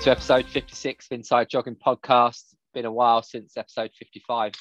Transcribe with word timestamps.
Welcome 0.00 0.14
to 0.14 0.18
episode 0.18 0.46
56 0.46 1.08
of 1.10 1.12
Inside 1.14 1.50
Jogging 1.50 1.76
Podcast. 1.76 2.54
Been 2.72 2.86
a 2.86 2.90
while 2.90 3.22
since 3.22 3.58
episode 3.58 3.90
55, 3.98 4.54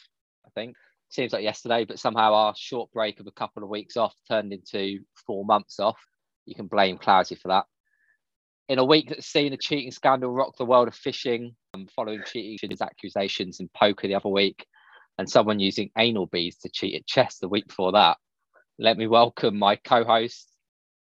I 0.45 0.49
think 0.53 0.75
seems 1.07 1.31
like 1.31 1.43
yesterday, 1.43 1.85
but 1.85 1.97
somehow 1.97 2.34
our 2.34 2.53
short 2.57 2.91
break 2.91 3.21
of 3.21 3.27
a 3.27 3.31
couple 3.31 3.63
of 3.63 3.70
weeks 3.70 3.95
off 3.95 4.13
turned 4.30 4.52
into 4.52 4.99
four 5.25 5.45
months 5.45 5.80
off. 5.80 5.97
You 6.45 6.55
can 6.55 6.67
blame 6.67 6.97
Clowesy 6.97 7.39
for 7.39 7.47
that. 7.47 7.63
In 8.67 8.80
a 8.80 8.83
week 8.83 9.07
that's 9.07 9.27
seen 9.27 9.53
a 9.53 9.57
cheating 9.57 9.91
scandal 9.91 10.30
rock 10.30 10.57
the 10.57 10.66
world 10.66 10.89
of 10.89 10.95
fishing, 10.95 11.55
um, 11.73 11.88
following 11.95 12.21
cheating 12.25 12.59
accusations 12.81 13.61
in 13.61 13.69
poker 13.73 14.09
the 14.09 14.16
other 14.16 14.27
week, 14.27 14.66
and 15.17 15.30
someone 15.30 15.61
using 15.61 15.89
anal 15.97 16.25
beads 16.25 16.58
to 16.58 16.69
cheat 16.69 16.95
at 16.95 17.08
chess 17.08 17.38
the 17.38 17.47
week 17.47 17.69
before 17.69 17.94
that, 17.94 18.17
let 18.77 18.97
me 18.97 19.08
welcome 19.08 19.58
my 19.58 19.77
co-host, 19.77 20.49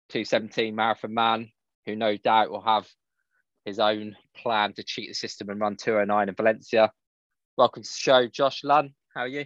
217 0.10 0.76
Marathon 0.76 1.16
Man, 1.16 1.50
who 1.88 1.96
no 1.96 2.18
doubt 2.18 2.52
will 2.52 2.62
have 2.62 2.88
his 3.68 3.80
own 3.80 4.16
plan 4.34 4.72
to 4.72 4.82
cheat 4.82 5.10
the 5.10 5.14
system 5.14 5.50
and 5.50 5.60
run 5.60 5.76
209 5.76 6.30
in 6.30 6.36
Valencia. 6.36 6.90
Welcome 7.58 7.84
to 7.84 7.90
the 7.90 7.94
show, 7.94 8.26
Josh 8.28 8.64
Lunn. 8.64 8.94
How 9.14 9.24
are 9.24 9.28
you? 9.28 9.46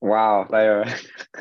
Wow, 0.00 0.48
they 0.50 0.66
are 0.66 0.86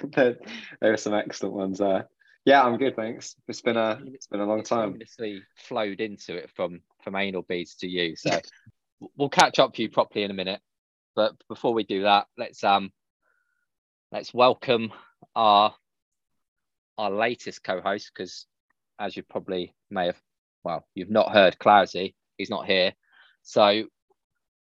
they 0.14 0.36
were 0.82 0.98
some 0.98 1.14
excellent 1.14 1.56
ones 1.56 1.80
there. 1.80 2.10
Yeah, 2.44 2.62
I'm 2.62 2.78
good, 2.78 2.98
thanks. 2.98 3.38
It's 3.48 3.62
been 3.62 3.78
a 3.78 4.02
it's 4.08 4.28
been 4.28 4.42
a 4.42 4.46
long 4.46 4.64
time. 4.64 4.90
Obviously 4.90 5.44
flowed 5.56 6.02
into 6.02 6.36
it 6.36 6.50
from 6.54 6.82
from 7.06 7.16
anal 7.16 7.44
beads 7.44 7.76
to 7.76 7.88
you. 7.88 8.18
So 8.18 8.38
we'll 9.18 9.30
catch 9.30 9.58
up 9.60 9.74
to 9.76 9.82
you 9.82 9.90
properly 9.90 10.26
in 10.26 10.32
a 10.32 10.36
minute. 10.36 10.60
But 11.16 11.36
before 11.48 11.74
we 11.74 11.86
do 11.86 12.04
that, 12.04 12.28
let's 12.38 12.66
um 12.66 12.92
let's 14.12 14.34
welcome 14.34 14.92
our 15.36 15.74
our 16.98 17.12
latest 17.12 17.64
co-host 17.64 18.12
because 18.14 18.46
as 19.00 19.16
you 19.16 19.24
probably 19.24 19.74
may 19.90 20.08
have 20.08 20.22
well, 20.64 20.86
you've 20.96 21.10
not 21.10 21.32
heard 21.32 21.58
Clowesy, 21.60 22.16
he's 22.38 22.50
not 22.50 22.66
here. 22.66 22.94
So 23.42 23.84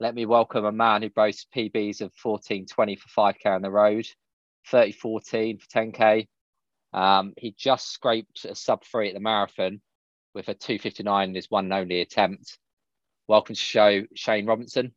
let 0.00 0.14
me 0.14 0.26
welcome 0.26 0.64
a 0.64 0.72
man 0.72 1.02
who 1.02 1.10
boasts 1.10 1.46
PBs 1.54 2.00
of 2.00 2.12
14.20 2.24 2.98
for 2.98 3.32
5k 3.32 3.46
on 3.46 3.62
the 3.62 3.70
road, 3.70 4.06
30.14 4.72 5.60
for 5.60 5.68
10k. 5.68 6.26
Um, 6.92 7.34
he 7.36 7.54
just 7.56 7.92
scraped 7.92 8.44
a 8.46 8.54
sub 8.54 8.82
three 8.84 9.08
at 9.08 9.14
the 9.14 9.20
marathon 9.20 9.80
with 10.34 10.48
a 10.48 10.54
259 10.54 11.28
in 11.28 11.34
his 11.34 11.50
one 11.50 11.64
and 11.66 11.74
only 11.74 12.00
attempt. 12.00 12.58
Welcome 13.28 13.54
to 13.54 13.60
show 13.60 14.02
Shane 14.14 14.46
Robinson. 14.46 14.92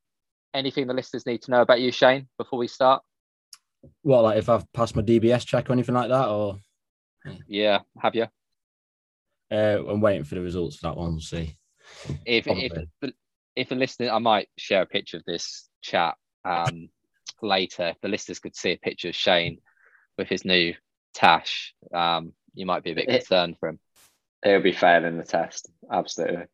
Anything 0.54 0.88
the 0.88 0.94
listeners 0.94 1.26
need 1.26 1.42
to 1.44 1.52
know 1.52 1.62
about 1.62 1.82
you, 1.82 1.92
Shane, 1.92 2.28
before 2.38 2.60
we 2.60 2.68
start? 2.68 3.04
Well, 4.04 4.24
like 4.24 4.38
if 4.38 4.50
I've 4.50 4.72
passed 4.72 4.96
my 4.96 5.02
DBS 5.02 5.46
check 5.46 5.70
or 5.70 5.74
anything 5.74 5.96
like 5.96 6.10
that, 6.10 6.30
or? 6.30 6.60
Yeah, 7.48 7.80
have 8.00 8.16
you? 8.16 8.28
Uh, 9.52 9.84
I'm 9.88 10.02
waiting 10.02 10.24
for 10.24 10.36
the 10.36 10.42
results 10.42 10.78
for 10.78 10.88
that 10.88 10.98
one. 10.98 11.12
We'll 11.12 11.20
see. 11.22 11.58
If, 12.26 12.46
if 12.48 13.14
if 13.56 13.72
a 13.72 13.76
listener, 13.76 14.10
I 14.10 14.20
might 14.20 14.50
share 14.58 14.82
a 14.82 14.88
picture 14.88 15.18
of 15.18 15.26
this 15.26 15.70
chat 15.82 16.16
um, 16.46 16.90
later. 17.42 17.90
If 17.90 18.02
the 18.02 18.08
listeners 18.08 18.40
could 18.40 18.56
see 18.56 18.72
a 18.72 18.78
picture 18.78 19.10
of 19.10 19.16
Shane 19.16 19.60
with 20.18 20.28
his 20.28 20.46
new 20.46 20.74
tash, 21.14 21.74
um, 21.94 22.34
you 22.54 22.66
might 22.66 22.84
be 22.84 22.92
a 22.92 22.96
bit 22.96 23.08
concerned 23.08 23.58
for 23.60 23.70
him. 23.70 23.80
He'll 24.44 24.62
be 24.62 24.74
failing 24.74 25.18
the 25.18 25.24
test, 25.24 25.70
absolutely. 25.92 26.46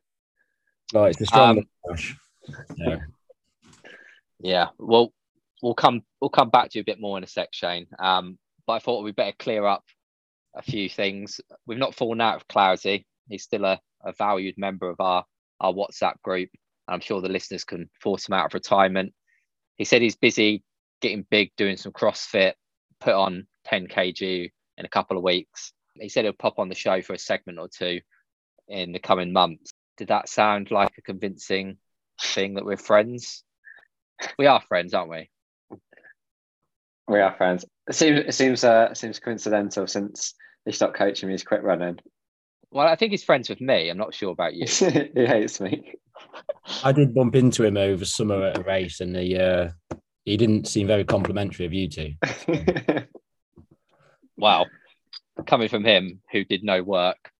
Oh, 0.94 1.04
it's 1.04 1.18
the 1.18 1.26
strong 1.26 1.58
um, 1.58 1.64
tash. 1.88 2.16
Yeah. 2.76 2.96
yeah. 4.40 4.66
Well, 4.78 5.12
we'll 5.62 5.74
come 5.74 6.02
we'll 6.20 6.30
come 6.30 6.50
back 6.50 6.70
to 6.70 6.78
you 6.78 6.82
a 6.82 6.84
bit 6.84 7.00
more 7.00 7.18
in 7.18 7.24
a 7.24 7.28
sec, 7.28 7.48
Shane. 7.52 7.86
Um, 7.98 8.38
but 8.66 8.74
I 8.74 8.78
thought 8.78 9.02
we'd 9.02 9.16
better 9.16 9.34
clear 9.38 9.66
up 9.66 9.84
a 10.54 10.62
few 10.62 10.88
things. 10.88 11.40
We've 11.66 11.78
not 11.78 11.94
fallen 11.94 12.20
out 12.20 12.36
of 12.36 12.48
Clowesy. 12.48 13.04
He's 13.28 13.44
still 13.44 13.64
a, 13.64 13.80
a 14.04 14.12
valued 14.12 14.56
member 14.58 14.88
of 14.88 15.00
our 15.00 15.24
our 15.60 15.72
WhatsApp 15.72 16.14
group. 16.22 16.48
I'm 16.88 17.00
sure 17.00 17.20
the 17.20 17.28
listeners 17.28 17.64
can 17.64 17.90
force 18.00 18.26
him 18.26 18.34
out 18.34 18.46
of 18.46 18.54
retirement. 18.54 19.12
He 19.76 19.84
said 19.84 20.02
he's 20.02 20.16
busy 20.16 20.64
getting 21.00 21.26
big, 21.30 21.50
doing 21.56 21.76
some 21.76 21.92
CrossFit, 21.92 22.54
put 23.00 23.14
on 23.14 23.46
10 23.64 23.88
kg 23.88 24.50
in 24.76 24.84
a 24.84 24.88
couple 24.88 25.16
of 25.16 25.22
weeks. 25.22 25.72
He 25.94 26.08
said 26.08 26.24
he'll 26.24 26.32
pop 26.32 26.58
on 26.58 26.68
the 26.68 26.74
show 26.74 27.02
for 27.02 27.14
a 27.14 27.18
segment 27.18 27.58
or 27.58 27.68
two 27.68 28.00
in 28.68 28.92
the 28.92 28.98
coming 28.98 29.32
months. 29.32 29.72
Did 29.96 30.08
that 30.08 30.28
sound 30.28 30.70
like 30.70 30.92
a 30.98 31.02
convincing 31.02 31.76
thing 32.20 32.54
that 32.54 32.64
we're 32.64 32.76
friends? 32.76 33.44
We 34.38 34.46
are 34.46 34.60
friends, 34.60 34.94
aren't 34.94 35.10
we? 35.10 35.30
We 37.10 37.18
are 37.18 37.34
friends. 37.34 37.64
It 37.88 37.96
seems 37.96 38.20
it 38.20 38.34
seems 38.34 38.62
uh, 38.62 38.94
seems 38.94 39.18
coincidental 39.18 39.88
since 39.88 40.32
he 40.64 40.70
stopped 40.70 40.96
coaching 40.96 41.28
me. 41.28 41.32
He's 41.32 41.42
quit 41.42 41.64
running. 41.64 41.98
Well, 42.70 42.86
I 42.86 42.94
think 42.94 43.10
he's 43.10 43.24
friends 43.24 43.48
with 43.48 43.60
me. 43.60 43.88
I'm 43.90 43.98
not 43.98 44.14
sure 44.14 44.30
about 44.30 44.54
you. 44.54 44.66
he 44.68 45.26
hates 45.26 45.60
me. 45.60 45.94
I 46.84 46.92
did 46.92 47.12
bump 47.12 47.34
into 47.34 47.64
him 47.64 47.76
over 47.76 48.04
summer 48.04 48.44
at 48.44 48.58
a 48.58 48.62
race, 48.62 49.00
and 49.00 49.16
he 49.16 49.36
uh, 49.36 49.70
he 50.24 50.36
didn't 50.36 50.68
seem 50.68 50.86
very 50.86 51.02
complimentary 51.02 51.66
of 51.66 51.72
you 51.72 51.88
two. 51.88 52.12
wow, 54.36 54.66
coming 55.48 55.68
from 55.68 55.84
him 55.84 56.20
who 56.30 56.44
did 56.44 56.62
no 56.62 56.80
work, 56.80 57.32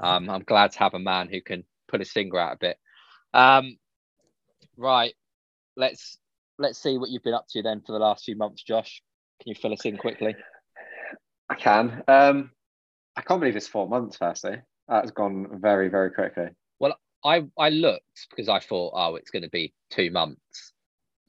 um, 0.00 0.30
I'm 0.30 0.44
glad 0.44 0.72
to 0.72 0.78
have 0.78 0.94
a 0.94 0.98
man 0.98 1.28
who 1.28 1.42
can 1.42 1.64
put 1.88 2.00
his 2.00 2.10
finger 2.10 2.38
out 2.38 2.54
a 2.54 2.58
bit. 2.58 2.78
Um, 3.34 3.76
right, 4.78 5.12
let's 5.76 6.16
let's 6.58 6.82
see 6.82 6.96
what 6.96 7.10
you've 7.10 7.22
been 7.22 7.34
up 7.34 7.48
to 7.50 7.60
then 7.60 7.82
for 7.82 7.92
the 7.92 7.98
last 7.98 8.24
few 8.24 8.34
months, 8.34 8.62
Josh. 8.62 9.02
Can 9.40 9.48
you 9.48 9.54
fill 9.54 9.72
us 9.72 9.84
in 9.84 9.96
quickly? 9.96 10.36
I 11.48 11.54
can. 11.54 12.02
Um, 12.06 12.50
I 13.16 13.22
can't 13.22 13.40
believe 13.40 13.56
it's 13.56 13.66
four 13.66 13.88
months. 13.88 14.16
Firstly, 14.16 14.56
that's 14.88 15.10
gone 15.10 15.60
very 15.60 15.88
very 15.88 16.10
quickly. 16.10 16.48
Well, 16.78 16.96
I 17.24 17.44
I 17.58 17.70
looked 17.70 18.28
because 18.30 18.48
I 18.48 18.60
thought, 18.60 18.92
oh, 18.94 19.16
it's 19.16 19.30
going 19.30 19.42
to 19.42 19.50
be 19.50 19.72
two 19.90 20.10
months, 20.10 20.72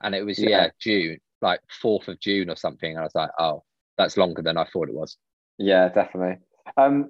and 0.01 0.13
it 0.13 0.23
was 0.23 0.39
yeah, 0.39 0.49
yeah 0.49 0.67
June, 0.79 1.17
like 1.41 1.61
fourth 1.81 2.07
of 2.07 2.19
June 2.19 2.49
or 2.49 2.55
something. 2.55 2.91
And 2.91 2.99
I 2.99 3.03
was 3.03 3.15
like, 3.15 3.31
oh, 3.39 3.63
that's 3.97 4.17
longer 4.17 4.41
than 4.41 4.57
I 4.57 4.65
thought 4.65 4.89
it 4.89 4.95
was. 4.95 5.17
Yeah, 5.57 5.89
definitely. 5.89 6.37
Um, 6.77 7.09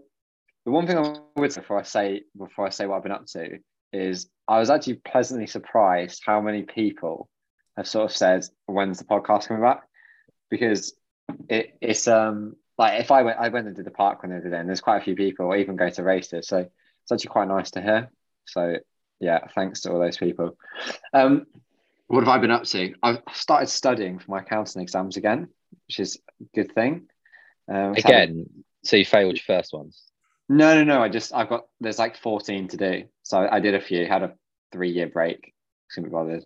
the 0.66 0.72
one 0.72 0.88
thing 0.88 0.98
I 0.98 1.16
would 1.36 1.52
say 1.52 1.62
before 1.62 1.80
I 1.80 1.84
say 1.84 2.22
before 2.38 2.68
I 2.68 2.70
say 2.70 2.86
what 2.86 2.98
I've 2.98 3.04
been 3.04 3.12
up 3.12 3.26
to 3.28 3.58
is 3.92 4.30
I 4.48 4.60
was 4.60 4.70
actually 4.70 4.96
pleasantly 4.96 5.48
surprised 5.48 6.22
how 6.26 6.42
many 6.42 6.62
people 6.62 7.30
have 7.76 7.88
sort 7.88 8.06
of 8.12 8.16
said, 8.16 8.46
"When's 8.68 9.00
the 9.00 9.06
podcast 9.06 9.48
coming 9.48 9.64
back?" 9.64 9.82
Because 10.52 10.94
it, 11.50 11.78
it's 11.82 12.08
um 12.08 12.56
like 12.78 13.00
if 13.00 13.10
I 13.10 13.24
went 13.24 13.40
I 13.40 13.50
went 13.50 13.66
and 13.66 13.76
did 13.76 13.86
the 13.86 13.92
park 13.92 14.22
when 14.22 14.32
they 14.32 14.40
did 14.40 14.54
it, 14.54 14.60
and 14.60 14.70
there's 14.70 14.82
quite 14.82 15.02
a 15.02 15.04
few 15.04 15.16
people, 15.16 15.48
or 15.48 15.58
even 15.58 15.76
go 15.76 15.90
to 15.90 16.04
races, 16.04 16.48
so 16.48 16.58
it's 16.60 17.12
actually 17.12 17.30
quite 17.30 17.48
nice 17.48 17.72
to 17.72 17.82
hear. 17.82 18.12
So 18.46 18.76
yeah, 19.20 19.40
thanks 19.56 19.82
to 19.82 19.92
all 19.92 20.00
those 20.00 20.18
people. 20.18 20.58
Um, 21.14 21.48
what 22.08 22.20
have 22.20 22.30
I 22.30 22.40
been 22.40 22.52
up 22.52 22.66
to? 22.66 22.94
I've 23.02 23.22
started 23.32 23.68
studying 23.68 24.20
for 24.20 24.32
my 24.32 24.40
accounting 24.40 24.82
exams 24.82 25.16
again, 25.18 25.48
which 25.88 26.00
is 26.00 26.20
a 26.42 26.46
good 26.54 26.74
thing. 26.74 27.08
Um, 27.72 27.94
again, 27.94 28.48
so 28.84 28.98
you 28.98 29.06
failed 29.06 29.36
your 29.36 29.44
first 29.58 29.74
ones? 29.74 30.04
No, 30.50 30.76
no, 30.76 30.84
no. 30.84 31.02
I 31.02 31.08
just 31.08 31.34
I've 31.34 31.48
got 31.48 31.68
there's 31.80 32.00
like 32.00 32.18
14 32.18 32.68
to 32.70 32.78
do. 32.78 33.04
So 33.24 33.48
I 33.50 33.60
did 33.62 33.76
a 33.76 33.80
few, 33.80 34.06
had 34.06 34.24
a 34.24 34.34
three 34.74 34.92
year 34.92 35.08
break. 35.08 35.54
Couldn't 35.94 36.10
be 36.10 36.14
bothered. 36.14 36.46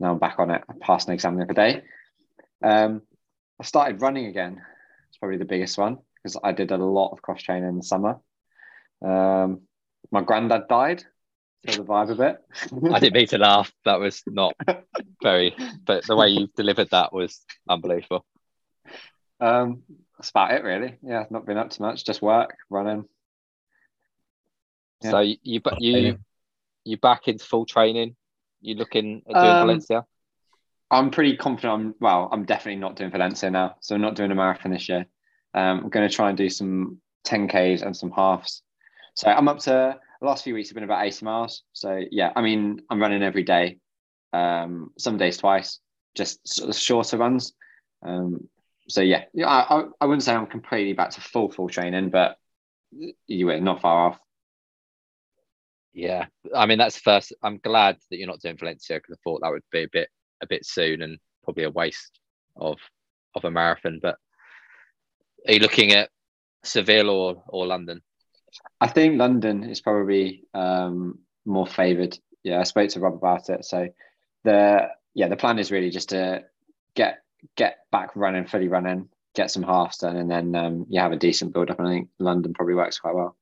Now 0.00 0.12
I'm 0.12 0.18
back 0.18 0.38
on 0.38 0.50
it. 0.50 0.62
I 0.68 0.72
passed 0.80 1.08
an 1.08 1.14
exam 1.14 1.36
the 1.36 1.44
other 1.44 1.52
day. 1.52 1.82
Um, 2.62 3.02
I 3.62 3.64
started 3.64 4.02
running 4.02 4.26
again. 4.26 4.60
It's 5.08 5.18
probably 5.18 5.38
the 5.38 5.44
biggest 5.44 5.78
one 5.78 5.98
because 6.16 6.36
I 6.42 6.50
did 6.50 6.72
a 6.72 6.76
lot 6.76 7.12
of 7.12 7.22
cross 7.22 7.40
training 7.40 7.68
in 7.68 7.76
the 7.76 7.84
summer. 7.84 8.18
Um, 9.00 9.60
my 10.10 10.20
granddad 10.20 10.66
died 10.68 11.04
so 11.68 11.76
the 11.76 11.84
vibe 11.84 12.10
a 12.10 12.14
bit. 12.16 12.92
I 12.92 12.98
didn't 12.98 13.14
mean 13.14 13.28
to 13.28 13.38
laugh. 13.38 13.72
That 13.84 14.00
was 14.00 14.24
not 14.26 14.56
very, 15.22 15.54
but 15.84 16.04
the 16.08 16.16
way 16.16 16.30
you 16.30 16.48
delivered 16.56 16.90
that 16.90 17.12
was 17.12 17.40
unbelievable. 17.68 18.26
Um, 19.38 19.84
that's 20.18 20.30
about 20.30 20.54
it, 20.54 20.64
really. 20.64 20.98
Yeah, 21.00 21.26
not 21.30 21.46
been 21.46 21.56
up 21.56 21.70
to 21.70 21.82
much, 21.82 22.04
just 22.04 22.20
work, 22.20 22.56
running. 22.68 23.04
Yeah. 25.04 25.10
So 25.12 25.20
you 25.20 25.36
you 25.44 25.60
you 25.78 26.18
you 26.82 26.96
back 26.96 27.28
into 27.28 27.44
full 27.44 27.64
training? 27.64 28.16
You 28.60 28.74
looking 28.74 29.22
at 29.28 29.34
doing 29.34 29.46
um, 29.46 29.60
Valencia? 29.60 30.04
I'm 30.92 31.10
pretty 31.10 31.36
confident. 31.38 31.72
I'm 31.72 31.94
well. 32.00 32.28
I'm 32.30 32.44
definitely 32.44 32.78
not 32.78 32.96
doing 32.96 33.10
Valencia 33.10 33.50
now, 33.50 33.76
so 33.80 33.94
I'm 33.94 34.02
not 34.02 34.14
doing 34.14 34.30
a 34.30 34.34
marathon 34.34 34.72
this 34.72 34.90
year. 34.90 35.06
Um, 35.54 35.80
I'm 35.84 35.88
going 35.88 36.08
to 36.08 36.14
try 36.14 36.28
and 36.28 36.36
do 36.36 36.50
some 36.50 37.00
10ks 37.26 37.82
and 37.82 37.96
some 37.96 38.10
halves. 38.10 38.62
So 39.14 39.28
I'm 39.28 39.48
up 39.48 39.58
to 39.60 39.98
the 40.20 40.26
last 40.26 40.44
few 40.44 40.54
weeks 40.54 40.68
have 40.68 40.74
been 40.74 40.84
about 40.84 41.04
80 41.04 41.24
miles. 41.24 41.62
So 41.72 41.98
yeah, 42.10 42.32
I 42.36 42.42
mean, 42.42 42.82
I'm 42.90 43.00
running 43.00 43.22
every 43.22 43.42
day, 43.42 43.78
um, 44.34 44.90
some 44.98 45.16
days 45.16 45.38
twice, 45.38 45.80
just 46.14 46.46
sort 46.46 46.68
of 46.68 46.76
shorter 46.76 47.16
runs. 47.16 47.54
Um, 48.04 48.48
so 48.88 49.00
yeah, 49.00 49.24
yeah, 49.32 49.48
I, 49.48 49.84
I 49.98 50.04
wouldn't 50.04 50.22
say 50.22 50.34
I'm 50.34 50.46
completely 50.46 50.92
back 50.92 51.10
to 51.10 51.20
full 51.22 51.50
full 51.50 51.68
training, 51.68 52.10
but 52.10 52.36
you 53.26 53.46
were 53.46 53.60
not 53.60 53.80
far 53.80 54.08
off. 54.08 54.18
Yeah, 55.94 56.26
I 56.54 56.66
mean 56.66 56.78
that's 56.78 56.98
first. 56.98 57.32
I'm 57.42 57.58
glad 57.58 57.96
that 58.10 58.18
you're 58.18 58.26
not 58.26 58.40
doing 58.40 58.58
Valencia 58.58 58.96
because 58.96 59.16
I 59.16 59.20
thought 59.24 59.40
that 59.42 59.50
would 59.50 59.62
be 59.70 59.84
a 59.84 59.88
bit 59.90 60.08
a 60.42 60.46
bit 60.46 60.66
soon 60.66 61.02
and 61.02 61.18
probably 61.44 61.64
a 61.64 61.70
waste 61.70 62.18
of 62.56 62.78
of 63.34 63.44
a 63.44 63.50
marathon. 63.50 63.98
But 64.02 64.16
are 65.46 65.54
you 65.54 65.60
looking 65.60 65.92
at 65.92 66.10
Seville 66.64 67.10
or 67.10 67.42
or 67.48 67.66
London? 67.66 68.02
I 68.80 68.88
think 68.88 69.18
London 69.18 69.64
is 69.64 69.80
probably 69.80 70.44
um, 70.54 71.20
more 71.44 71.66
favoured. 71.66 72.18
Yeah, 72.42 72.60
I 72.60 72.64
spoke 72.64 72.90
to 72.90 73.00
Rob 73.00 73.14
about 73.14 73.48
it. 73.48 73.64
So 73.64 73.88
the 74.44 74.88
yeah 75.14 75.28
the 75.28 75.36
plan 75.36 75.58
is 75.58 75.70
really 75.70 75.90
just 75.90 76.10
to 76.10 76.44
get 76.94 77.22
get 77.56 77.78
back 77.90 78.14
running, 78.14 78.46
fully 78.46 78.68
running, 78.68 79.08
get 79.34 79.50
some 79.50 79.62
halves 79.62 79.98
done, 79.98 80.16
and 80.16 80.30
then 80.30 80.54
um, 80.54 80.86
you 80.88 81.00
have 81.00 81.12
a 81.12 81.16
decent 81.16 81.52
build 81.52 81.70
up. 81.70 81.78
And 81.78 81.88
I 81.88 81.92
think 81.92 82.08
London 82.18 82.54
probably 82.54 82.74
works 82.74 82.98
quite 82.98 83.14
well. 83.14 83.36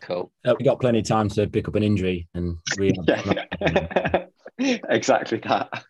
Cool. 0.00 0.30
Uh, 0.44 0.54
we 0.58 0.64
got 0.64 0.80
plenty 0.80 1.00
of 1.00 1.06
time 1.06 1.28
to 1.30 1.46
pick 1.46 1.66
up 1.66 1.74
an 1.74 1.82
injury 1.82 2.28
and 2.34 2.56
re- 2.78 2.92
Yeah, 3.08 4.21
exactly 4.88 5.38
that. 5.38 5.84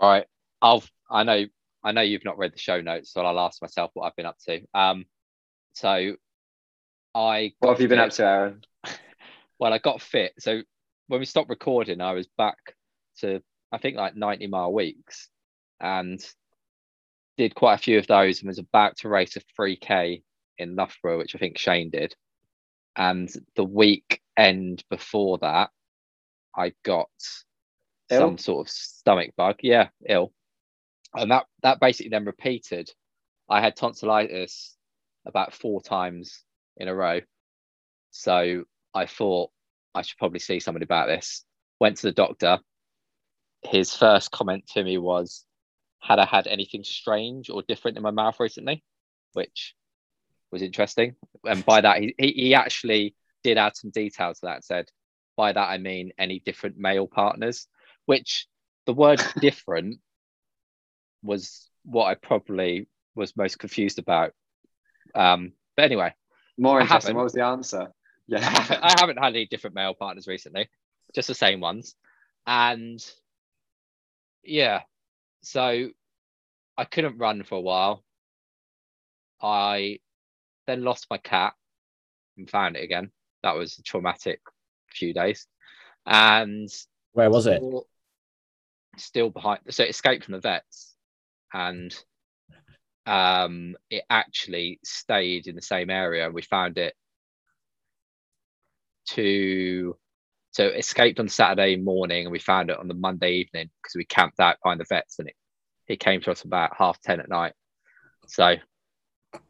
Right. 0.00 0.26
I'll 0.62 0.82
I 1.10 1.22
know 1.24 1.46
I 1.82 1.92
know 1.92 2.02
you've 2.02 2.24
not 2.24 2.38
read 2.38 2.52
the 2.52 2.58
show 2.58 2.80
notes, 2.80 3.12
so 3.12 3.22
I'll 3.22 3.38
ask 3.40 3.60
myself 3.62 3.90
what 3.94 4.06
I've 4.06 4.16
been 4.16 4.26
up 4.26 4.38
to. 4.46 4.60
Um 4.74 5.04
so 5.72 6.14
I 7.14 7.52
What 7.58 7.70
have 7.72 7.80
you 7.80 7.88
been 7.88 7.98
fit- 7.98 8.04
up 8.06 8.12
to, 8.12 8.24
Aaron? 8.24 8.64
Well, 9.58 9.74
I 9.74 9.78
got 9.78 10.00
fit. 10.00 10.32
So 10.38 10.62
when 11.08 11.20
we 11.20 11.26
stopped 11.26 11.50
recording, 11.50 12.00
I 12.00 12.12
was 12.12 12.26
back 12.38 12.56
to 13.18 13.42
I 13.72 13.76
think 13.78 13.96
like 13.96 14.16
90 14.16 14.46
mile 14.46 14.72
weeks 14.72 15.28
and 15.80 16.18
did 17.36 17.54
quite 17.54 17.74
a 17.74 17.78
few 17.82 17.98
of 17.98 18.06
those 18.06 18.40
and 18.40 18.48
was 18.48 18.58
about 18.58 18.96
to 18.98 19.08
race 19.10 19.36
a 19.36 19.40
3k 19.60 20.22
in 20.56 20.76
Loughborough, 20.76 21.18
which 21.18 21.34
I 21.34 21.38
think 21.38 21.58
Shane 21.58 21.90
did. 21.90 22.14
And 22.96 23.30
the 23.54 23.64
weekend 23.64 24.82
before 24.88 25.38
that, 25.38 25.70
I 26.56 26.72
got 26.84 27.08
Ill? 28.10 28.20
some 28.20 28.38
sort 28.38 28.66
of 28.66 28.70
stomach 28.70 29.30
bug. 29.36 29.56
Yeah, 29.62 29.88
ill. 30.08 30.32
And 31.14 31.30
that 31.30 31.46
that 31.62 31.80
basically 31.80 32.10
then 32.10 32.24
repeated. 32.24 32.90
I 33.48 33.60
had 33.60 33.76
tonsillitis 33.76 34.76
about 35.26 35.54
four 35.54 35.82
times 35.82 36.44
in 36.76 36.88
a 36.88 36.94
row. 36.94 37.20
So 38.10 38.64
I 38.94 39.06
thought 39.06 39.50
I 39.94 40.02
should 40.02 40.18
probably 40.18 40.38
see 40.38 40.60
somebody 40.60 40.84
about 40.84 41.06
this. 41.06 41.44
Went 41.80 41.96
to 41.98 42.06
the 42.06 42.12
doctor. 42.12 42.58
His 43.62 43.94
first 43.94 44.30
comment 44.30 44.66
to 44.74 44.82
me 44.82 44.98
was, 44.98 45.44
Had 46.00 46.18
I 46.18 46.26
had 46.26 46.46
anything 46.46 46.84
strange 46.84 47.50
or 47.50 47.62
different 47.62 47.96
in 47.96 48.02
my 48.02 48.10
mouth 48.10 48.38
recently? 48.40 48.82
Which 49.32 49.74
was 50.50 50.62
interesting. 50.62 51.16
And 51.44 51.64
by 51.64 51.80
that, 51.80 51.98
he, 51.98 52.14
he, 52.18 52.32
he 52.32 52.54
actually 52.54 53.14
did 53.42 53.58
add 53.58 53.76
some 53.76 53.90
details 53.90 54.40
to 54.40 54.46
that 54.46 54.56
and 54.56 54.64
said, 54.64 54.86
By 55.40 55.52
that, 55.52 55.70
I 55.70 55.78
mean 55.78 56.12
any 56.18 56.38
different 56.40 56.76
male 56.76 57.06
partners, 57.06 57.66
which 58.04 58.46
the 58.84 58.92
word 58.92 59.22
different 59.40 60.00
was 61.22 61.66
what 61.82 62.08
I 62.08 62.14
probably 62.14 62.88
was 63.14 63.34
most 63.38 63.58
confused 63.58 63.98
about. 63.98 64.34
Um, 65.14 65.52
but 65.78 65.86
anyway, 65.86 66.12
More 66.58 66.78
interesting. 66.78 67.16
What 67.16 67.24
was 67.24 67.32
the 67.32 67.46
answer? 67.46 67.88
I 68.36 68.38
haven't, 68.38 68.80
Yeah. 68.80 68.80
I 68.82 68.94
haven't 69.00 69.16
had 69.16 69.28
any 69.28 69.46
different 69.46 69.74
male 69.74 69.94
partners 69.94 70.26
recently, 70.26 70.68
just 71.14 71.28
the 71.28 71.34
same 71.34 71.60
ones. 71.60 71.94
And 72.46 73.00
yeah, 74.44 74.82
so 75.40 75.88
I 76.76 76.84
couldn't 76.84 77.16
run 77.16 77.44
for 77.44 77.54
a 77.54 77.62
while. 77.62 78.04
I 79.40 80.00
then 80.66 80.84
lost 80.84 81.06
my 81.08 81.16
cat 81.16 81.54
and 82.36 82.50
found 82.50 82.76
it 82.76 82.84
again. 82.84 83.10
That 83.42 83.56
was 83.56 83.78
a 83.78 83.82
traumatic 83.82 84.42
few 84.94 85.12
days. 85.14 85.46
And 86.06 86.68
Where 87.12 87.30
was 87.30 87.46
it? 87.46 87.62
still- 88.96 89.30
behind. 89.30 89.60
So 89.70 89.84
it 89.84 89.90
escaped 89.90 90.24
from 90.24 90.32
the 90.32 90.40
vets, 90.40 90.94
and 91.52 91.94
um, 93.06 93.76
it 93.88 94.04
actually 94.10 94.78
stayed 94.84 95.46
in 95.46 95.54
the 95.54 95.62
same 95.62 95.90
area. 95.90 96.26
And 96.26 96.34
We 96.34 96.42
found 96.42 96.78
it 96.78 96.94
to 99.10 99.96
so 100.52 100.66
it 100.66 100.78
escaped 100.78 101.20
on 101.20 101.28
Saturday 101.28 101.76
morning, 101.76 102.24
and 102.26 102.32
we 102.32 102.40
found 102.40 102.70
it 102.70 102.78
on 102.78 102.88
the 102.88 102.94
Monday 102.94 103.34
evening 103.34 103.70
because 103.82 103.94
we 103.94 104.04
camped 104.04 104.40
out 104.40 104.58
behind 104.62 104.80
the 104.80 104.86
vets, 104.88 105.18
and 105.18 105.28
it 105.28 105.34
it 105.86 106.00
came 106.00 106.20
to 106.22 106.30
us 106.30 106.42
about 106.42 106.76
half 106.76 107.00
ten 107.00 107.20
at 107.20 107.28
night. 107.28 107.54
So 108.26 108.56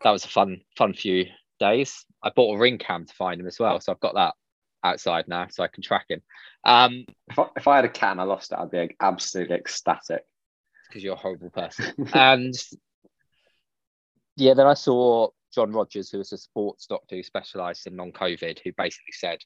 that 0.03 0.11
was 0.11 0.25
a 0.25 0.29
fun 0.29 0.61
fun 0.77 0.93
few 0.95 1.27
days. 1.59 2.05
I 2.23 2.31
bought 2.31 2.55
a 2.55 2.59
ring 2.59 2.79
cam 2.79 3.07
to 3.07 3.15
find 3.15 3.41
him 3.41 3.47
as 3.47 3.59
well, 3.59 3.81
so 3.81 3.93
I've 3.93 4.01
got 4.01 4.15
that 4.15 4.35
outside 4.83 5.27
now, 5.29 5.47
so 5.51 5.63
I 5.63 5.69
can 5.69 5.83
track 5.83 6.07
him. 6.09 6.23
Um, 6.65 7.05
If 7.29 7.39
I, 7.39 7.47
if 7.57 7.69
I 7.69 7.77
had 7.77 7.85
a 7.85 7.89
cat 7.89 8.13
and 8.13 8.21
I 8.21 8.25
lost 8.25 8.53
it, 8.53 8.59
I'd 8.59 8.71
be 8.71 8.97
absolutely 9.01 9.57
ecstatic. 9.57 10.25
because 10.89 11.03
you're 11.03 11.15
a 11.15 11.19
horrible 11.19 11.51
person. 11.51 11.95
and 12.15 12.55
yeah, 14.37 14.55
then 14.55 14.67
I 14.67 14.75
saw 14.75 15.29
John 15.55 15.73
Rogers, 15.73 16.11
who 16.11 16.19
was 16.19 16.33
a 16.33 16.39
sports 16.39 16.87
doctor 16.87 17.17
who 17.17 17.23
specialised 17.23 17.87
in 17.87 17.97
long 17.97 18.13
COVID, 18.13 18.61
who 18.63 18.73
basically 18.77 19.13
said, 19.13 19.39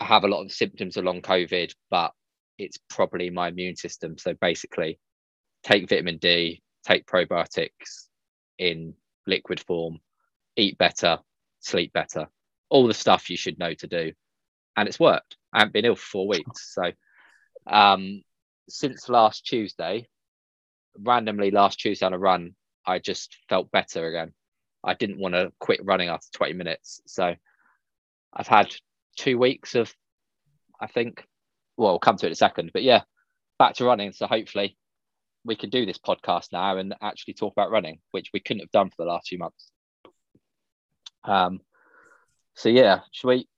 I 0.00 0.04
have 0.06 0.24
a 0.24 0.28
lot 0.28 0.44
of 0.44 0.52
symptoms 0.52 0.96
of 0.96 1.04
long 1.04 1.22
COVID, 1.22 1.72
but 1.90 2.12
it's 2.58 2.78
probably 2.90 3.30
my 3.30 3.48
immune 3.48 3.76
system. 3.76 4.16
So 4.18 4.34
basically, 4.40 4.98
take 5.62 5.88
vitamin 5.88 6.18
D, 6.18 6.62
take 6.86 7.06
probiotics 7.06 8.08
in 8.58 8.94
liquid 9.26 9.60
form, 9.60 9.98
eat 10.56 10.78
better, 10.78 11.18
sleep 11.60 11.92
better, 11.92 12.28
all 12.74 12.88
the 12.88 12.92
stuff 12.92 13.30
you 13.30 13.36
should 13.36 13.56
know 13.56 13.72
to 13.72 13.86
do. 13.86 14.12
And 14.76 14.88
it's 14.88 14.98
worked. 14.98 15.36
I 15.52 15.60
haven't 15.60 15.74
been 15.74 15.84
ill 15.84 15.94
for 15.94 16.02
four 16.02 16.26
weeks. 16.26 16.74
So 16.74 16.90
um, 17.68 18.22
since 18.68 19.08
last 19.08 19.46
Tuesday, 19.46 20.08
randomly 20.98 21.52
last 21.52 21.78
Tuesday 21.78 22.04
on 22.04 22.14
a 22.14 22.18
run, 22.18 22.56
I 22.84 22.98
just 22.98 23.36
felt 23.48 23.70
better 23.70 24.08
again. 24.08 24.32
I 24.82 24.94
didn't 24.94 25.20
want 25.20 25.36
to 25.36 25.52
quit 25.60 25.84
running 25.84 26.08
after 26.08 26.26
20 26.32 26.54
minutes. 26.54 27.00
So 27.06 27.36
I've 28.34 28.48
had 28.48 28.74
two 29.16 29.38
weeks 29.38 29.76
of, 29.76 29.94
I 30.80 30.88
think, 30.88 31.24
well, 31.76 31.92
we'll 31.92 32.00
come 32.00 32.16
to 32.16 32.26
it 32.26 32.30
in 32.30 32.32
a 32.32 32.36
second, 32.36 32.72
but 32.74 32.82
yeah, 32.82 33.02
back 33.56 33.74
to 33.76 33.84
running. 33.84 34.12
So 34.12 34.26
hopefully 34.26 34.76
we 35.44 35.54
can 35.54 35.70
do 35.70 35.86
this 35.86 35.98
podcast 35.98 36.48
now 36.52 36.76
and 36.76 36.92
actually 37.00 37.34
talk 37.34 37.52
about 37.52 37.70
running, 37.70 38.00
which 38.10 38.30
we 38.34 38.40
couldn't 38.40 38.62
have 38.62 38.72
done 38.72 38.90
for 38.90 39.04
the 39.04 39.10
last 39.12 39.28
few 39.28 39.38
months. 39.38 39.70
Um, 41.22 41.60
so 42.54 42.68
yeah, 42.68 43.00
should 43.12 43.28
we 43.28 43.48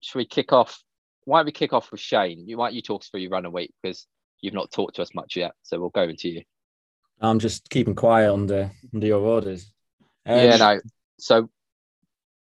should 0.00 0.18
we 0.18 0.26
kick 0.26 0.52
off? 0.52 0.82
Why 1.24 1.38
don't 1.38 1.46
we 1.46 1.52
kick 1.52 1.72
off 1.72 1.90
with 1.92 2.00
Shane? 2.00 2.46
You 2.48 2.58
why 2.58 2.68
don't 2.68 2.74
you 2.74 2.82
talk 2.82 3.02
us 3.02 3.08
through 3.08 3.20
your 3.20 3.30
running 3.30 3.52
week 3.52 3.72
because 3.82 4.06
you've 4.40 4.54
not 4.54 4.72
talked 4.72 4.96
to 4.96 5.02
us 5.02 5.14
much 5.14 5.36
yet. 5.36 5.52
So 5.62 5.78
we'll 5.78 5.90
go 5.90 6.02
into 6.02 6.28
you. 6.28 6.42
I'm 7.20 7.38
just 7.38 7.70
keeping 7.70 7.94
quiet 7.94 8.32
under 8.32 8.70
under 8.92 9.06
your 9.06 9.20
orders. 9.20 9.72
Um, 10.26 10.36
yeah, 10.38 10.56
no. 10.56 10.80
So 11.18 11.48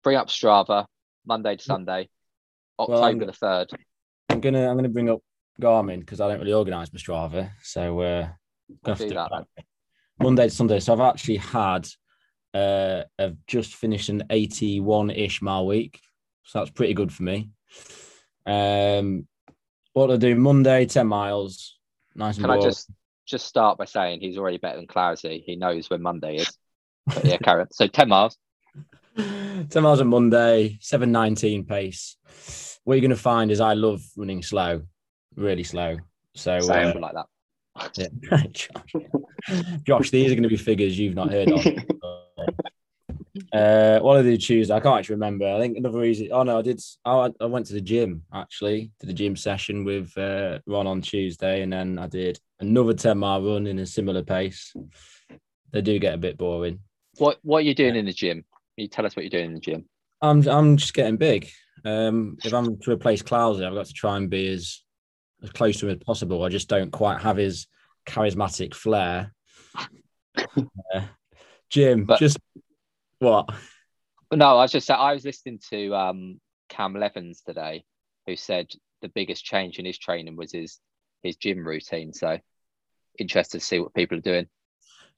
bring 0.04 0.16
up 0.16 0.28
Strava 0.28 0.86
Monday 1.26 1.56
to 1.56 1.62
Sunday, 1.62 2.08
October 2.78 3.02
I'm- 3.04 3.18
the 3.18 3.32
third. 3.32 3.70
I'm 4.28 4.40
gonna 4.40 4.68
I'm 4.68 4.76
gonna 4.76 4.88
bring 4.88 5.10
up 5.10 5.20
Garmin 5.60 6.00
because 6.00 6.20
I 6.20 6.28
don't 6.28 6.38
really 6.38 6.52
organise 6.52 6.92
my 6.92 6.98
Strava, 6.98 7.50
so 7.62 8.00
uh, 8.00 8.28
have 8.86 8.98
Do 8.98 9.04
to 9.04 9.08
do 9.08 9.14
that 9.16 9.30
that. 9.30 9.64
Monday 10.20 10.48
to 10.48 10.54
Sunday. 10.54 10.78
So 10.78 10.92
I've 10.92 11.00
actually 11.00 11.38
had 11.38 11.88
uh, 12.54 13.02
I've 13.18 13.36
just 13.46 13.74
finished 13.74 14.08
an 14.08 14.24
81 14.30 15.10
ish 15.10 15.42
mile 15.42 15.66
week, 15.66 16.00
so 16.44 16.58
that's 16.58 16.70
pretty 16.70 16.94
good 16.94 17.12
for 17.12 17.22
me. 17.22 17.50
Um, 18.46 19.26
what 19.92 20.10
I 20.10 20.16
do 20.16 20.34
Monday 20.34 20.86
10 20.86 21.06
miles, 21.06 21.76
nice 22.14 22.36
and 22.36 22.44
Can 22.44 22.50
I 22.50 22.56
boring. 22.56 22.70
just 22.70 22.90
just 23.26 23.46
start 23.46 23.78
by 23.78 23.84
saying 23.84 24.20
he's 24.20 24.36
already 24.36 24.58
better 24.58 24.76
than 24.76 24.88
Clowesy. 24.88 25.42
He 25.44 25.54
knows 25.54 25.88
when 25.88 26.02
Monday 26.02 26.36
is. 26.36 26.52
But 27.06 27.24
yeah, 27.24 27.38
on. 27.46 27.66
So 27.70 27.86
ten 27.86 28.08
miles. 28.08 28.36
10 29.16 29.82
miles 29.82 30.00
on 30.00 30.08
Monday, 30.08 30.78
719 30.80 31.64
pace. 31.64 32.16
What 32.84 32.94
you're 32.94 33.00
going 33.00 33.10
to 33.10 33.16
find 33.16 33.50
is 33.50 33.60
I 33.60 33.74
love 33.74 34.02
running 34.16 34.42
slow, 34.42 34.82
really 35.36 35.64
slow. 35.64 35.98
So, 36.34 36.56
uh, 36.56 36.94
like 36.98 37.14
that. 37.14 37.98
yeah. 37.98 38.46
Josh. 38.52 38.68
Josh, 39.84 40.10
these 40.10 40.30
are 40.30 40.34
going 40.34 40.44
to 40.44 40.48
be 40.48 40.56
figures 40.56 40.98
you've 40.98 41.14
not 41.14 41.30
heard 41.30 41.50
of. 41.50 41.64
Uh, 43.52 43.98
what 44.00 44.16
did 44.16 44.26
I 44.26 44.30
do 44.30 44.36
Tuesday? 44.36 44.74
I 44.74 44.80
can't 44.80 44.98
actually 44.98 45.14
remember. 45.16 45.46
I 45.48 45.58
think 45.58 45.76
another 45.76 46.04
easy. 46.04 46.30
Oh 46.30 46.42
no, 46.42 46.58
I 46.58 46.62
did. 46.62 46.80
I, 47.04 47.30
I 47.40 47.46
went 47.46 47.66
to 47.66 47.74
the 47.74 47.80
gym 47.80 48.22
actually. 48.32 48.90
Did 49.00 49.10
a 49.10 49.12
gym 49.12 49.36
session 49.36 49.84
with 49.84 50.16
uh, 50.18 50.58
Ron 50.66 50.86
on 50.86 51.00
Tuesday, 51.02 51.62
and 51.62 51.72
then 51.72 51.98
I 51.98 52.06
did 52.06 52.38
another 52.60 52.94
ten 52.94 53.18
mile 53.18 53.42
run 53.42 53.66
in 53.66 53.78
a 53.78 53.86
similar 53.86 54.22
pace. 54.22 54.74
They 55.72 55.82
do 55.82 55.98
get 55.98 56.14
a 56.14 56.18
bit 56.18 56.38
boring. 56.38 56.80
What 57.18 57.38
what 57.42 57.58
are 57.58 57.62
you 57.62 57.74
doing 57.74 57.96
in 57.96 58.06
the 58.06 58.12
gym? 58.12 58.38
Can 58.76 58.82
you 58.84 58.88
tell 58.88 59.06
us 59.06 59.14
what 59.16 59.22
you're 59.24 59.30
doing 59.30 59.46
in 59.46 59.54
the 59.54 59.60
gym? 59.60 59.84
I'm 60.22 60.46
I'm 60.48 60.76
just 60.76 60.94
getting 60.94 61.16
big. 61.16 61.48
Um, 61.84 62.36
if 62.44 62.52
I'm 62.52 62.78
to 62.80 62.90
replace 62.90 63.22
Clowesy, 63.22 63.66
I've 63.66 63.74
got 63.74 63.86
to 63.86 63.92
try 63.92 64.16
and 64.16 64.28
be 64.28 64.48
as 64.52 64.82
as 65.42 65.50
close 65.50 65.78
to 65.80 65.88
him 65.88 65.96
as 65.96 66.04
possible. 66.04 66.42
I 66.44 66.48
just 66.50 66.68
don't 66.68 66.90
quite 66.90 67.20
have 67.22 67.36
his 67.36 67.66
charismatic 68.06 68.74
flair. 68.74 69.32
Uh, 70.94 71.02
Jim, 71.70 72.04
But- 72.04 72.18
just 72.20 72.38
What? 73.20 73.50
No, 74.32 74.46
I 74.58 74.62
was 74.62 74.72
just 74.72 74.86
saying, 74.86 74.98
I 74.98 75.12
was 75.12 75.24
listening 75.24 75.60
to 75.70 75.94
um, 75.94 76.40
Cam 76.68 76.94
Levins 76.94 77.42
today, 77.42 77.84
who 78.26 78.34
said 78.34 78.68
the 79.02 79.08
biggest 79.08 79.44
change 79.44 79.78
in 79.78 79.84
his 79.84 79.98
training 79.98 80.36
was 80.36 80.52
his 80.52 80.78
his 81.22 81.36
gym 81.36 81.66
routine. 81.66 82.12
So 82.12 82.38
interested 83.18 83.58
to 83.60 83.64
see 83.64 83.78
what 83.78 83.94
people 83.94 84.18
are 84.18 84.22
doing. 84.22 84.46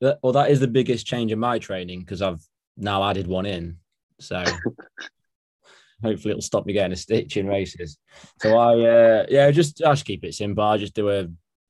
That- 0.01 0.19
Well, 0.21 0.33
that 0.33 0.51
is 0.51 0.59
the 0.59 0.67
biggest 0.67 1.07
change 1.07 1.31
in 1.31 1.39
my 1.39 1.59
training 1.59 2.01
because 2.01 2.21
I've 2.21 2.41
now 2.75 3.03
added 3.09 3.27
one 3.27 3.45
in. 3.45 3.77
So 4.19 4.35
hopefully 6.03 6.31
it'll 6.31 6.41
stop 6.41 6.65
me 6.65 6.73
getting 6.73 6.91
a 6.91 6.97
stitch 6.97 7.37
in 7.37 7.47
races. 7.47 7.97
So 8.39 8.57
I, 8.57 8.79
uh, 8.85 9.25
yeah, 9.29 9.49
just 9.51 9.81
I 9.81 9.93
just 9.93 10.05
keep 10.05 10.25
it 10.25 10.33
simple. 10.33 10.63
I 10.63 10.77
just 10.77 10.93
do 10.93 11.09
a 11.09 11.27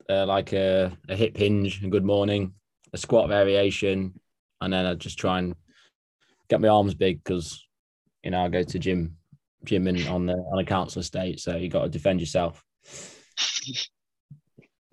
uh, 0.10 0.26
like 0.26 0.52
a, 0.54 0.98
a 1.10 1.16
hip 1.16 1.38
hinge, 1.38 1.84
a 1.84 1.88
good 1.90 2.04
morning, 2.04 2.54
a 2.92 2.98
squat 2.98 3.30
variation, 3.30 4.20
and 4.62 4.74
then 4.74 4.86
I 4.86 4.96
just 4.96 5.20
try 5.20 5.40
and 5.40 5.56
get 6.54 6.62
my 6.62 6.68
arms 6.68 6.94
big 6.94 7.24
because 7.24 7.66
you 8.24 8.32
know 8.32 8.44
I 8.46 8.50
go 8.50 8.64
to 8.64 8.80
gym, 8.80 9.18
gym 9.66 9.88
and 9.88 10.08
on 10.08 10.26
the 10.28 10.34
on 10.34 10.60
a 10.60 10.66
council 10.66 11.00
estate, 11.02 11.40
so 11.40 11.56
you 11.56 11.70
got 11.70 11.84
to 11.84 11.90
defend 11.90 12.20
yourself. 12.20 12.64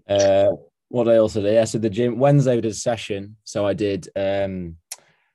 Uh, 0.09 0.49
what 0.88 1.09
I 1.09 1.19
also 1.19 1.40
did, 1.40 1.55
Yeah, 1.55 1.64
so 1.64 1.79
the 1.79 1.88
gym 1.88 2.19
Wednesday 2.19 2.57
we 2.57 2.62
did 2.62 2.73
a 2.73 2.75
session. 2.75 3.37
So 3.45 3.64
I 3.64 3.75
did 3.75 4.09
um 4.17 4.76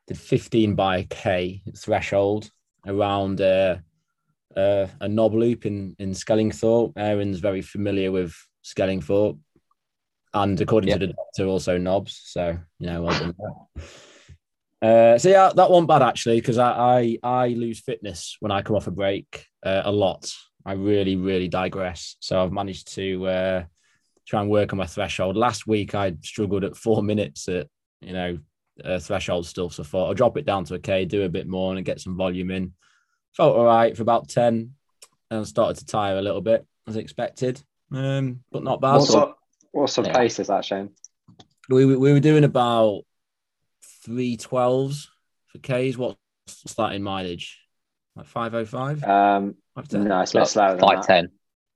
did 0.08 0.17
15 0.17 0.75
by 0.75 1.03
K 1.03 1.62
threshold 1.77 2.50
around 2.86 3.39
uh, 3.39 3.77
uh, 4.58 4.88
a 5.00 5.08
knob 5.08 5.34
loop 5.34 5.65
in 5.65 5.96
in 5.98 6.12
Skellingthorpe. 6.12 6.94
Aaron's 6.98 7.39
very 7.39 7.62
familiar 7.62 8.12
with 8.12 8.36
Skellingthorpe, 8.65 9.39
and 10.34 10.60
according 10.60 10.89
Yeah. 10.89 10.98
to 10.98 11.08
the 11.08 11.13
doctor, 11.13 11.46
also 11.46 11.77
knobs. 11.77 12.20
So 12.25 12.58
you 12.79 12.88
know, 12.88 13.03
well 13.03 13.17
done. 13.17 13.36
There. 14.86 15.15
Uh, 15.15 15.18
so 15.18 15.30
yeah, 15.30 15.51
that 15.56 15.70
wasn't 15.70 15.88
bad 15.88 16.01
actually 16.01 16.39
because 16.39 16.58
I, 16.58 16.72
I 16.72 17.18
I 17.24 17.48
lose 17.50 17.80
fitness 17.80 18.38
when 18.39 18.51
I 18.51 18.62
come 18.62 18.75
off 18.75 18.88
a 18.88 18.92
break 18.92 19.46
uh, 19.65 19.84
a 19.86 19.92
lot. 19.92 20.32
I 20.65 20.74
really 20.74 21.15
really 21.15 21.48
digress. 21.48 22.15
So 22.20 22.42
I've 22.42 22.51
managed 22.51 22.94
to 22.96 23.27
uh, 23.27 23.63
try 24.27 24.42
and 24.42 24.50
work 24.50 24.74
on 24.74 24.77
my 24.77 24.88
threshold. 24.88 25.38
Last 25.38 25.68
week 25.68 25.96
I 25.96 26.13
struggled 26.24 26.63
at 26.63 26.75
four 26.75 27.04
minutes 27.04 27.48
at 27.48 27.68
you 28.01 28.13
know 28.13 28.38
uh, 28.84 29.00
threshold 29.00 29.46
stuff. 29.46 29.74
So 29.74 29.84
I 29.84 29.86
thought 29.86 30.08
I'll 30.08 30.13
drop 30.13 30.38
it 30.38 30.46
down 30.46 30.65
to 30.65 30.75
a 30.75 30.80
K, 30.80 31.06
do 31.06 31.24
a 31.24 31.30
bit 31.30 31.48
more, 31.48 31.75
and 31.75 31.86
get 31.86 32.01
some 32.01 32.18
volume 32.18 32.51
in. 32.51 32.74
Felt 33.38 33.56
all 33.56 33.65
right 33.65 33.96
for 33.96 34.01
about 34.01 34.30
ten, 34.30 34.74
and 35.30 35.48
started 35.48 35.77
to 35.80 35.86
tire 35.86 36.18
a 36.18 36.22
little 36.22 36.42
bit 36.42 36.65
as 36.88 36.96
expected, 36.96 37.62
um, 37.92 38.42
but 38.51 38.63
not 38.63 38.82
bad. 38.82 38.98
What 38.98 39.08
sort, 39.08 39.36
what 39.72 39.89
sort 39.89 40.08
of 40.08 40.13
Yeah. 40.13 40.20
pace 40.20 40.39
is 40.39 40.48
that, 40.48 40.63
Shane? 40.63 40.92
We, 41.68 41.86
we 41.86 41.96
we 41.96 42.13
were 42.13 42.20
doing 42.20 42.44
about 42.44 43.04
three 44.05 44.38
twelves 44.38 45.09
for 45.47 45.57
Ks. 45.59 45.97
What's 45.97 46.74
that 46.77 46.93
in 46.93 47.03
mileage? 47.03 47.59
Like 48.15 48.27
five 48.27 48.53
oh 48.53 48.65
five, 48.65 49.03
Um, 49.03 49.55
five 49.75 49.88
ten, 49.89 50.05
no, 50.05 50.21
it's 50.21 50.33
a 50.33 50.39
bit 50.39 50.47
slower 50.47 50.71
than 50.71 50.79
Five 50.79 50.97
that. 51.01 51.07
ten. 51.07 51.29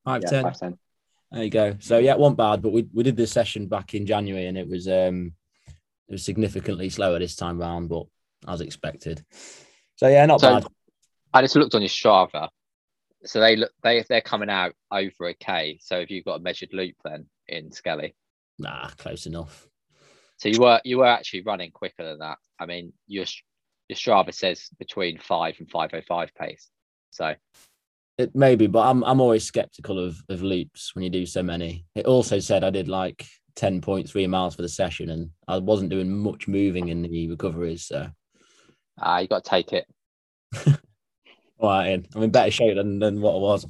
five 0.06 0.22
Yeah, 0.24 0.30
ten. 0.30 0.44
5'10". 0.46 0.78
There 1.32 1.44
you 1.44 1.50
go. 1.50 1.76
So 1.80 1.98
yeah, 1.98 2.14
it 2.14 2.20
wasn't 2.20 2.38
bad, 2.38 2.62
but 2.62 2.72
we 2.72 2.88
we 2.94 3.04
did 3.04 3.18
this 3.18 3.32
session 3.32 3.68
back 3.68 3.94
in 3.94 4.06
January, 4.06 4.48
and 4.48 4.58
it 4.58 4.68
was 4.68 4.88
um 4.88 5.34
it 6.08 6.14
was 6.14 6.24
significantly 6.26 6.90
slower 6.90 7.20
this 7.20 7.36
time 7.36 7.60
round, 7.60 7.90
but 7.90 8.06
as 8.48 8.62
expected. 8.62 9.24
So 9.98 10.08
yeah, 10.08 10.26
not 10.26 10.42
So- 10.42 10.60
bad. 10.62 10.66
I 11.32 11.42
just 11.44 11.56
looked 11.56 11.76
on 11.76 11.82
your 11.82 11.90
Strava. 11.90 12.50
So 13.26 13.40
they 13.42 13.58
look 13.58 13.72
they 13.84 14.04
they're 14.10 14.22
coming 14.22 14.50
out 14.50 14.74
over 14.92 15.28
a 15.28 15.34
K. 15.36 15.78
So 15.82 16.00
if 16.00 16.10
you've 16.10 16.26
got 16.26 16.40
a 16.40 16.42
measured 16.42 16.70
loop 16.74 16.96
then 17.04 17.28
in 17.48 17.72
Skelly. 17.72 18.16
Nah, 18.58 18.88
close 18.98 19.26
enough. 19.28 19.68
So 20.40 20.48
you 20.48 20.62
were 20.62 20.82
you 20.86 20.98
were 20.98 21.06
actually 21.06 21.42
running 21.42 21.72
quicker 21.72 22.04
than 22.04 22.20
that. 22.20 22.38
I 22.60 22.66
mean, 22.66 22.94
your 23.08 23.26
your 23.90 23.96
Strava 23.98 24.34
says 24.34 24.70
between 24.80 25.20
five 25.20 25.56
and 25.60 25.70
five 25.70 25.92
oh 25.94 26.02
five 26.08 26.34
pace. 26.34 26.70
So 27.12 27.36
It 28.18 28.34
maybe, 28.34 28.68
but 28.68 28.88
I'm 28.88 29.04
I'm 29.04 29.20
always 29.20 29.44
skeptical 29.44 30.00
of 30.00 30.18
of 30.30 30.42
loops 30.42 30.96
when 30.96 31.04
you 31.04 31.10
do 31.10 31.26
so 31.26 31.44
many. 31.44 31.86
It 31.94 32.06
also 32.06 32.40
said 32.40 32.64
I 32.64 32.70
did 32.70 32.88
like 32.88 33.26
ten 33.56 33.82
point 33.82 34.10
three 34.10 34.28
miles 34.28 34.56
for 34.56 34.62
the 34.62 34.70
session, 34.70 35.10
and 35.10 35.30
I 35.48 35.58
wasn't 35.58 35.90
doing 35.90 36.18
much 36.18 36.48
moving 36.48 36.88
in 36.88 37.02
the 37.02 37.30
recoveries. 37.30 37.86
So 37.86 38.10
uh, 39.02 39.20
you 39.22 39.28
got 39.28 39.44
to 39.44 39.50
take 39.50 39.74
it. 39.74 39.88
all 41.60 41.70
right. 41.70 42.06
I'm 42.16 42.24
in 42.24 42.32
better 42.32 42.52
shape 42.52 42.78
than, 42.78 43.00
than 43.00 43.20
what 43.20 43.36
I 43.36 43.40
was. 43.40 43.66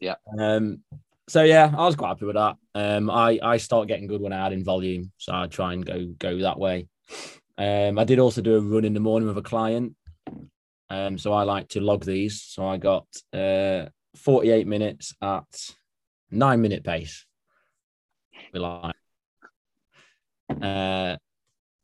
Yeah. 0.00 0.16
Um. 0.38 0.82
So 1.28 1.42
yeah, 1.42 1.72
I 1.74 1.86
was 1.86 1.96
quite 1.96 2.08
happy 2.08 2.26
with 2.26 2.36
that. 2.36 2.56
Um. 2.74 3.10
I 3.10 3.38
I 3.42 3.56
start 3.56 3.88
getting 3.88 4.06
good 4.06 4.20
when 4.20 4.32
I 4.32 4.46
add 4.46 4.52
in 4.52 4.64
volume, 4.64 5.10
so 5.16 5.34
I 5.34 5.46
try 5.46 5.72
and 5.72 5.84
go 5.84 6.06
go 6.18 6.38
that 6.40 6.58
way. 6.58 6.86
Um. 7.56 7.98
I 7.98 8.04
did 8.04 8.18
also 8.18 8.42
do 8.42 8.56
a 8.56 8.60
run 8.60 8.84
in 8.84 8.94
the 8.94 9.00
morning 9.00 9.28
with 9.28 9.38
a 9.38 9.42
client. 9.42 9.94
Um. 10.90 11.16
So 11.18 11.32
I 11.32 11.44
like 11.44 11.68
to 11.68 11.80
log 11.80 12.04
these. 12.04 12.42
So 12.42 12.66
I 12.66 12.76
got 12.76 13.06
uh 13.32 13.86
48 14.16 14.66
minutes 14.66 15.14
at 15.22 15.44
nine 16.30 16.60
minute 16.60 16.84
pace. 16.84 17.24
We 18.52 18.60
like. 18.60 18.94
Uh. 20.60 21.16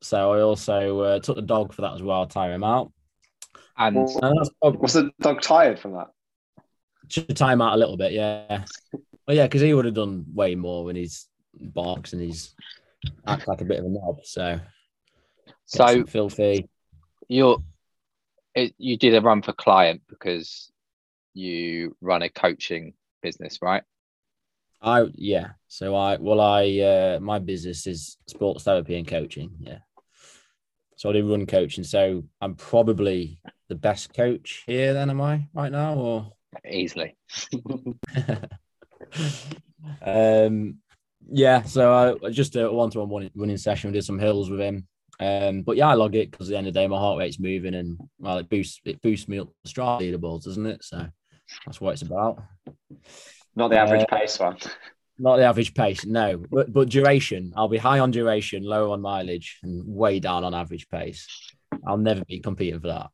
So 0.03 0.33
I 0.33 0.41
also 0.41 1.01
uh, 1.01 1.19
took 1.21 1.37
the 1.37 1.43
dog 1.43 1.75
for 1.75 1.83
that 1.83 1.95
as 1.95 2.03
well. 2.03 2.27
Tire 2.27 2.53
him 2.53 2.65
out. 2.65 2.93
And 3.77 3.97
And 4.23 4.49
Was 4.81 4.95
the 4.95 5.11
dog 5.21 5.41
tired 5.43 5.79
from 5.79 5.93
that? 5.93 6.09
should 7.11 7.37
time 7.37 7.61
out 7.61 7.75
a 7.75 7.77
little 7.77 7.97
bit, 7.97 8.13
yeah. 8.13 8.65
Well, 9.27 9.37
yeah, 9.37 9.45
because 9.45 9.61
he 9.61 9.75
would 9.75 9.85
have 9.85 9.95
done 9.95 10.25
way 10.33 10.55
more 10.55 10.85
when 10.85 10.97
he's 10.97 11.29
barks 11.55 12.13
and 12.13 12.23
he's 12.23 12.55
acts 13.27 13.47
like 13.47 13.61
a 13.61 13.65
bit 13.65 13.79
of 13.79 13.85
a 13.85 13.89
knob. 13.89 14.25
So, 14.25 14.61
so 15.67 16.05
filthy. 16.05 16.69
you're 17.29 17.63
it, 18.55 18.75
you 18.79 18.97
did 18.97 19.15
a 19.15 19.21
run 19.21 19.43
for 19.43 19.53
client 19.53 20.03
because 20.09 20.71
you 21.35 21.97
run 22.01 22.23
a 22.23 22.29
coaching 22.29 22.95
business, 23.23 23.59
right? 23.63 23.83
I 24.83 25.07
yeah. 25.15 25.51
So 25.69 25.95
I 25.95 26.17
well 26.17 26.41
I 26.41 26.79
uh 26.81 27.19
my 27.21 27.39
business 27.39 27.87
is 27.87 28.17
sports 28.27 28.65
therapy 28.65 28.97
and 28.97 29.07
coaching. 29.07 29.53
Yeah. 29.61 29.79
So 30.97 31.11
I 31.11 31.13
do 31.13 31.31
run 31.31 31.47
coaching. 31.47 31.85
So 31.85 32.25
I'm 32.41 32.55
probably 32.55 33.41
the 33.69 33.75
best 33.75 34.15
coach 34.15 34.65
here. 34.67 34.93
Then 34.93 35.11
am 35.11 35.21
I 35.21 35.49
right 35.55 35.73
now 35.73 35.95
or? 35.95 36.33
Easily. 36.69 37.17
um, 40.05 40.79
yeah, 41.31 41.63
so 41.63 42.19
I 42.23 42.31
just 42.31 42.57
a 42.57 42.71
one-to-one 42.71 43.31
running 43.35 43.57
session. 43.57 43.91
We 43.91 43.95
did 43.95 44.05
some 44.05 44.19
hills 44.19 44.51
with 44.51 44.61
him. 44.61 44.87
Um, 45.21 45.63
but 45.63 45.77
yeah, 45.77 45.89
I 45.89 45.95
log 45.95 46.15
it 46.15 46.31
because 46.31 46.49
at 46.49 46.53
the 46.53 46.59
end 46.59 46.67
of 46.67 46.73
the 46.75 46.81
day, 46.81 46.87
my 46.87 46.97
heart 46.97 47.19
rate's 47.19 47.39
moving, 47.39 47.75
and 47.75 47.99
well, 48.19 48.39
it 48.39 48.49
boosts 48.49 48.81
it 48.85 49.03
boosts 49.03 49.29
me 49.29 49.39
up 49.39 49.49
the 49.63 49.71
Strava 49.71 50.01
leaderboards, 50.01 50.45
doesn't 50.45 50.67
it? 50.67 50.83
So 50.83 51.07
that's 51.67 51.81
what 51.81 51.93
it's 51.93 52.03
about. 52.03 52.43
Not 53.55 53.69
the 53.69 53.79
average 53.79 54.07
Uh, 54.11 54.17
pace 54.17 54.39
one. 54.39 54.57
Not 55.19 55.37
the 55.37 55.45
average 55.45 55.75
pace, 55.75 56.07
no, 56.07 56.43
but 56.51 56.73
but 56.73 56.89
duration. 56.89 57.53
I'll 57.55 57.69
be 57.69 57.77
high 57.77 57.99
on 57.99 58.11
duration, 58.11 58.63
low 58.63 58.93
on 58.93 59.03
mileage, 59.03 59.59
and 59.63 59.85
way 59.87 60.21
down 60.21 60.45
on 60.45 60.55
average 60.55 60.89
pace. 60.89 61.27
I'll 61.87 61.99
never 61.99 62.25
be 62.25 62.41
competing 62.41 62.81
for 62.81 63.09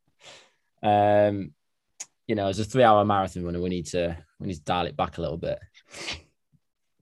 that. 0.82 1.28
Um, 1.28 1.52
you 2.28 2.36
know, 2.36 2.46
as 2.46 2.60
a 2.60 2.64
three-hour 2.64 3.04
marathon 3.04 3.44
runner, 3.44 3.60
we 3.60 3.68
need 3.68 3.86
to 3.86 4.16
we 4.38 4.46
need 4.46 4.54
to 4.54 4.62
dial 4.62 4.86
it 4.86 4.96
back 4.96 5.18
a 5.18 5.20
little 5.20 5.38
bit. 5.38 5.58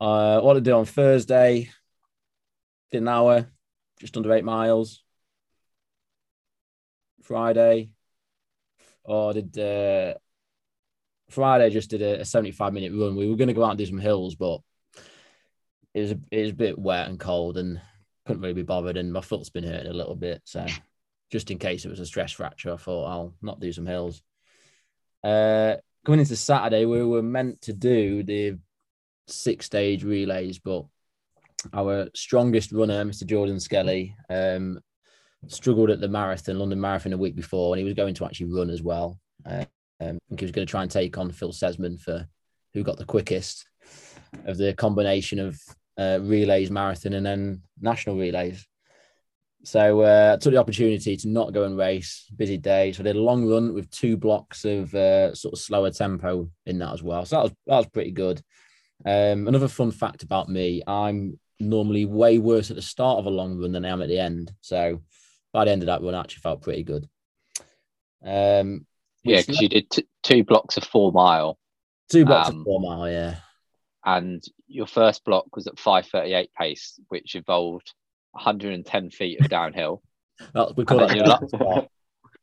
Uh, 0.01 0.41
what 0.41 0.55
did 0.55 0.63
I 0.63 0.71
do 0.71 0.77
on 0.79 0.85
Thursday? 0.85 1.71
Did 2.91 3.03
an 3.03 3.09
hour, 3.09 3.51
just 4.01 4.17
under 4.17 4.33
eight 4.33 4.45
miles. 4.45 5.03
Friday, 7.23 7.91
or 9.03 9.33
did 9.33 9.59
uh, 9.59 10.15
Friday 11.31 11.71
just 11.71 11.91
did 11.91 12.03
a, 12.03 12.21
a 12.21 12.25
75 12.25 12.73
minute 12.73 12.93
run. 12.93 13.17
We 13.17 13.29
were 13.29 13.37
going 13.37 13.49
to 13.49 13.55
go 13.55 13.65
out 13.65 13.71
and 13.71 13.79
do 13.79 13.87
some 13.87 13.99
hills, 13.99 14.35
but 14.35 14.61
it 15.95 16.01
was 16.01 16.11
a, 16.13 16.19
it 16.31 16.43
was 16.43 16.51
a 16.51 16.55
bit 16.55 16.79
wet 16.79 17.09
and 17.09 17.19
cold 17.19 17.57
and 17.57 17.81
couldn't 18.27 18.43
really 18.43 18.55
be 18.55 18.63
bothered. 18.63 18.97
And 18.97 19.13
my 19.13 19.21
foot's 19.21 19.51
been 19.51 19.65
hurting 19.65 19.91
a 19.91 19.95
little 19.95 20.17
bit. 20.17 20.43
So 20.45 20.67
just 21.31 21.51
in 21.51 21.59
case 21.59 21.85
it 21.85 21.91
was 21.91 22.01
a 22.01 22.07
stress 22.07 22.33
fracture, 22.33 22.73
I 22.73 22.77
thought 22.77 23.07
I'll 23.07 23.35
not 23.43 23.61
do 23.61 23.73
some 23.73 23.87
hills. 23.87 24.23
Uh, 25.23 25.77
coming 26.05 26.21
into 26.21 26.37
Saturday, 26.37 26.85
we 26.85 27.03
were 27.03 27.23
meant 27.23 27.63
to 27.63 27.73
do 27.73 28.23
the 28.23 28.59
six 29.27 29.67
stage 29.67 30.05
relays, 30.05 30.59
but 30.59 30.85
our 31.73 32.09
strongest 32.15 32.73
runner, 32.73 33.05
Mr. 33.05 33.27
Jordan 33.27 33.59
Skelly, 33.61 34.17
um, 34.29 34.81
struggled 35.49 35.91
at 35.91 36.01
the 36.01 36.09
marathon, 36.09 36.59
London 36.59 36.81
Marathon, 36.81 37.13
a 37.13 37.19
week 37.19 37.37
before, 37.37 37.75
and 37.75 37.79
he 37.79 37.85
was 37.85 37.95
going 37.95 38.15
to 38.15 38.25
actually 38.25 38.53
run 38.53 38.71
as 38.71 38.83
well. 38.83 39.19
Uh, 39.47 39.65
um, 40.01 40.17
I 40.17 40.29
think 40.29 40.41
he 40.41 40.47
was 40.47 40.53
going 40.53 40.67
to 40.67 40.71
try 40.71 40.83
and 40.83 40.91
take 40.91 41.17
on 41.19 41.31
Phil 41.31 41.53
Sesemann 41.53 42.01
for 42.01 42.27
who 42.73 42.83
got 42.83 42.99
the 42.99 43.05
quickest 43.05 43.67
of 44.47 44.59
the 44.59 44.75
combination 44.75 45.39
of 45.39 45.59
uh, 45.97 46.19
relays, 46.21 46.71
marathon, 46.71 47.13
and 47.13 47.25
then 47.25 47.63
national 47.81 48.17
relays. 48.17 48.67
So 49.63 50.03
uh, 50.03 50.35
I 50.35 50.39
took 50.39 50.53
the 50.53 50.61
opportunity 50.61 51.17
to 51.17 51.29
not 51.29 51.55
go 51.55 51.65
and 51.65 51.79
race. 51.79 52.27
Busy 52.37 52.59
day, 52.59 52.93
so 52.93 53.01
I 53.01 53.05
did 53.05 53.17
a 53.17 53.21
long 53.21 53.49
run 53.49 53.73
with 53.73 53.91
two 53.91 54.17
blocks 54.17 54.65
of 54.65 54.95
uh, 54.95 55.35
sort 55.35 55.55
of 55.55 55.61
slower 55.61 55.91
tempo 55.91 56.51
in 56.67 56.79
that 56.79 56.93
as 56.93 57.03
well. 57.03 57.25
So 57.25 57.37
that 57.37 57.43
was 57.45 57.53
that 57.67 57.77
was 57.77 57.87
pretty 57.87 58.11
good. 58.11 58.43
Um, 59.05 59.49
another 59.49 59.69
fun 59.69 59.91
fact 59.91 60.23
about 60.23 60.49
me: 60.49 60.83
I'm 60.87 61.39
normally 61.61 62.05
way 62.05 62.39
worse 62.39 62.71
at 62.71 62.77
the 62.77 62.83
start 62.83 63.19
of 63.19 63.27
a 63.27 63.31
long 63.31 63.59
run 63.59 63.73
than 63.73 63.85
I 63.85 63.91
am 63.91 64.03
at 64.03 64.09
the 64.09 64.19
end. 64.19 64.53
So 64.61 65.03
by 65.53 65.65
the 65.65 65.71
end 65.71 65.83
of 65.83 65.87
that 65.87 66.03
run, 66.03 66.15
I 66.15 66.21
actually 66.21 66.41
felt 66.41 66.63
pretty 66.63 66.83
good. 66.83 67.09
Um, 68.25 68.87
Yeah, 69.23 69.41
because 69.41 69.61
you 69.61 69.69
did 69.69 69.91
t- 69.91 70.09
two 70.23 70.45
blocks 70.45 70.77
of 70.77 70.85
four 70.85 71.13
mile, 71.13 71.59
two 72.11 72.25
blocks 72.25 72.51
um, 72.51 72.59
of 72.61 72.65
four 72.65 72.81
mile. 72.81 73.09
Yeah, 73.11 73.37
and 74.05 74.43
your 74.67 74.87
first 74.87 75.25
block 75.25 75.55
was 75.55 75.67
at 75.67 75.77
5:38 75.77 76.49
pace, 76.59 76.99
which 77.09 77.35
involved 77.35 77.93
110 78.33 79.11
feet 79.11 79.41
of 79.41 79.49
downhill. 79.49 80.03
That- 80.55 80.77
we 80.77 80.85
call 80.85 80.99
that 80.99 81.49
spot. 81.49 81.89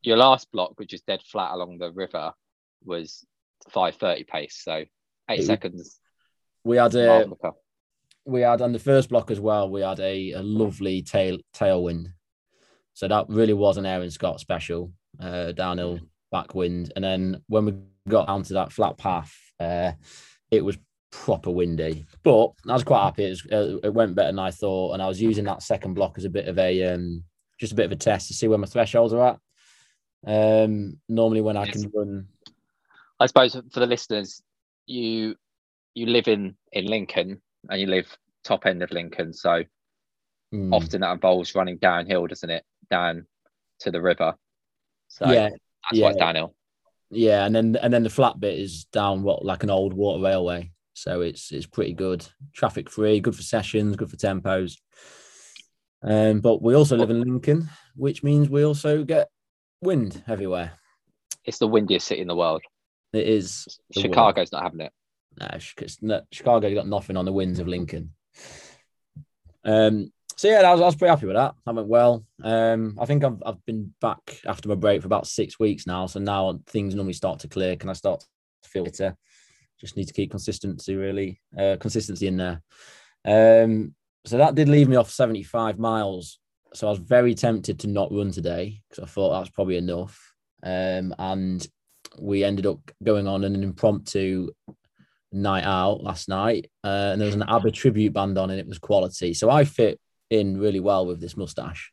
Your 0.03 0.17
last 0.17 0.49
block, 0.51 0.79
which 0.79 0.93
is 0.93 1.01
dead 1.01 1.21
flat 1.23 1.51
along 1.51 1.77
the 1.77 1.91
river, 1.91 2.33
was 2.85 3.25
5:30 3.71 4.27
pace, 4.27 4.61
so 4.63 4.85
eight 5.29 5.39
It- 5.41 5.45
seconds. 5.45 5.99
We 6.63 6.77
had 6.77 6.95
a 6.95 7.25
we 8.25 8.41
had 8.41 8.61
on 8.61 8.71
the 8.71 8.79
first 8.79 9.09
block 9.09 9.31
as 9.31 9.39
well. 9.39 9.69
We 9.69 9.81
had 9.81 9.99
a, 9.99 10.31
a 10.33 10.41
lovely 10.41 11.01
tail 11.01 11.39
tailwind, 11.55 12.13
so 12.93 13.07
that 13.07 13.25
really 13.29 13.53
was 13.53 13.77
an 13.77 13.85
Aaron 13.85 14.11
Scott 14.11 14.39
special 14.39 14.91
uh, 15.19 15.51
downhill 15.53 15.99
backwind. 16.33 16.91
And 16.95 17.03
then 17.03 17.41
when 17.47 17.65
we 17.65 17.73
got 18.07 18.27
down 18.27 18.43
to 18.43 18.53
that 18.53 18.71
flat 18.71 18.97
path, 18.97 19.35
uh, 19.59 19.93
it 20.49 20.63
was 20.63 20.77
proper 21.11 21.49
windy. 21.49 22.05
But 22.23 22.51
I 22.67 22.73
was 22.73 22.83
quite 22.83 23.03
happy. 23.03 23.25
It, 23.25 23.29
was, 23.29 23.45
uh, 23.51 23.77
it 23.83 23.93
went 23.93 24.15
better 24.15 24.29
than 24.29 24.39
I 24.39 24.51
thought, 24.51 24.93
and 24.93 25.01
I 25.01 25.07
was 25.07 25.21
using 25.21 25.45
that 25.45 25.63
second 25.63 25.95
block 25.95 26.17
as 26.17 26.25
a 26.25 26.29
bit 26.29 26.47
of 26.47 26.57
a 26.57 26.93
um, 26.93 27.23
just 27.59 27.73
a 27.73 27.75
bit 27.75 27.85
of 27.85 27.91
a 27.91 27.97
test 27.97 28.27
to 28.27 28.33
see 28.33 28.47
where 28.47 28.57
my 28.57 28.67
thresholds 28.67 29.13
are 29.13 29.27
at. 29.27 29.39
Um, 30.25 30.99
normally, 31.09 31.41
when 31.41 31.57
I 31.57 31.65
can 31.65 31.91
run, 31.93 32.27
I 33.19 33.25
suppose 33.25 33.53
for 33.71 33.79
the 33.79 33.87
listeners, 33.87 34.41
you 34.85 35.35
you 35.93 36.05
live 36.07 36.27
in 36.27 36.55
in 36.71 36.85
Lincoln 36.85 37.41
and 37.69 37.81
you 37.81 37.87
live 37.87 38.07
top 38.43 38.65
end 38.65 38.81
of 38.83 38.91
Lincoln, 38.91 39.33
so 39.33 39.63
mm, 40.53 40.73
often 40.73 41.01
that 41.01 41.11
involves 41.11 41.55
running 41.55 41.77
downhill, 41.77 42.27
doesn't 42.27 42.49
it? 42.49 42.63
Down 42.89 43.25
to 43.81 43.91
the 43.91 44.01
river. 44.01 44.35
So 45.07 45.31
yeah, 45.31 45.49
that's 45.49 45.59
yeah. 45.93 46.03
why 46.03 46.09
it's 46.11 46.19
downhill. 46.19 46.55
Yeah, 47.09 47.45
and 47.45 47.55
then 47.55 47.75
and 47.75 47.93
then 47.93 48.03
the 48.03 48.09
flat 48.09 48.39
bit 48.39 48.57
is 48.57 48.85
down 48.85 49.23
what 49.23 49.43
like 49.43 49.63
an 49.63 49.69
old 49.69 49.93
water 49.93 50.23
railway, 50.23 50.71
so 50.93 51.21
it's 51.21 51.51
it's 51.51 51.65
pretty 51.65 51.93
good, 51.93 52.25
traffic 52.53 52.89
free, 52.89 53.19
good 53.19 53.35
for 53.35 53.43
sessions, 53.43 53.95
good 53.97 54.09
for 54.09 54.17
tempos. 54.17 54.77
Um, 56.03 56.39
but 56.39 56.63
we 56.63 56.73
also 56.73 56.97
live 56.97 57.11
in 57.11 57.21
Lincoln, 57.21 57.69
which 57.95 58.23
means 58.23 58.49
we 58.49 58.65
also 58.65 59.03
get 59.03 59.29
wind 59.81 60.23
everywhere. 60.27 60.71
It's 61.45 61.59
the 61.59 61.67
windiest 61.67 62.07
city 62.07 62.21
in 62.21 62.27
the 62.27 62.35
world. 62.35 62.61
It 63.13 63.27
is 63.27 63.65
the 63.93 64.01
world. 64.01 64.13
Chicago's 64.13 64.51
not 64.51 64.63
having 64.63 64.81
it. 64.81 64.93
No, 65.37 66.21
Chicago 66.31 66.73
got 66.73 66.87
nothing 66.87 67.17
on 67.17 67.25
the 67.25 67.31
winds 67.31 67.59
of 67.59 67.67
Lincoln. 67.67 68.13
Um, 69.63 70.11
so 70.35 70.47
yeah, 70.47 70.61
I 70.61 70.71
was, 70.71 70.81
I 70.81 70.85
was 70.85 70.95
pretty 70.95 71.11
happy 71.11 71.27
with 71.27 71.35
that. 71.35 71.53
That 71.65 71.75
went 71.75 71.87
well. 71.87 72.25
Um, 72.43 72.97
I 72.99 73.05
think 73.05 73.23
I've 73.23 73.41
I've 73.45 73.63
been 73.65 73.93
back 74.01 74.41
after 74.45 74.69
my 74.69 74.75
break 74.75 75.01
for 75.01 75.07
about 75.07 75.27
six 75.27 75.59
weeks 75.59 75.85
now. 75.85 76.07
So 76.07 76.19
now 76.19 76.59
things 76.67 76.95
normally 76.95 77.13
start 77.13 77.39
to 77.41 77.47
clear. 77.47 77.75
Can 77.75 77.89
I 77.89 77.93
start 77.93 78.25
to 78.63 78.69
feel 78.69 78.83
better? 78.83 79.15
Just 79.79 79.97
need 79.97 80.07
to 80.07 80.13
keep 80.13 80.31
consistency 80.31 80.95
really, 80.95 81.41
uh, 81.57 81.77
consistency 81.79 82.27
in 82.27 82.37
there. 82.37 82.61
Um, 83.25 83.95
so 84.25 84.37
that 84.37 84.55
did 84.55 84.69
leave 84.69 84.87
me 84.87 84.95
off 84.95 85.09
75 85.11 85.79
miles. 85.79 86.39
So 86.73 86.87
I 86.87 86.89
was 86.91 86.99
very 86.99 87.35
tempted 87.35 87.79
to 87.79 87.87
not 87.87 88.11
run 88.11 88.31
today 88.31 88.81
because 88.89 89.03
I 89.03 89.07
thought 89.07 89.31
that 89.31 89.39
was 89.39 89.49
probably 89.49 89.77
enough. 89.77 90.33
Um, 90.63 91.13
and 91.17 91.67
we 92.19 92.43
ended 92.43 92.65
up 92.65 92.79
going 93.03 93.27
on 93.27 93.43
an 93.43 93.61
impromptu 93.63 94.49
night 95.31 95.63
out 95.63 96.03
last 96.03 96.29
night, 96.29 96.69
uh, 96.83 97.11
and 97.11 97.21
there 97.21 97.25
was 97.25 97.35
an 97.35 97.43
ABBA 97.43 97.71
tribute 97.71 98.13
band 98.13 98.37
on, 98.37 98.49
and 98.49 98.59
it 98.59 98.67
was 98.67 98.79
quality. 98.79 99.33
So 99.33 99.49
I 99.49 99.65
fit 99.65 99.99
in 100.29 100.59
really 100.59 100.79
well 100.79 101.05
with 101.05 101.19
this 101.19 101.37
mustache. 101.37 101.91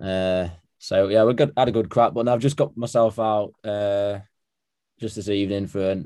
Uh, 0.00 0.48
so 0.78 1.08
yeah, 1.08 1.24
we 1.24 1.34
got 1.34 1.50
had 1.56 1.68
a 1.68 1.72
good 1.72 1.88
crack, 1.88 2.12
but 2.14 2.24
now 2.24 2.34
I've 2.34 2.40
just 2.40 2.56
got 2.56 2.76
myself 2.76 3.18
out 3.18 3.52
uh, 3.64 4.18
just 5.00 5.16
this 5.16 5.28
evening 5.28 5.66
for 5.66 5.90
a 5.90 6.04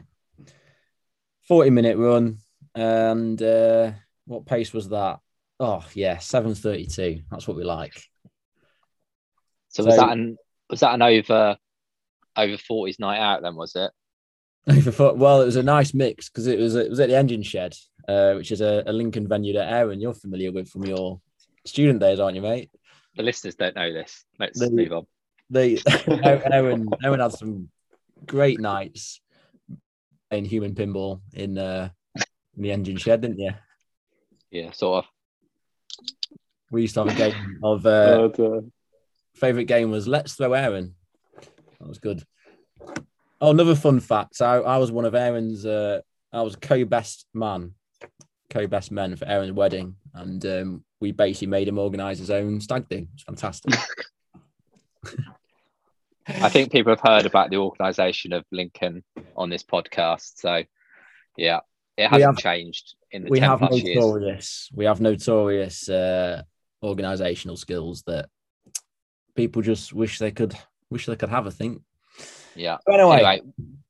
forty 1.47 1.71
minute 1.71 1.97
run, 1.97 2.39
and 2.75 3.41
uh, 3.43 3.93
what 4.27 4.47
pace 4.47 4.73
was 4.73 4.91
that? 4.91 5.21
Oh 5.59 5.85
yeah, 5.95 6.19
seven 6.19 6.55
thirty 6.55 6.87
two. 6.87 7.23
That's 7.31 7.49
what 7.49 7.57
we 7.57 7.65
like. 7.65 8.03
So, 9.69 9.85
was 9.85 9.97
that 9.97 10.11
an 10.11 10.37
was 10.71 10.81
that 10.81 10.95
an 10.95 11.03
over 11.03 11.57
over 12.39 12.57
40s 12.57 13.01
night 13.01 13.19
out 13.19 13.43
then, 13.43 13.57
was 13.57 13.75
it? 13.75 13.91
well, 14.99 15.41
it 15.43 15.47
was 15.47 15.57
a 15.57 15.63
nice 15.63 15.95
mix 15.95 16.29
because 16.29 16.47
it 16.47 16.59
was 16.59 16.75
it 16.75 16.91
was 16.91 17.01
at 17.01 17.09
the 17.09 17.17
Engine 17.17 17.43
Shed, 17.43 17.75
uh, 18.07 18.35
which 18.35 18.53
is 18.53 18.61
a, 18.61 18.83
a 18.87 18.93
Lincoln 18.93 19.27
venue 19.27 19.55
that 19.55 19.73
Aaron 19.73 20.01
you're 20.01 20.15
familiar 20.15 20.53
with 20.53 20.69
from 20.69 20.85
your 20.85 21.21
student 21.65 22.01
days, 22.01 22.21
aren't 22.21 22.37
you, 22.37 22.43
mate? 22.43 22.71
The 23.17 23.23
listeners 23.23 23.55
don't 23.55 23.75
know 23.77 23.93
this. 23.93 24.25
Let's 24.39 24.61
The- 24.61 24.71
move 24.71 24.93
on. 24.93 25.07
They 25.51 25.79
Aaron 26.07 26.89
Aaron 27.03 27.21
had 27.21 27.33
some 27.33 27.71
great 28.27 28.61
nights 28.61 29.21
in 30.31 30.45
human 30.45 30.75
pinball 30.75 31.23
in 31.33 31.57
uh, 31.57 31.89
in 32.57 32.63
the 32.63 32.73
Engine 32.73 32.99
Shed, 32.99 33.23
didn't 33.23 33.39
you? 33.39 33.53
Yeah, 34.51 34.73
sort 34.73 35.05
of. 35.05 35.11
We 36.71 36.83
used 36.83 36.95
to 36.95 37.05
have 37.05 37.15
a 37.15 37.19
game 37.19 37.61
of 37.63 37.87
uh, 37.87 38.29
God, 38.29 38.41
uh, 38.41 38.61
favorite 39.37 39.65
game 39.65 39.91
was 39.91 40.07
Let's 40.07 40.35
Throw 40.35 40.53
Aaron. 40.53 40.95
That 41.81 41.89
was 41.89 41.99
good. 41.99 42.23
Oh, 43.41 43.51
another 43.51 43.75
fun 43.77 44.01
fact. 44.01 44.41
I, 44.41 44.55
I 44.57 44.79
was 44.79 44.91
one 44.91 45.05
of 45.05 45.15
Aaron's. 45.15 45.65
Uh, 45.65 46.01
I 46.33 46.43
was 46.43 46.55
a 46.55 46.59
co-best 46.59 47.27
man, 47.35 47.75
co-best 48.51 48.91
men 48.91 49.17
for 49.17 49.27
Aaron's 49.27 49.53
wedding, 49.53 49.95
and 50.15 50.45
um, 50.45 50.85
we 51.01 51.13
basically 51.13 51.47
made 51.47 51.69
him 51.69 51.79
organise 51.79 52.19
his 52.19 52.31
own 52.31 52.61
stag 52.61 52.89
do. 52.89 53.07
It's 53.15 53.23
fantastic. 53.23 53.75
I 56.29 56.49
think 56.51 56.71
people 56.71 56.93
have 56.93 57.01
heard 57.01 57.25
about 57.27 57.51
the 57.51 57.57
organisation 57.57 58.33
of 58.35 58.45
Lincoln 58.53 59.03
on 59.37 59.49
this 59.49 59.63
podcast. 59.63 60.33
So, 60.37 60.63
yeah, 61.37 61.61
it 61.97 62.09
hasn't 62.09 62.35
have- 62.35 62.37
changed 62.39 62.95
in 63.11 63.25
the 63.25 63.31
we 63.31 63.41
10 63.41 63.49
have 63.49 63.59
plus 63.61 63.83
years. 63.83 63.97
notorious. 63.97 64.69
We 64.75 64.85
have 64.85 65.01
notorious 65.01 65.89
uh, 65.89 66.43
organisational 66.85 67.57
skills 67.57 68.03
that 68.07 68.29
people 69.35 69.63
just 69.63 69.95
wish 69.95 70.19
they 70.19 70.31
could 70.33 70.55
wish 70.91 71.07
they 71.07 71.17
could 71.17 71.31
have. 71.31 71.47
I 71.47 71.51
think. 71.51 71.81
Yeah. 72.55 72.79
Anyway, 72.89 73.17
Anyway, 73.17 73.43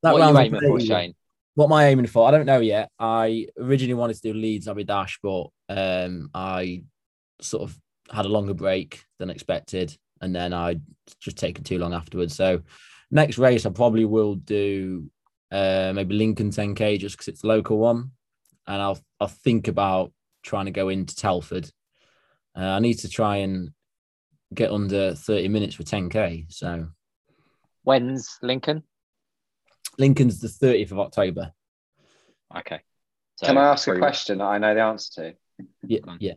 that 0.03 0.13
what 0.13 0.23
are 0.23 0.33
you 0.33 0.39
aiming 0.39 0.61
for, 0.61 0.81
Shane? 0.81 1.15
What 1.55 1.67
am 1.67 1.73
I 1.73 1.87
aiming 1.89 2.07
for? 2.07 2.29
I 2.29 2.31
don't 2.31 2.47
know 2.47 2.61
yet. 2.61 2.91
I 2.99 3.49
originally 3.59 3.95
wanted 3.95 4.15
to 4.15 4.33
do 4.33 4.35
Leeds 4.35 4.69
Abbey 4.69 4.85
Dash, 4.85 5.19
but 5.23 5.49
um, 5.69 6.31
I 6.33 6.83
sort 7.41 7.65
of 7.65 7.77
had 8.11 8.27
a 8.27 8.29
longer 8.29 8.55
break 8.55 9.05
than 9.19 9.31
expected, 9.31 9.97
and 10.21 10.35
then 10.35 10.55
I 10.55 10.81
just 11.21 11.37
taken 11.37 11.65
too 11.65 11.79
long 11.79 11.95
afterwards. 11.95 12.37
So 12.37 12.63
next 13.11 13.39
race, 13.39 13.67
I 13.67 13.71
probably 13.71 14.05
will 14.05 14.37
do 14.37 15.11
uh, 15.51 15.93
maybe 15.95 16.15
Lincoln 16.15 16.51
10k 16.51 16.99
just 16.99 17.17
because 17.17 17.29
it's 17.29 17.45
local 17.45 17.79
one, 17.79 18.13
and 18.67 18.81
I'll 18.81 19.01
I'll 19.19 19.29
think 19.29 19.69
about 19.69 20.13
trying 20.43 20.67
to 20.67 20.71
go 20.71 20.89
into 20.89 21.17
Telford. 21.17 21.69
Uh, 22.57 22.63
I 22.63 22.79
need 22.79 22.99
to 23.01 23.09
try 23.09 23.37
and 23.39 23.71
get 24.55 24.71
under 24.71 25.15
30 25.15 25.49
minutes 25.49 25.75
for 25.75 25.83
10k. 25.83 26.53
So 26.53 26.89
When's 27.89 28.39
Lincoln? 28.43 28.83
Lincoln's 29.97 30.41
the 30.41 30.49
30th 30.49 30.93
of 30.93 30.99
October. 30.99 31.53
Okay. 32.55 32.81
So 33.37 33.47
Can 33.47 33.57
I 33.57 33.71
ask 33.71 33.89
a 33.89 33.97
question 33.97 34.37
that 34.39 34.45
I 34.45 34.59
know 34.59 34.75
the 34.75 34.83
answer 34.83 35.23
to? 35.23 35.67
Yeah, 35.87 36.01
yeah, 36.21 36.35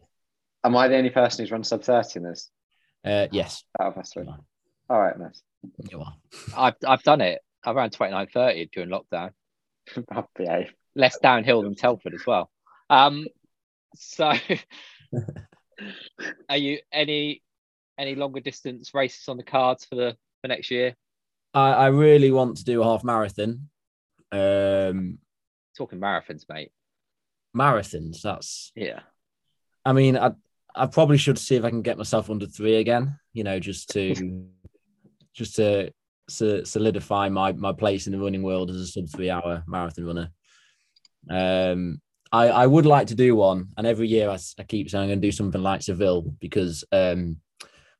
Am 0.63 0.77
I 0.77 0.87
the 0.87 0.95
only 0.95 1.09
person 1.09 1.43
who's 1.43 1.51
run 1.51 1.65
sub 1.65 1.83
30 1.83 2.19
in 2.19 2.23
this? 2.23 2.49
uh, 3.03 3.27
yes. 3.33 3.65
Out 3.81 3.87
of 3.91 3.97
us 3.97 4.13
three. 4.13 4.29
All 4.89 5.01
right, 5.01 5.19
nice. 5.19 5.41
You 5.89 5.99
are. 5.99 6.15
I've 6.55 6.75
I've 6.87 7.03
done 7.03 7.19
it. 7.19 7.41
I 7.65 7.73
ran 7.73 7.89
29.30 7.89 8.71
during 8.71 8.89
lockdown. 8.89 9.31
I'll 10.09 10.29
behave. 10.33 10.73
Less 10.95 11.19
downhill 11.19 11.63
than 11.63 11.75
Telford 11.75 12.13
as 12.13 12.25
well. 12.25 12.49
Um, 12.89 13.27
so 13.97 14.31
are 16.49 16.57
you 16.57 16.79
any 16.93 17.43
any 17.97 18.15
longer 18.15 18.39
distance 18.39 18.93
races 18.93 19.27
on 19.27 19.35
the 19.35 19.43
cards 19.43 19.83
for 19.83 19.95
the 19.95 20.15
for 20.41 20.47
next 20.47 20.71
year? 20.71 20.95
I, 21.53 21.71
I 21.71 21.87
really 21.87 22.31
want 22.31 22.57
to 22.57 22.63
do 22.63 22.81
a 22.81 22.85
half 22.85 23.03
marathon. 23.03 23.69
Um, 24.31 25.19
Talking 25.77 25.99
marathons, 25.99 26.45
mate. 26.49 26.71
marathons. 27.55 28.21
That's. 28.21 28.71
Yeah. 28.75 29.01
I 29.85 29.93
mean, 29.93 30.17
I 30.17 30.31
I 30.75 30.85
probably 30.85 31.17
should 31.17 31.37
see 31.37 31.55
if 31.55 31.63
I 31.63 31.69
can 31.69 31.81
get 31.81 31.97
myself 31.97 32.29
under 32.29 32.45
three 32.45 32.75
again. 32.75 33.19
You 33.33 33.43
know, 33.43 33.59
just 33.59 33.89
to 33.91 34.45
just 35.33 35.55
to 35.57 35.91
so- 36.29 36.63
solidify 36.63 37.29
my 37.29 37.51
my 37.53 37.73
place 37.73 38.07
in 38.07 38.13
the 38.13 38.19
running 38.19 38.43
world 38.43 38.69
as 38.69 38.77
a 38.77 38.87
sub 38.87 39.09
three 39.09 39.29
hour 39.29 39.63
marathon 39.67 40.05
runner. 40.05 40.29
Um, 41.29 42.01
I 42.31 42.47
I 42.47 42.67
would 42.67 42.85
like 42.85 43.07
to 43.07 43.15
do 43.15 43.35
one, 43.35 43.69
and 43.77 43.85
every 43.85 44.07
year 44.07 44.29
I, 44.29 44.37
I 44.57 44.63
keep 44.63 44.89
saying 44.89 45.03
I'm 45.03 45.09
going 45.09 45.21
to 45.21 45.27
do 45.27 45.31
something 45.31 45.61
like 45.61 45.81
Seville 45.81 46.21
because 46.39 46.83
um, 46.91 47.37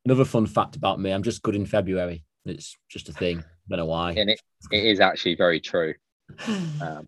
another 0.05 0.25
fun 0.25 0.45
fact 0.45 0.75
about 0.75 0.99
me, 0.99 1.11
I'm 1.11 1.23
just 1.23 1.41
good 1.41 1.55
in 1.55 1.65
February. 1.65 2.23
It's 2.45 2.75
just 2.89 3.09
a 3.09 3.13
thing. 3.13 3.39
I 3.39 3.43
don't 3.69 3.77
know 3.79 3.85
why. 3.85 4.11
And 4.11 4.29
it, 4.29 4.41
it 4.71 4.83
is 4.85 4.99
actually 4.99 5.35
very 5.35 5.59
true. 5.59 5.93
Um, 6.81 7.07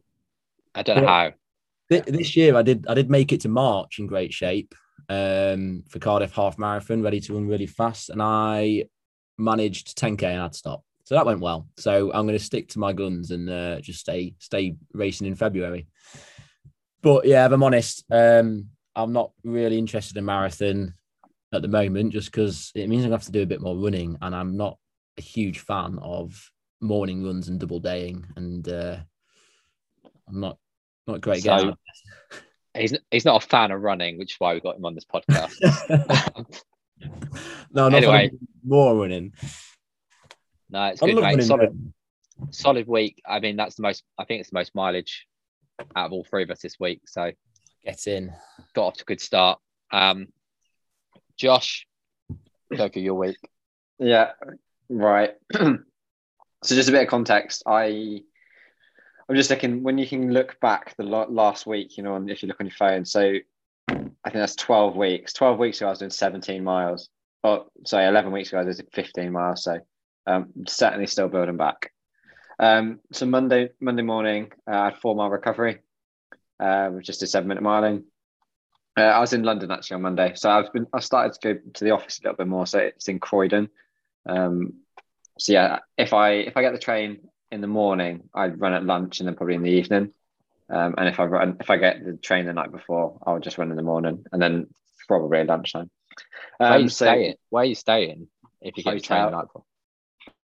I 0.75 0.83
don't 0.83 0.97
know 0.97 1.03
Yeah. 1.03 1.07
how. 1.29 1.31
Th- 1.89 2.05
this 2.05 2.35
year 2.35 2.55
I 2.55 2.61
did 2.61 2.85
I 2.87 2.93
did 2.93 3.09
make 3.09 3.31
it 3.33 3.41
to 3.41 3.49
March 3.49 3.99
in 3.99 4.07
great 4.07 4.33
shape 4.33 4.73
um, 5.09 5.83
for 5.89 5.99
Cardiff 5.99 6.31
half 6.33 6.57
marathon, 6.57 7.01
ready 7.03 7.19
to 7.21 7.33
run 7.33 7.47
really 7.47 7.65
fast, 7.67 8.09
and 8.09 8.21
I 8.21 8.85
managed 9.37 9.97
10k 9.97 10.23
and 10.23 10.41
I'd 10.41 10.55
stop. 10.55 10.83
so 11.05 11.15
that 11.15 11.25
went 11.25 11.41
well. 11.41 11.67
So 11.77 12.11
I'm 12.13 12.25
going 12.25 12.37
to 12.37 12.43
stick 12.43 12.69
to 12.69 12.79
my 12.79 12.93
guns 12.93 13.31
and 13.31 13.49
uh, 13.49 13.81
just 13.81 13.99
stay 13.99 14.35
stay 14.39 14.75
racing 14.93 15.27
in 15.27 15.35
February. 15.35 15.87
But 17.01 17.25
yeah, 17.25 17.45
if 17.45 17.51
I'm 17.51 17.63
honest, 17.63 18.05
um, 18.11 18.69
I'm 18.95 19.11
not 19.13 19.31
really 19.43 19.77
interested 19.77 20.15
in 20.17 20.25
marathon 20.25 20.93
at 21.51 21.61
the 21.61 21.67
moment, 21.67 22.13
just 22.13 22.31
because 22.31 22.71
it 22.75 22.87
means 22.89 23.03
I'm 23.03 23.09
going 23.09 23.19
to 23.19 23.23
have 23.23 23.25
to 23.25 23.31
do 23.31 23.41
a 23.43 23.45
bit 23.47 23.61
more 23.61 23.75
running, 23.75 24.17
and 24.21 24.33
I'm 24.35 24.55
not 24.57 24.77
a 25.17 25.21
huge 25.21 25.60
fan 25.60 25.97
of 26.02 26.49
morning 26.82 27.23
runs 27.26 27.47
and 27.49 27.60
double 27.60 27.80
daying, 27.80 28.26
and 28.36 28.67
uh, 28.67 28.97
I'm 30.28 30.39
not 30.39 30.58
not 31.08 31.17
a 31.17 31.19
great 31.19 31.43
So- 31.43 31.71
guy. 31.71 31.73
He's 32.76 32.97
he's 33.12 33.26
not 33.26 33.43
a 33.43 33.47
fan 33.47 33.69
of 33.69 33.82
running, 33.82 34.17
which 34.17 34.32
is 34.34 34.39
why 34.39 34.56
we 34.56 34.60
got 34.60 34.78
him 34.78 34.86
on 34.86 34.95
this 34.95 35.06
podcast. 35.06 35.54
no, 37.71 37.89
not 37.89 37.93
Anyway. 37.93 38.13
anyway. 38.15 38.32
more 38.65 38.95
running. 38.95 39.34
no, 40.71 40.86
it's 40.86 41.04
I 41.04 41.06
good, 41.06 41.15
love 41.15 41.23
mate. 41.23 41.30
running. 41.32 41.45
Solid, 41.45 41.93
solid 42.49 42.88
week. 42.88 43.21
I 43.28 43.39
mean, 43.39 43.56
that's 43.58 43.76
the 43.76 43.84
most. 43.84 44.04
I 44.17 44.26
think 44.26 44.41
it's 44.41 44.49
the 44.49 44.56
most 44.58 44.73
mileage 44.73 45.28
out 45.95 46.08
of 46.08 46.13
all 46.13 46.23
three 46.23 46.41
of 46.43 46.49
us 46.49 46.62
this 46.62 46.80
week. 46.80 47.02
So 47.06 47.32
Get 47.86 48.08
in. 48.08 48.34
got 48.73 48.88
off 48.88 48.93
to 48.95 49.04
a 49.04 49.06
good 49.06 49.21
start. 49.21 49.60
Um, 49.91 50.30
Josh, 51.38 51.86
go 52.76 52.88
through 52.89 53.02
your 53.04 53.15
week. 53.15 53.38
Yeah, 53.99 54.32
right. 54.93 55.32
so 55.53 55.79
just 56.63 56.89
a 56.89 56.91
bit 56.91 57.03
of 57.03 57.10
context. 57.10 57.63
I 57.65 58.21
I'm 59.29 59.36
just 59.36 59.49
looking 59.49 59.84
when 59.84 59.97
you 59.97 60.08
can 60.08 60.34
look 60.34 60.60
back 60.60 60.95
the 60.97 61.03
last 61.03 61.65
week, 61.65 61.97
you 61.97 62.03
know, 62.03 62.15
and 62.15 62.29
if 62.29 62.43
you 62.43 62.47
look 62.47 62.60
on 62.60 62.67
your 62.67 62.75
phone. 62.75 63.06
So 63.06 63.34
I 63.89 63.95
think 63.95 64.34
that's 64.34 64.56
12 64.56 64.95
weeks. 64.95 65.34
12 65.34 65.60
weeks 65.60 65.79
ago, 65.79 65.88
I 65.88 65.89
was 65.91 65.99
doing 65.99 66.12
17 66.12 66.63
miles. 66.63 67.10
Oh, 67.43 67.67
sorry, 67.86 68.08
11 68.08 68.32
weeks 68.32 68.49
ago, 68.49 68.60
I 68.60 68.63
was 68.63 68.77
doing 68.77 68.89
15 68.93 69.32
miles. 69.32 69.63
So 69.63 69.79
um, 70.27 70.49
certainly 70.67 71.08
still 71.08 71.29
building 71.29 71.58
back. 71.58 71.91
Um, 72.60 72.99
so 73.12 73.25
Monday, 73.25 73.69
Monday 73.79 74.03
morning, 74.03 74.51
uh, 74.69 74.75
I 74.75 74.86
had 74.86 74.97
four 74.97 75.15
mile 75.15 75.29
recovery, 75.29 75.79
uh, 76.60 76.91
just 77.01 77.23
a 77.23 77.27
seven 77.27 77.47
minute 77.47 77.63
miling. 77.63 78.03
Uh, 78.95 79.01
I 79.01 79.19
was 79.19 79.34
in 79.34 79.43
London 79.43 79.71
actually 79.71 79.95
on 79.95 80.03
Monday, 80.03 80.34
so 80.36 80.51
I've 80.51 80.71
been 80.71 80.86
I 80.93 80.99
started 80.99 81.34
to 81.34 81.53
go 81.56 81.60
to 81.73 81.84
the 81.84 81.91
office 81.91 82.19
a 82.19 82.23
little 82.23 82.38
bit 82.38 82.47
more. 82.47 82.67
So 82.67 82.77
it's 82.77 83.08
in 83.08 83.19
Croydon. 83.19 83.69
Um, 84.27 84.82
so 85.37 85.53
yeah, 85.53 85.79
if 85.97 86.13
I 86.13 86.31
if 86.33 86.57
I 86.57 86.61
get 86.61 86.73
the 86.73 86.79
train 86.79 87.19
in 87.51 87.61
the 87.61 87.67
morning, 87.67 88.29
I'd 88.33 88.59
run 88.59 88.73
at 88.73 88.85
lunch 88.85 89.19
and 89.19 89.27
then 89.27 89.35
probably 89.35 89.55
in 89.55 89.63
the 89.63 89.71
evening. 89.71 90.13
Um, 90.69 90.95
and 90.97 91.09
if 91.09 91.19
I 91.19 91.25
run 91.25 91.57
if 91.59 91.69
I 91.69 91.77
get 91.77 92.05
the 92.05 92.13
train 92.17 92.45
the 92.45 92.53
night 92.53 92.71
before, 92.71 93.19
I'll 93.25 93.39
just 93.39 93.57
run 93.57 93.71
in 93.71 93.77
the 93.77 93.83
morning 93.83 94.25
and 94.31 94.41
then 94.41 94.67
probably 95.07 95.39
at 95.39 95.47
lunchtime. 95.47 95.89
Where 96.65 96.77
are 96.77 96.81
you 96.81 96.87
Um, 96.87 96.91
so 96.91 97.15
staying? 97.15 97.35
Where 97.49 97.63
are 97.63 97.65
you 97.65 97.75
staying? 97.75 98.27
If 98.61 98.77
you 98.77 98.83
get 98.83 98.95
the 98.95 99.01
train 99.01 99.25
the 99.25 99.31
night 99.31 99.43
before? 99.47 99.63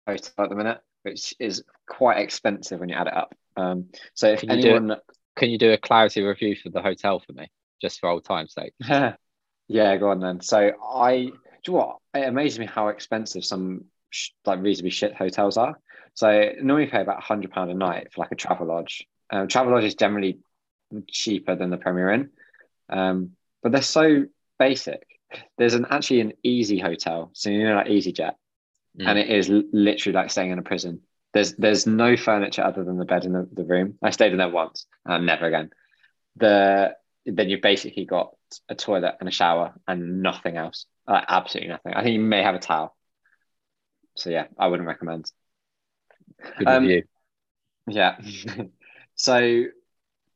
hotel 0.06 0.32
at 0.44 0.48
the 0.50 0.56
minute, 0.56 0.80
which 1.02 1.34
is 1.38 1.64
quite 1.88 2.18
expensive 2.18 2.80
when 2.80 2.88
you 2.88 2.94
add 2.94 3.06
it 3.06 3.14
up. 3.16 3.34
Um, 3.56 3.86
so 4.14 4.28
if 4.28 4.44
Can 4.44 4.50
you 4.50 4.58
do 4.58 4.76
it? 4.76 4.84
anyone, 4.84 4.96
Can 5.36 5.50
you 5.50 5.58
do 5.58 5.72
a 5.72 5.78
clarity 5.78 6.22
review 6.22 6.56
for 6.56 6.70
the 6.70 6.82
hotel 6.82 7.20
for 7.20 7.32
me, 7.32 7.50
just 7.80 8.00
for 8.00 8.08
old 8.08 8.24
time's 8.24 8.54
sake? 8.54 8.74
yeah, 9.68 9.96
go 9.96 10.10
on 10.10 10.20
then. 10.20 10.40
So 10.40 10.72
I, 10.82 11.16
do 11.16 11.26
you 11.66 11.72
know 11.72 11.78
what? 11.78 11.98
It 12.14 12.28
amazes 12.28 12.58
me 12.58 12.66
how 12.66 12.88
expensive 12.88 13.44
some 13.44 13.86
sh- 14.10 14.30
like 14.44 14.60
reasonably 14.62 14.90
shit 14.90 15.14
hotels 15.14 15.56
are. 15.56 15.78
So 16.14 16.52
normally 16.62 16.86
pay 16.88 17.00
about 17.02 17.22
hundred 17.22 17.50
pound 17.50 17.70
a 17.70 17.74
night 17.74 18.12
for 18.12 18.22
like 18.22 18.32
a 18.32 18.36
Travelodge. 18.36 19.02
Um, 19.30 19.48
Travelodge 19.48 19.84
is 19.84 19.94
generally 19.94 20.38
cheaper 21.08 21.56
than 21.56 21.70
the 21.70 21.76
Premier 21.76 22.10
Inn, 22.10 22.30
um, 22.88 23.32
but 23.62 23.72
they're 23.72 23.82
so 23.82 24.26
basic. 24.58 25.02
There's 25.58 25.74
an 25.74 25.86
actually 25.90 26.20
an 26.20 26.32
easy 26.42 26.78
hotel, 26.78 27.30
so 27.34 27.50
you 27.50 27.64
know 27.68 27.74
like 27.74 27.88
EasyJet, 27.88 28.34
Mm. 28.98 29.08
and 29.08 29.18
it 29.18 29.28
is 29.28 29.50
literally 29.50 30.14
like 30.14 30.30
staying 30.30 30.52
in 30.52 30.58
a 30.58 30.62
prison. 30.62 31.00
There's 31.34 31.52
there's 31.56 31.86
no 31.86 32.16
furniture 32.16 32.62
other 32.64 32.82
than 32.82 32.96
the 32.96 33.04
bed 33.04 33.26
in 33.26 33.32
the, 33.32 33.46
the 33.52 33.64
room. 33.64 33.98
I 34.02 34.08
stayed 34.08 34.32
in 34.32 34.38
there 34.38 34.48
once 34.48 34.86
and 35.04 35.26
never 35.26 35.44
again. 35.46 35.68
The 36.36 36.96
then 37.26 37.48
you've 37.50 37.60
basically 37.60 38.06
got 38.06 38.34
a 38.68 38.74
toilet 38.74 39.16
and 39.20 39.28
a 39.28 39.32
shower 39.32 39.74
and 39.86 40.22
nothing 40.22 40.56
else. 40.56 40.86
Like 41.06 41.24
absolutely 41.28 41.68
nothing. 41.70 41.92
I 41.92 42.02
think 42.02 42.14
you 42.14 42.20
may 42.20 42.42
have 42.42 42.54
a 42.54 42.58
towel. 42.58 42.96
So 44.16 44.30
yeah, 44.30 44.46
I 44.58 44.66
wouldn't 44.68 44.86
recommend. 44.86 45.30
Good 46.58 46.68
Um, 46.68 46.82
review. 46.84 47.02
Yeah. 47.88 48.18
so 49.14 49.64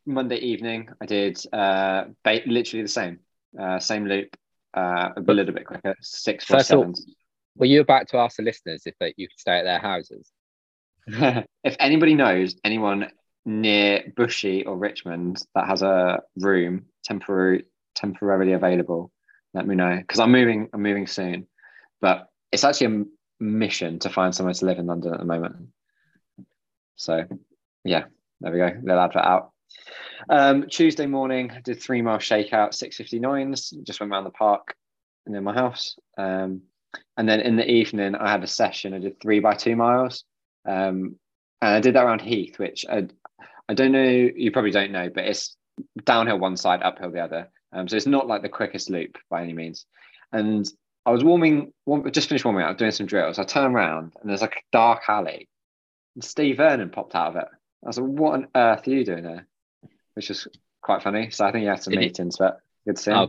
Monday 0.07 0.37
evening, 0.37 0.88
I 1.01 1.07
did 1.07 1.38
uh, 1.53 2.05
ba- 2.25 2.43
literally 2.47 2.83
the 2.83 2.88
same, 2.88 3.21
uh, 3.59 3.79
same 3.79 4.07
loop, 4.07 4.37
uh, 4.75 5.11
a 5.16 5.21
little 5.21 5.55
bit 5.55 5.66
quicker, 5.66 5.97
six 6.01 6.45
First 6.45 6.69
seven. 6.69 6.95
Were 7.57 7.66
you 7.66 7.81
about 7.81 8.09
to 8.09 8.19
ask 8.19 8.37
the 8.37 8.43
listeners 8.43 8.83
if 8.87 8.95
they, 9.01 9.12
you 9.16 9.29
could 9.29 9.38
stay 9.38 9.59
at 9.59 9.64
their 9.64 9.81
houses? 9.81 10.31
if 11.07 11.77
anybody 11.79 12.14
knows 12.14 12.57
anyone 12.64 13.11
near 13.45 14.12
Bushy 14.16 14.64
or 14.64 14.77
Richmond 14.77 15.43
that 15.55 15.66
has 15.66 15.83
a 15.83 16.21
room 16.37 16.87
temporary 17.05 17.64
temporarily 17.95 18.53
available, 18.53 19.11
let 19.53 19.66
me 19.66 19.75
know 19.75 19.97
because 19.97 20.21
I'm 20.21 20.31
moving. 20.31 20.69
I'm 20.73 20.83
moving 20.83 21.07
soon, 21.07 21.47
but 22.01 22.29
it's 22.53 22.64
actually 22.64 22.87
a 22.87 23.05
mission 23.40 23.98
to 24.00 24.11
find 24.11 24.35
somewhere 24.35 24.55
to 24.55 24.66
live 24.66 24.79
in 24.79 24.87
London 24.87 25.14
at 25.14 25.18
the 25.18 25.26
moment. 25.26 25.57
So, 26.96 27.24
yeah, 27.85 28.05
there 28.40 28.53
we 28.53 28.59
go. 28.59 28.70
Little 28.83 29.00
advert 29.00 29.24
out. 29.24 29.53
Um, 30.29 30.66
Tuesday 30.68 31.07
morning, 31.07 31.50
I 31.50 31.61
did 31.61 31.81
three 31.81 32.03
mile 32.03 32.18
shakeout, 32.18 32.74
six 32.74 32.96
fifty 32.96 33.18
nines. 33.18 33.70
Just 33.85 34.00
went 34.00 34.12
around 34.12 34.24
the 34.24 34.31
park 34.31 34.74
and 35.24 35.33
near 35.33 35.40
my 35.40 35.55
house. 35.55 35.96
Um, 36.18 36.62
and 37.16 37.29
then 37.29 37.40
in 37.40 37.57
the 37.57 37.68
evening, 37.70 38.14
I 38.14 38.31
had 38.31 38.44
a 38.44 38.48
session. 38.48 38.94
I 38.94 38.98
did 38.98 39.20
three 39.20 39.40
by 39.40 39.55
two 39.55 39.76
miles. 39.76 40.24
Um, 40.68 41.16
and 41.62 41.74
I 41.76 41.81
did 41.81 41.94
that 41.94 42.05
around 42.05 42.20
Heath, 42.20 42.59
which 42.59 42.85
I, 42.88 43.07
I 43.68 43.74
don't 43.74 43.92
know, 43.92 44.03
you 44.03 44.50
probably 44.50 44.70
don't 44.70 44.92
know, 44.92 45.09
but 45.14 45.24
it's 45.24 45.57
downhill 46.05 46.38
one 46.38 46.57
side, 46.57 46.83
uphill 46.83 47.11
the 47.11 47.20
other. 47.20 47.50
Um, 47.72 47.87
so 47.88 47.96
it's 47.96 48.07
not 48.07 48.26
like 48.26 48.42
the 48.42 48.48
quickest 48.48 48.90
loop 48.90 49.16
by 49.31 49.42
any 49.42 49.53
means. 49.53 49.87
And 50.33 50.68
I 51.07 51.11
was 51.11 51.25
warming, 51.25 51.73
warm, 51.87 52.11
just 52.13 52.29
finished 52.29 52.45
warming 52.45 52.65
up, 52.65 52.77
doing 52.79 52.91
some 52.91 53.07
drills. 53.07 53.39
I 53.39 53.45
turn 53.45 53.75
around 53.75 54.13
and 54.21 54.29
there's 54.29 54.43
like 54.43 54.57
a 54.57 54.63
dark 54.73 55.03
alley. 55.09 55.49
And 56.15 56.25
Steve 56.25 56.59
Vernon 56.59 56.91
popped 56.91 57.15
out 57.15 57.29
of 57.29 57.37
it. 57.37 57.49
I 57.83 57.87
was 57.87 57.99
like, 57.99 58.11
what 58.11 58.33
on 58.35 58.49
earth 58.55 58.87
are 58.87 58.91
you 58.91 59.05
doing 59.05 59.25
there? 59.25 59.47
Which 60.15 60.31
is 60.31 60.47
quite 60.83 61.03
funny. 61.03 61.31
So 61.31 61.47
I 61.47 61.53
think 61.53 61.63
he 61.63 61.69
had 61.69 61.83
some 61.83 61.93
Did 61.93 62.01
he- 62.01 62.07
meetings, 62.07 62.37
but 62.37 62.61
good 62.87 62.97
to 62.97 63.03
see 63.03 63.11
him. 63.13 63.17
Oh, 63.17 63.29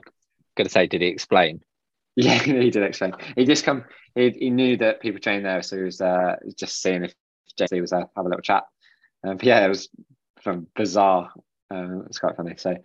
gonna 0.56 0.70
say, 0.70 0.88
did 0.88 1.02
he 1.02 1.08
explain? 1.08 1.62
Yeah, 2.18 2.40
he 2.40 2.70
did 2.70 2.84
explain. 2.84 3.14
He 3.38 3.46
just 3.46 3.64
come. 3.64 3.86
He, 4.16 4.32
he 4.32 4.50
knew 4.50 4.76
that 4.78 5.00
people 5.00 5.22
trained 5.22 5.46
there, 5.46 5.62
so 5.62 5.78
he 5.78 5.84
was 5.84 6.02
uh, 6.02 6.36
just 6.58 6.82
seeing 6.82 7.06
if 7.06 7.14
JC 7.58 7.80
was 7.80 7.92
there, 7.92 8.02
have 8.18 8.26
a 8.26 8.28
little 8.28 8.42
chat. 8.42 8.66
Um, 9.26 9.38
but 9.38 9.46
yeah, 9.46 9.66
it 9.66 9.70
was 9.70 9.88
from 10.42 10.68
bizarre. 10.76 11.32
Um, 11.70 12.04
it's 12.08 12.20
quite 12.20 12.36
funny. 12.36 12.56
So, 12.58 12.76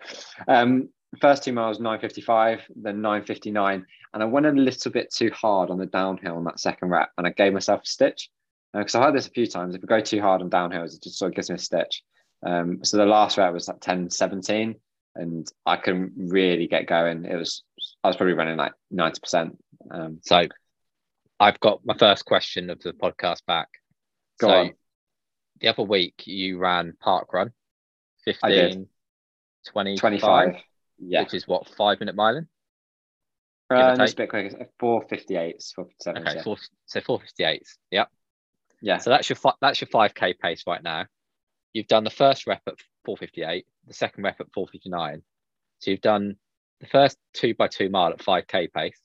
um, 0.47 0.91
first 1.21 1.45
two 1.45 1.53
miles 1.53 1.81
nine 1.81 2.01
fifty 2.01 2.21
five, 2.21 2.61
then 2.75 3.01
nine 3.01 3.25
fifty 3.25 3.51
nine, 3.51 3.87
and 4.13 4.23
I 4.23 4.27
went 4.27 4.47
a 4.47 4.53
little 4.53 4.91
bit 4.93 5.13
too 5.13 5.31
hard 5.31 5.71
on 5.71 5.79
the 5.79 5.87
downhill 5.87 6.37
on 6.37 6.45
that 6.45 6.61
second 6.61 6.89
rep, 6.89 7.11
and 7.19 7.27
I 7.27 7.31
gave 7.31 7.53
myself 7.53 7.83
a 7.83 7.87
stitch 7.87 8.31
because 8.75 8.95
I've 8.95 9.05
had 9.05 9.15
this 9.15 9.27
a 9.27 9.31
few 9.31 9.47
times. 9.47 9.75
If 9.75 9.83
I 9.85 9.87
go 9.87 10.01
too 10.01 10.21
hard 10.21 10.43
on 10.43 10.51
downhills, 10.51 10.95
it 10.95 11.03
just 11.03 11.19
sort 11.19 11.33
of 11.33 11.37
gives 11.37 11.51
me 11.51 11.57
a 11.57 11.59
stitch. 11.59 12.03
Um, 12.45 12.85
so 12.85 12.97
the 12.97 13.07
last 13.07 13.39
rep 13.39 13.53
was 13.53 13.69
like 13.69 13.81
10, 13.81 14.11
17, 14.11 14.75
and 15.15 15.51
I 15.65 15.77
couldn't 15.77 16.13
really 16.17 16.67
get 16.67 16.87
going. 16.87 17.25
It 17.25 17.37
was 17.37 17.63
I 18.05 18.09
was 18.09 18.17
probably 18.17 18.35
running 18.35 18.57
like 18.57 18.73
ninety 18.91 19.21
percent. 19.21 19.57
Um, 19.91 20.19
So, 20.23 20.47
I've 21.39 21.61
got 21.61 21.81
my 21.85 21.97
first 21.97 22.25
question 22.25 22.71
of 22.71 22.81
the 22.81 22.93
podcast 22.93 23.45
back. 23.47 23.69
Go 24.39 24.49
so, 24.49 24.55
on. 24.55 24.73
the 25.61 25.69
other 25.69 25.83
week 25.83 26.27
you 26.27 26.59
ran 26.59 26.95
park 27.01 27.33
run, 27.33 27.53
I 28.43 28.49
did. 28.51 28.89
25, 29.67 29.99
25. 29.99 30.55
Yeah. 30.99 31.23
which 31.23 31.35
is 31.35 31.47
what 31.47 31.69
five 31.77 32.01
minute 32.01 32.17
miling. 32.17 32.47
Uh, 33.69 33.95
no, 33.97 34.05
it's 34.05 34.13
a 34.13 34.17
bit 34.17 34.31
quicker. 34.31 34.69
458, 34.79 35.63
457. 35.75 36.23
Okay, 36.23 36.37
yeah. 36.37 36.43
four, 36.43 36.57
so 36.87 37.01
four 37.01 37.21
fifty 37.21 37.43
eight. 37.43 37.63
Yep. 37.91 38.09
yeah. 38.81 38.99
So 38.99 39.11
that's 39.11 39.29
your 39.29 39.37
fi- 39.37 39.55
that's 39.61 39.81
your 39.81 39.89
five 39.89 40.15
k 40.15 40.35
pace 40.35 40.65
right 40.67 40.83
now. 40.83 41.07
You've 41.73 41.89
done 41.89 42.05
the 42.05 42.11
first 42.11 42.47
rep 42.47 42.63
at 42.67 42.75
four 43.05 43.17
fifty 43.17 43.43
eight, 43.43 43.67
the 43.87 43.95
second 43.95 44.23
rep 44.23 44.41
at 44.41 44.53
four 44.55 44.69
fifty 44.69 44.89
nine. 44.89 45.23
So 45.81 45.91
you've 45.91 46.01
done 46.01 46.37
the 46.81 46.87
first 46.87 47.19
two 47.35 47.55
by 47.55 47.69
two 47.69 47.89
mile 47.89 48.13
at 48.13 48.23
five 48.23 48.47
k 48.47 48.69
pace. 48.69 49.01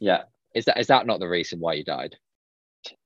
Yeah. 0.00 0.22
Is 0.54 0.64
that 0.64 0.78
is 0.78 0.88
that 0.88 1.06
not 1.06 1.20
the 1.20 1.28
reason 1.28 1.60
why 1.60 1.74
you 1.74 1.84
died? 1.84 2.16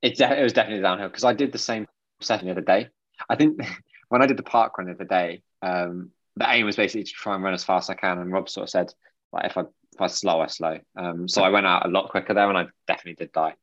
It, 0.00 0.16
de- 0.16 0.40
it 0.40 0.42
was 0.42 0.52
definitely 0.52 0.82
downhill 0.82 1.08
because 1.08 1.24
I 1.24 1.32
did 1.34 1.52
the 1.52 1.58
same 1.58 1.86
session 2.20 2.46
the 2.46 2.52
other 2.52 2.60
day. 2.60 2.88
I 3.28 3.36
think 3.36 3.60
when 4.08 4.22
I 4.22 4.26
did 4.26 4.36
the 4.36 4.42
park 4.42 4.78
run 4.78 4.86
the 4.86 4.94
other 4.94 5.04
day, 5.04 5.42
um, 5.60 6.10
the 6.36 6.46
aim 6.50 6.66
was 6.66 6.76
basically 6.76 7.04
to 7.04 7.12
try 7.12 7.34
and 7.34 7.44
run 7.44 7.54
as 7.54 7.64
fast 7.64 7.90
as 7.90 7.94
I 7.96 8.00
can. 8.00 8.18
And 8.18 8.32
Rob 8.32 8.48
sort 8.48 8.64
of 8.64 8.70
said, 8.70 8.92
like, 9.32 9.46
if 9.46 9.56
I 9.56 9.62
if 9.94 10.00
I 10.00 10.06
slow, 10.06 10.40
I 10.40 10.46
slow. 10.46 10.78
Um, 10.96 11.28
so 11.28 11.42
I 11.42 11.50
went 11.50 11.66
out 11.66 11.84
a 11.84 11.88
lot 11.90 12.10
quicker 12.10 12.32
there, 12.34 12.48
and 12.48 12.56
I 12.58 12.66
definitely 12.86 13.14
did 13.24 13.32
die 13.32 13.54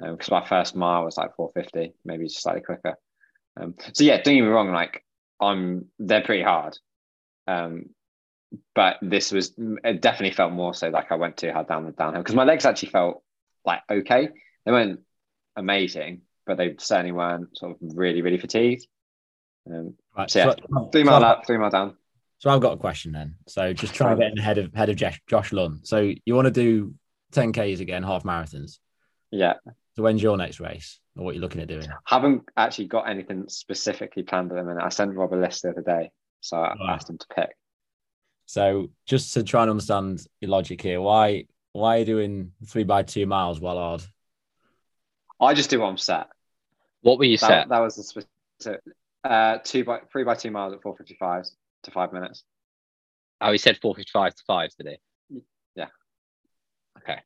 because 0.00 0.30
my 0.30 0.46
first 0.46 0.76
mile 0.76 1.04
was 1.04 1.16
like 1.16 1.34
450, 1.34 1.92
maybe 2.04 2.24
just 2.26 2.40
slightly 2.42 2.62
quicker. 2.62 2.96
Um, 3.56 3.74
so 3.92 4.04
yeah, 4.04 4.16
don't 4.22 4.34
get 4.36 4.42
me 4.42 4.48
wrong, 4.48 4.70
like 4.72 5.04
I'm 5.40 5.86
they're 5.98 6.22
pretty 6.22 6.42
hard. 6.42 6.76
Um, 7.46 7.86
but 8.74 8.96
this 9.02 9.32
was 9.32 9.52
it 9.58 10.00
definitely 10.00 10.34
felt 10.34 10.52
more 10.52 10.72
so 10.72 10.88
like 10.88 11.12
I 11.12 11.16
went 11.16 11.36
too 11.36 11.52
hard 11.52 11.68
down 11.68 11.84
the 11.84 11.92
downhill 11.92 12.22
because 12.22 12.34
my 12.34 12.44
legs 12.44 12.64
actually 12.64 12.90
felt 12.90 13.22
like 13.64 13.80
okay. 13.90 14.28
They 14.64 14.72
weren't 14.72 15.00
amazing, 15.56 16.22
but 16.46 16.56
they 16.58 16.76
certainly 16.78 17.12
weren't 17.12 17.56
sort 17.56 17.72
of 17.72 17.78
really, 17.80 18.22
really 18.22 18.38
fatigued. 18.38 18.86
Um, 19.70 19.94
Right, 20.16 20.30
so 20.30 20.38
yeah, 20.38 20.54
so- 20.74 20.88
three 20.92 21.04
mile 21.04 21.16
I've- 21.16 21.24
up, 21.24 21.46
three 21.46 21.58
mile 21.58 21.70
down. 21.70 21.96
So 22.38 22.50
I've 22.50 22.60
got 22.60 22.72
a 22.74 22.76
question 22.76 23.12
then. 23.12 23.34
So 23.46 23.72
just 23.72 23.94
try 23.94 24.10
to 24.10 24.16
get 24.16 24.32
in 24.32 24.38
ahead 24.38 24.58
of 24.58 24.72
head 24.74 24.88
of 24.88 24.96
Josh, 24.96 25.20
Josh 25.26 25.52
Lunn. 25.52 25.80
So 25.82 26.12
you 26.24 26.34
want 26.34 26.46
to 26.46 26.52
do 26.52 26.94
10Ks 27.32 27.80
again, 27.80 28.02
half 28.02 28.22
marathons. 28.22 28.78
Yeah, 29.30 29.54
So 29.96 30.02
when's 30.02 30.22
your 30.22 30.36
next 30.36 30.60
race? 30.60 31.00
Or 31.16 31.24
what 31.24 31.34
you're 31.34 31.42
looking 31.42 31.60
at 31.60 31.68
doing? 31.68 31.88
haven't 32.06 32.44
actually 32.56 32.86
got 32.86 33.08
anything 33.08 33.44
specifically 33.48 34.22
planned 34.22 34.50
at 34.52 34.54
the 34.54 34.62
minute. 34.64 34.82
I 34.82 34.88
sent 34.88 35.14
Rob 35.14 35.34
a 35.34 35.36
list 35.36 35.62
the 35.62 35.70
other 35.70 35.82
day, 35.82 36.10
so 36.40 36.56
I 36.56 36.68
Right. 36.68 36.94
asked 36.94 37.10
him 37.10 37.18
to 37.18 37.26
pick. 37.34 37.50
So 38.46 38.90
just 39.04 39.34
to 39.34 39.42
try 39.42 39.62
and 39.62 39.70
understand 39.70 40.24
your 40.40 40.50
logic 40.50 40.80
here, 40.80 41.00
why 41.00 41.44
why 41.72 41.96
are 41.96 41.98
you 41.98 42.04
doing 42.06 42.52
three 42.66 42.84
by 42.84 43.02
two 43.02 43.26
miles 43.26 43.60
while 43.60 43.76
hard? 43.76 44.02
I 45.40 45.54
just 45.54 45.70
do 45.70 45.80
what 45.80 45.88
I'm 45.88 45.98
set. 45.98 46.28
What 47.02 47.18
were 47.18 47.24
you 47.24 47.36
That, 47.38 47.46
set? 47.46 47.68
that 47.68 47.78
was 47.80 47.96
the 47.96 48.02
specific. 48.04 48.80
Uh, 49.24 49.58
two 49.62 49.84
by 49.84 50.00
three 50.10 50.24
by 50.24 50.34
two 50.34 50.50
miles 50.50 50.72
at 50.72 50.80
four 50.80 50.96
fifty 50.96 51.16
five 51.18 51.44
to 51.84 51.90
five 51.90 52.12
minutes. 52.12 52.44
Oh, 53.40 53.52
he 53.52 53.58
said 53.58 53.78
455 53.80 54.34
to 54.34 54.42
5 54.46 54.70
today. 54.76 54.98
Yeah. 55.76 55.86
Okay. 56.98 57.20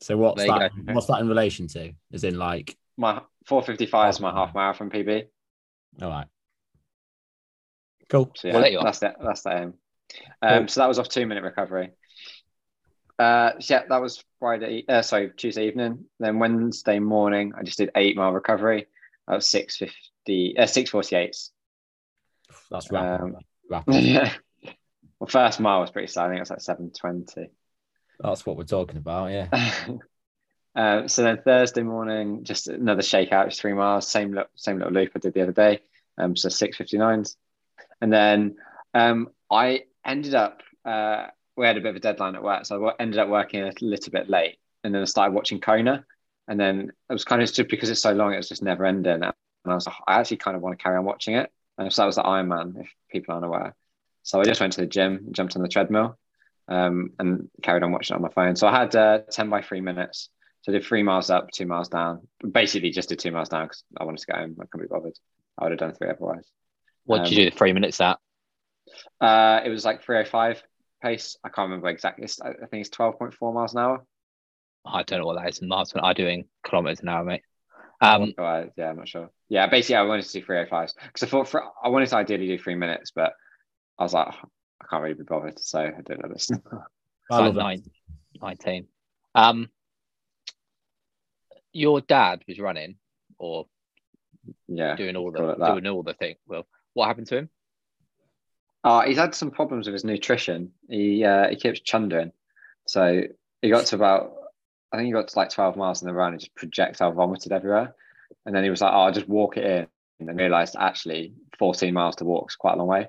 So 0.00 0.16
what's 0.16 0.38
There 0.42 0.48
that? 0.48 0.72
What's 0.92 1.06
that 1.06 1.20
in 1.20 1.28
relation 1.28 1.68
to? 1.68 1.92
As 2.12 2.24
in 2.24 2.36
like, 2.38 2.76
My 2.96 3.22
four 3.46 3.62
fifty 3.62 3.86
five 3.86 4.10
is 4.10 4.20
my 4.20 4.30
Oh. 4.30 4.34
half 4.34 4.54
marathon 4.54 4.90
PB. 4.90 5.26
all 6.02 6.10
right, 6.10 6.26
cool. 8.10 8.30
So 8.36 8.48
yeah, 8.48 8.54
Well, 8.54 8.62
there 8.62 8.72
you 8.72 8.80
that's 8.82 8.98
the 8.98 9.14
that's 9.22 9.42
the 9.42 9.50
aim. 9.56 9.74
Um, 10.42 10.58
Cool. 10.60 10.68
so 10.68 10.80
that 10.80 10.88
was 10.88 10.98
off 10.98 11.08
two 11.08 11.24
minute 11.26 11.42
recovery. 11.42 11.90
Uh, 13.18 13.52
so 13.60 13.74
yeah, 13.74 13.82
that 13.88 14.02
was 14.02 14.22
Friday. 14.40 14.84
Uh, 14.88 15.00
sorry, 15.00 15.30
Tuesday 15.36 15.68
evening. 15.68 16.04
Then 16.20 16.38
Wednesday 16.38 16.98
morning, 16.98 17.52
I 17.56 17.62
just 17.62 17.78
did 17.78 17.90
eight 17.96 18.16
mile 18.16 18.32
recovery. 18.32 18.86
That 19.28 19.36
was 19.36 19.48
six 19.48 19.76
fifty, 19.76 20.56
uh, 20.58 20.66
six 20.66 20.90
forty 20.90 21.16
eight. 21.16 21.36
That's 22.70 22.90
rapid. 22.90 23.36
Um, 23.76 23.82
yeah. 23.88 24.32
Well, 25.18 25.28
first 25.28 25.60
mile 25.60 25.80
was 25.80 25.90
pretty 25.90 26.08
slow. 26.08 26.24
I 26.24 26.28
think 26.28 26.38
it 26.38 26.40
was 26.40 26.50
like 26.50 26.60
seven 26.60 26.90
twenty. 26.90 27.50
That's 28.20 28.44
what 28.44 28.56
we're 28.56 28.64
talking 28.64 28.96
about. 28.96 29.30
Yeah. 29.30 29.78
uh, 30.76 31.08
so 31.08 31.22
then 31.22 31.40
Thursday 31.44 31.82
morning, 31.82 32.44
just 32.44 32.68
another 32.68 33.02
shakeout, 33.02 33.46
just 33.46 33.60
three 33.60 33.72
miles, 33.72 34.08
same 34.08 34.30
little, 34.30 34.50
same 34.54 34.78
little 34.78 34.92
loop 34.92 35.12
I 35.14 35.18
did 35.18 35.34
the 35.34 35.42
other 35.42 35.52
day. 35.52 35.80
Um, 36.18 36.36
so 36.36 36.48
six 36.48 36.76
fifty 36.76 36.98
nines, 36.98 37.36
and 38.00 38.12
then 38.12 38.56
um, 38.92 39.30
I 39.50 39.84
ended 40.04 40.34
up 40.34 40.62
uh, 40.84 41.28
we 41.56 41.66
had 41.66 41.76
a 41.76 41.80
bit 41.80 41.90
of 41.90 41.96
a 41.96 42.00
deadline 42.00 42.34
at 42.34 42.42
work, 42.42 42.66
so 42.66 42.88
I 42.88 42.94
ended 43.00 43.18
up 43.18 43.28
working 43.28 43.62
a 43.62 43.72
little 43.80 44.12
bit 44.12 44.28
late, 44.28 44.58
and 44.82 44.94
then 44.94 45.02
I 45.02 45.06
started 45.06 45.34
watching 45.34 45.60
Kona, 45.60 46.04
and 46.48 46.58
then 46.58 46.92
it 47.08 47.12
was 47.12 47.24
kind 47.24 47.42
of 47.42 47.52
just 47.52 47.68
because 47.68 47.90
it's 47.90 48.00
so 48.00 48.12
long, 48.12 48.32
it 48.32 48.38
was 48.38 48.48
just 48.48 48.62
never 48.62 48.84
ending, 48.84 49.22
and 49.22 49.24
I 49.24 49.74
was 49.74 49.86
like, 49.86 49.96
I 50.06 50.20
actually 50.20 50.38
kind 50.38 50.56
of 50.56 50.62
want 50.62 50.78
to 50.78 50.82
carry 50.82 50.96
on 50.96 51.04
watching 51.04 51.34
it, 51.34 51.50
and 51.78 51.92
so 51.92 52.02
that 52.02 52.06
was 52.06 52.16
the 52.16 52.22
Ironman, 52.22 52.80
if 52.80 52.88
people 53.10 53.34
aren't 53.34 53.46
aware. 53.46 53.74
So 54.22 54.40
I 54.40 54.44
just 54.44 54.60
went 54.60 54.72
to 54.74 54.80
the 54.80 54.86
gym, 54.86 55.28
jumped 55.32 55.56
on 55.56 55.62
the 55.62 55.68
treadmill, 55.68 56.18
um, 56.68 57.10
and 57.18 57.48
carried 57.62 57.82
on 57.82 57.92
watching 57.92 58.14
it 58.14 58.16
on 58.16 58.22
my 58.22 58.30
phone. 58.30 58.56
So 58.56 58.66
I 58.66 58.78
had 58.78 58.94
uh, 58.96 59.18
10 59.30 59.50
by 59.50 59.60
three 59.62 59.80
minutes. 59.80 60.30
So 60.62 60.72
I 60.72 60.78
did 60.78 60.84
three 60.86 61.02
miles 61.02 61.28
up, 61.28 61.50
two 61.50 61.66
miles 61.66 61.88
down. 61.90 62.26
Basically, 62.50 62.90
just 62.90 63.10
did 63.10 63.18
two 63.18 63.30
miles 63.32 63.50
down 63.50 63.66
because 63.66 63.84
I 64.00 64.04
wanted 64.04 64.20
to 64.20 64.32
go 64.32 64.38
home. 64.38 64.56
I 64.60 64.64
couldn't 64.64 64.86
be 64.88 64.90
bothered. 64.90 65.12
I 65.58 65.64
would 65.64 65.72
have 65.72 65.78
done 65.78 65.92
three 65.94 66.08
otherwise. 66.08 66.46
What 67.04 67.18
did 67.24 67.32
you 67.32 67.44
do 67.44 67.50
the 67.50 67.56
three 67.56 67.74
minutes 67.74 68.00
at? 68.00 68.18
Uh, 69.20 69.60
it 69.64 69.68
was 69.68 69.84
like 69.84 70.02
305 70.02 70.62
pace. 71.02 71.36
I 71.44 71.50
can't 71.50 71.66
remember 71.68 71.88
exactly. 71.88 72.24
It's- 72.24 72.40
I 72.40 72.66
think 72.66 72.86
it's 72.86 72.96
12.4 72.96 73.52
miles 73.52 73.74
an 73.74 73.80
hour. 73.80 74.06
I 74.86 75.02
don't 75.02 75.18
know 75.20 75.26
what 75.26 75.36
that 75.36 75.48
is 75.48 75.58
in 75.60 75.68
miles. 75.68 75.92
I 75.94 76.12
do 76.14 76.26
in 76.26 76.44
kilometers 76.64 77.00
an 77.00 77.08
hour, 77.08 77.24
mate. 77.24 77.42
Um, 78.04 78.34
I- 78.38 78.70
yeah, 78.76 78.90
I'm 78.90 78.96
not 78.96 79.08
sure. 79.08 79.30
Yeah, 79.48 79.66
basically, 79.66 79.96
I 79.96 80.02
wanted 80.02 80.26
to 80.26 80.40
do 80.40 80.46
305s 80.46 80.94
because 80.94 81.22
I 81.22 81.26
thought 81.26 81.48
for, 81.48 81.62
I 81.82 81.88
wanted 81.88 82.08
to 82.08 82.16
ideally 82.16 82.46
do 82.46 82.58
three 82.58 82.74
minutes, 82.74 83.12
but 83.14 83.32
I 83.98 84.02
was 84.02 84.12
like, 84.12 84.28
"Oh, 84.30 84.48
I 84.80 84.86
can't 84.88 85.02
really 85.02 85.14
be 85.14 85.24
bothered. 85.24 85.58
So 85.58 85.80
I 85.80 86.00
did 86.04 86.20
this. 86.30 86.50
I 87.30 87.38
like 87.38 87.54
love 87.54 87.56
it. 87.56 87.60
nine, 87.60 87.82
19. 88.40 88.86
Um, 89.34 89.68
your 91.72 92.00
dad 92.00 92.42
was 92.46 92.58
running 92.58 92.96
or 93.38 93.66
yeah. 94.68 94.96
doing 94.96 95.16
all 95.16 95.32
the 95.32 95.54
doing 95.54 95.86
all 95.86 96.02
the 96.02 96.14
thing. 96.14 96.36
Well, 96.46 96.66
what 96.92 97.06
happened 97.06 97.26
to 97.28 97.38
him? 97.38 97.50
Uh, 98.82 99.02
he's 99.02 99.16
had 99.16 99.34
some 99.34 99.50
problems 99.50 99.86
with 99.86 99.94
his 99.94 100.04
nutrition. 100.04 100.72
He 100.88 101.24
uh, 101.24 101.48
he 101.48 101.56
keeps 101.56 101.80
chundering. 101.80 102.32
So 102.86 103.22
he 103.62 103.70
got 103.70 103.86
to 103.86 103.96
about, 103.96 104.32
I 104.94 104.96
think 104.98 105.06
he 105.06 105.12
got 105.12 105.26
to 105.26 105.38
like 105.38 105.50
12 105.50 105.76
miles 105.76 106.02
in 106.02 106.06
the 106.06 106.14
run 106.14 106.32
and 106.32 106.40
just 106.40 106.54
projectile 106.54 107.10
vomited 107.10 107.50
everywhere. 107.50 107.96
And 108.46 108.54
then 108.54 108.62
he 108.62 108.70
was 108.70 108.80
like, 108.80 108.92
oh, 108.92 109.00
I'll 109.00 109.12
just 109.12 109.28
walk 109.28 109.56
it 109.56 109.64
in. 109.64 109.86
And 110.20 110.28
then 110.28 110.36
realized 110.36 110.76
actually 110.78 111.34
14 111.58 111.92
miles 111.92 112.16
to 112.16 112.24
walk 112.24 112.52
is 112.52 112.56
quite 112.56 112.74
a 112.74 112.76
long 112.76 112.86
way. 112.86 113.08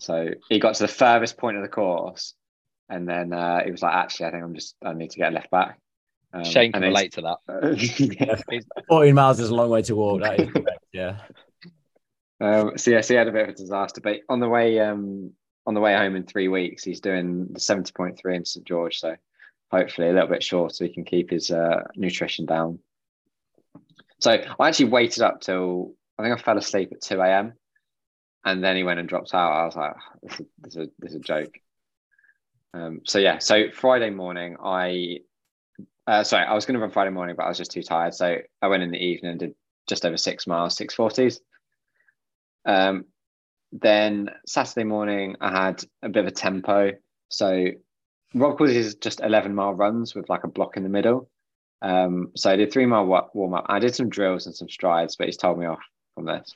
So 0.00 0.30
he 0.48 0.58
got 0.58 0.74
to 0.74 0.82
the 0.82 0.88
furthest 0.88 1.38
point 1.38 1.56
of 1.56 1.62
the 1.62 1.68
course. 1.68 2.34
And 2.88 3.08
then 3.08 3.32
uh, 3.32 3.62
he 3.64 3.70
was 3.70 3.80
like, 3.80 3.94
actually, 3.94 4.26
I 4.26 4.30
think 4.32 4.42
I'm 4.42 4.54
just, 4.56 4.74
I 4.84 4.92
need 4.92 5.12
to 5.12 5.18
get 5.18 5.32
left 5.32 5.52
back. 5.52 5.78
Um, 6.32 6.42
Shane 6.42 6.72
can 6.72 6.82
relate 6.82 7.12
to 7.12 7.20
that. 7.22 7.76
he's- 7.78 8.64
14 8.88 9.14
miles 9.14 9.38
is 9.38 9.50
a 9.50 9.54
long 9.54 9.70
way 9.70 9.82
to 9.82 9.94
walk. 9.94 10.22
That 10.22 10.40
is 10.40 10.50
correct. 10.50 10.78
Yeah. 10.92 11.18
Um, 12.40 12.76
so 12.76 12.90
yes, 12.90 13.06
he 13.06 13.14
had 13.14 13.28
a 13.28 13.32
bit 13.32 13.44
of 13.44 13.48
a 13.50 13.52
disaster, 13.52 14.00
but 14.00 14.20
on 14.28 14.40
the 14.40 14.48
way 14.48 14.80
um, 14.80 15.32
on 15.66 15.74
the 15.74 15.80
way 15.80 15.94
home 15.94 16.16
in 16.16 16.24
three 16.24 16.48
weeks, 16.48 16.82
he's 16.82 17.00
doing 17.00 17.46
the 17.52 17.60
seventy 17.60 17.92
point 17.92 18.18
three 18.18 18.34
in 18.34 18.44
St 18.44 18.66
George. 18.66 18.98
So 18.98 19.14
hopefully 19.70 20.08
a 20.08 20.12
little 20.12 20.28
bit 20.28 20.42
short, 20.42 20.74
so 20.74 20.84
he 20.84 20.92
can 20.92 21.04
keep 21.04 21.30
his 21.30 21.50
uh, 21.50 21.84
nutrition 21.96 22.46
down. 22.46 22.78
So 24.20 24.32
I 24.32 24.68
actually 24.68 24.90
waited 24.90 25.22
up 25.22 25.40
till 25.40 25.94
I 26.18 26.22
think 26.22 26.38
I 26.38 26.42
fell 26.42 26.58
asleep 26.58 26.90
at 26.92 27.00
two 27.00 27.20
a.m. 27.20 27.54
and 28.44 28.62
then 28.62 28.76
he 28.76 28.82
went 28.82 29.00
and 29.00 29.08
dropped 29.08 29.34
out. 29.34 29.52
I 29.52 29.64
was 29.64 29.76
like, 29.76 29.94
this 30.22 30.40
is 30.40 30.46
this 30.58 30.76
is 30.76 30.86
a, 30.86 30.90
this 30.98 31.10
is 31.12 31.16
a 31.16 31.20
joke. 31.20 31.58
Um, 32.74 33.00
so 33.04 33.18
yeah, 33.18 33.38
so 33.38 33.70
Friday 33.72 34.10
morning, 34.10 34.56
I 34.62 35.18
uh, 36.06 36.24
sorry, 36.24 36.44
I 36.44 36.54
was 36.54 36.66
going 36.66 36.74
to 36.74 36.80
run 36.80 36.90
Friday 36.90 37.10
morning, 37.10 37.36
but 37.36 37.44
I 37.44 37.48
was 37.48 37.58
just 37.58 37.70
too 37.70 37.82
tired, 37.82 38.14
so 38.14 38.38
I 38.60 38.68
went 38.68 38.82
in 38.82 38.90
the 38.90 38.98
evening 38.98 39.30
and 39.32 39.40
did 39.40 39.54
just 39.88 40.04
over 40.04 40.16
six 40.16 40.46
miles, 40.46 40.76
six 40.76 40.94
forties. 40.94 41.40
Um, 42.66 43.06
then 43.72 44.30
Saturday 44.46 44.84
morning, 44.84 45.36
I 45.40 45.66
had 45.66 45.84
a 46.02 46.08
bit 46.08 46.24
of 46.24 46.26
a 46.26 46.32
tempo. 46.32 46.92
So 47.28 47.68
Rob 48.34 48.58
calls 48.58 48.70
his 48.70 48.94
just 48.94 49.20
11 49.20 49.54
mile 49.54 49.74
runs 49.74 50.14
with 50.14 50.28
like 50.28 50.44
a 50.44 50.48
block 50.48 50.76
in 50.76 50.82
the 50.82 50.88
middle. 50.88 51.28
Um, 51.82 52.32
so 52.36 52.50
I 52.50 52.56
did 52.56 52.72
three 52.72 52.86
mile 52.86 53.30
warm 53.34 53.54
up. 53.54 53.66
I 53.68 53.78
did 53.78 53.94
some 53.94 54.08
drills 54.08 54.46
and 54.46 54.54
some 54.54 54.68
strides, 54.68 55.16
but 55.16 55.26
he's 55.26 55.36
told 55.36 55.58
me 55.58 55.66
off 55.66 55.80
from 56.14 56.26
this. 56.26 56.54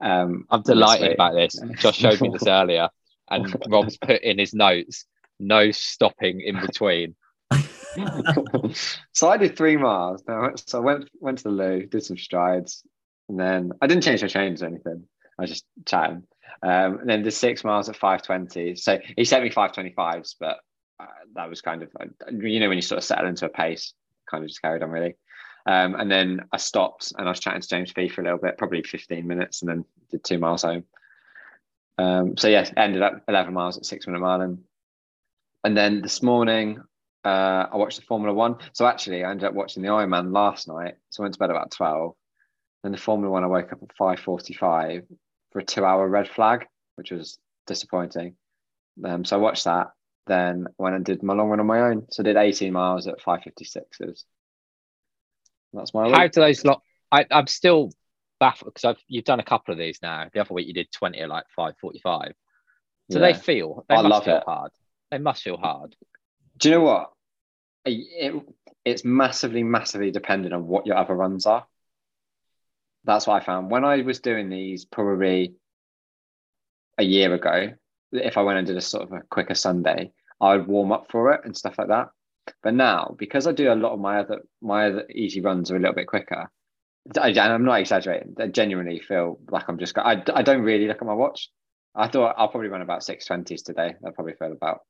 Um, 0.00 0.46
I'm 0.50 0.62
delighted 0.62 1.12
about 1.12 1.34
this. 1.34 1.60
Josh 1.78 1.98
showed 1.98 2.20
me 2.20 2.30
this 2.32 2.46
earlier, 2.46 2.88
and 3.30 3.54
Rob's 3.68 3.96
put 3.96 4.22
in 4.22 4.38
his 4.38 4.54
notes 4.54 5.04
no 5.38 5.70
stopping 5.70 6.40
in 6.40 6.60
between. 6.60 7.14
so 9.12 9.28
I 9.28 9.36
did 9.36 9.56
three 9.56 9.76
miles. 9.76 10.22
Now, 10.26 10.52
so 10.56 10.78
I 10.78 10.82
went 10.82 11.10
went 11.20 11.38
to 11.38 11.44
the 11.44 11.50
loo, 11.50 11.86
did 11.86 12.04
some 12.04 12.16
strides, 12.16 12.82
and 13.28 13.38
then 13.38 13.72
I 13.80 13.86
didn't 13.86 14.04
change 14.04 14.22
my 14.22 14.28
chains 14.28 14.62
or 14.62 14.66
anything. 14.66 15.04
I 15.38 15.42
was 15.42 15.50
just 15.50 15.64
chatting. 15.86 16.24
Um, 16.62 16.98
and 17.00 17.10
then 17.10 17.22
the 17.22 17.30
six 17.30 17.64
miles 17.64 17.88
at 17.88 17.96
five 17.96 18.22
twenty. 18.22 18.76
So 18.76 18.98
he 19.16 19.24
sent 19.24 19.44
me 19.44 19.50
five 19.50 19.72
twenty 19.72 19.90
fives, 19.90 20.36
but 20.38 20.58
that 21.34 21.48
was 21.48 21.60
kind 21.60 21.82
of 21.82 21.90
uh, 21.98 22.06
you 22.30 22.60
know 22.60 22.68
when 22.68 22.78
you 22.78 22.82
sort 22.82 22.98
of 22.98 23.04
settle 23.04 23.28
into 23.28 23.46
a 23.46 23.48
pace, 23.48 23.94
kind 24.30 24.44
of 24.44 24.48
just 24.48 24.62
carried 24.62 24.82
on 24.82 24.90
really. 24.90 25.16
Um, 25.64 25.94
and 25.94 26.10
then 26.10 26.40
I 26.52 26.56
stopped 26.56 27.12
and 27.16 27.26
I 27.26 27.30
was 27.30 27.38
chatting 27.38 27.60
to 27.60 27.68
James 27.68 27.92
Fee 27.92 28.08
for 28.08 28.20
a 28.20 28.24
little 28.24 28.38
bit, 28.38 28.58
probably 28.58 28.82
fifteen 28.82 29.26
minutes, 29.26 29.62
and 29.62 29.70
then 29.70 29.84
did 30.10 30.24
two 30.24 30.38
miles 30.38 30.62
home. 30.62 30.84
Um, 31.98 32.36
so 32.36 32.48
yes, 32.48 32.72
ended 32.76 33.02
up 33.02 33.22
eleven 33.28 33.54
miles 33.54 33.76
at 33.76 33.86
six 33.86 34.06
minute 34.06 34.20
mile, 34.20 34.40
and 34.40 35.76
then 35.76 36.02
this 36.02 36.22
morning 36.22 36.82
uh, 37.24 37.66
I 37.72 37.76
watched 37.76 38.00
the 38.00 38.06
Formula 38.06 38.34
One. 38.34 38.56
So 38.72 38.86
actually, 38.86 39.22
I 39.22 39.30
ended 39.30 39.46
up 39.46 39.54
watching 39.54 39.82
the 39.82 39.90
Ironman 39.90 40.32
last 40.32 40.66
night. 40.66 40.94
So 41.10 41.22
I 41.22 41.24
went 41.24 41.34
to 41.34 41.38
bed 41.38 41.50
about 41.50 41.70
twelve. 41.70 42.14
Then 42.82 42.92
the 42.92 42.98
Formula 42.98 43.30
One, 43.30 43.44
I 43.44 43.46
woke 43.46 43.72
up 43.72 43.82
at 43.82 43.96
five 43.96 44.18
forty-five 44.18 45.04
for 45.52 45.58
a 45.60 45.64
two-hour 45.64 46.08
red 46.08 46.28
flag, 46.28 46.66
which 46.96 47.12
was 47.12 47.38
disappointing. 47.68 48.34
Um, 49.04 49.24
so 49.24 49.36
I 49.36 49.38
watched 49.38 49.64
that. 49.64 49.92
Then 50.26 50.66
went 50.78 50.94
and 50.94 51.04
did 51.04 51.22
my 51.22 51.34
long 51.34 51.48
run 51.48 51.60
on 51.60 51.66
my 51.66 51.80
own. 51.80 52.06
So 52.10 52.22
I 52.22 52.24
did 52.24 52.36
eighteen 52.36 52.72
miles 52.72 53.06
at 53.08 53.20
five 53.20 53.42
fifty-sixes. 53.42 54.24
That's 55.72 55.94
my 55.94 56.08
How 56.08 56.22
week. 56.22 56.32
do 56.32 56.40
those 56.40 56.64
lot? 56.64 56.82
I, 57.10 57.26
I'm 57.30 57.46
still 57.46 57.92
baffled 58.38 58.74
because 58.74 58.84
I've 58.96 59.02
you've 59.08 59.24
done 59.24 59.40
a 59.40 59.44
couple 59.44 59.72
of 59.72 59.78
these 59.78 59.98
now. 60.02 60.28
The 60.32 60.40
other 60.40 60.54
week 60.54 60.66
you 60.66 60.74
did 60.74 60.92
20 60.92 61.18
at 61.20 61.28
like 61.28 61.44
5:45. 61.58 62.32
So 63.10 63.18
they 63.18 63.34
feel 63.34 63.84
they 63.88 63.96
I 63.96 64.02
must 64.02 64.10
love 64.10 64.24
feel 64.24 64.36
it. 64.36 64.42
hard. 64.46 64.70
They 65.10 65.18
must 65.18 65.42
feel 65.42 65.56
hard. 65.56 65.94
Do 66.56 66.68
you 66.68 66.74
know 66.76 66.80
what? 66.82 67.10
It, 67.84 68.42
it's 68.84 69.04
massively, 69.04 69.62
massively 69.62 70.10
dependent 70.10 70.54
on 70.54 70.66
what 70.66 70.86
your 70.86 70.96
other 70.96 71.14
runs 71.14 71.46
are. 71.46 71.66
That's 73.04 73.26
what 73.26 73.42
I 73.42 73.44
found 73.44 73.70
when 73.70 73.84
I 73.84 74.02
was 74.02 74.20
doing 74.20 74.48
these 74.48 74.84
probably 74.84 75.54
a 76.96 77.02
year 77.02 77.34
ago. 77.34 77.72
If 78.12 78.36
I 78.36 78.42
went 78.42 78.58
and 78.58 78.66
did 78.66 78.76
a 78.76 78.80
sort 78.80 79.04
of 79.04 79.12
a 79.12 79.22
quicker 79.30 79.54
Sunday, 79.54 80.12
I 80.40 80.56
would 80.56 80.66
warm 80.66 80.92
up 80.92 81.10
for 81.10 81.32
it 81.32 81.42
and 81.44 81.56
stuff 81.56 81.78
like 81.78 81.88
that. 81.88 82.08
But 82.62 82.74
now, 82.74 83.14
because 83.18 83.46
I 83.46 83.52
do 83.52 83.72
a 83.72 83.74
lot 83.74 83.92
of 83.92 84.00
my 84.00 84.18
other 84.18 84.42
my 84.60 84.86
other 84.86 85.06
easy 85.10 85.40
runs 85.40 85.70
are 85.70 85.76
a 85.76 85.78
little 85.78 85.94
bit 85.94 86.08
quicker. 86.08 86.50
I, 87.20 87.28
and 87.28 87.38
I'm 87.38 87.64
not 87.64 87.80
exaggerating. 87.80 88.34
I 88.38 88.46
genuinely 88.46 89.00
feel 89.00 89.38
like 89.50 89.64
I'm 89.68 89.78
just. 89.78 89.96
I, 89.98 90.22
I 90.34 90.42
don't 90.42 90.62
really 90.62 90.86
look 90.86 91.00
at 91.00 91.06
my 91.06 91.14
watch. 91.14 91.50
I 91.94 92.08
thought 92.08 92.34
I'll 92.38 92.48
probably 92.48 92.68
run 92.68 92.82
about 92.82 93.04
six 93.04 93.26
twenties 93.26 93.62
today. 93.62 93.94
I 94.06 94.10
probably 94.10 94.34
feel 94.34 94.52
about 94.52 94.80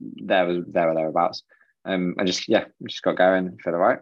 there 0.00 0.46
was 0.46 0.64
there 0.68 0.90
or 0.90 0.94
thereabouts. 0.94 1.42
Um, 1.84 2.14
I 2.18 2.24
just 2.24 2.48
yeah, 2.48 2.64
just 2.86 3.02
got 3.02 3.16
going. 3.16 3.58
Feel 3.62 3.74
all 3.74 3.80
right. 3.80 3.98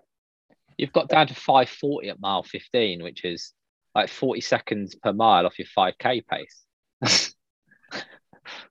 You've 0.76 0.92
got 0.92 1.08
down 1.08 1.26
to 1.26 1.34
540 1.34 2.08
at 2.08 2.20
mile 2.20 2.42
15, 2.42 3.02
which 3.02 3.24
is 3.24 3.52
like 3.94 4.08
40 4.08 4.40
seconds 4.40 4.94
per 4.94 5.12
mile 5.12 5.44
off 5.44 5.58
your 5.58 5.68
5k 5.76 6.22
pace. 6.26 7.34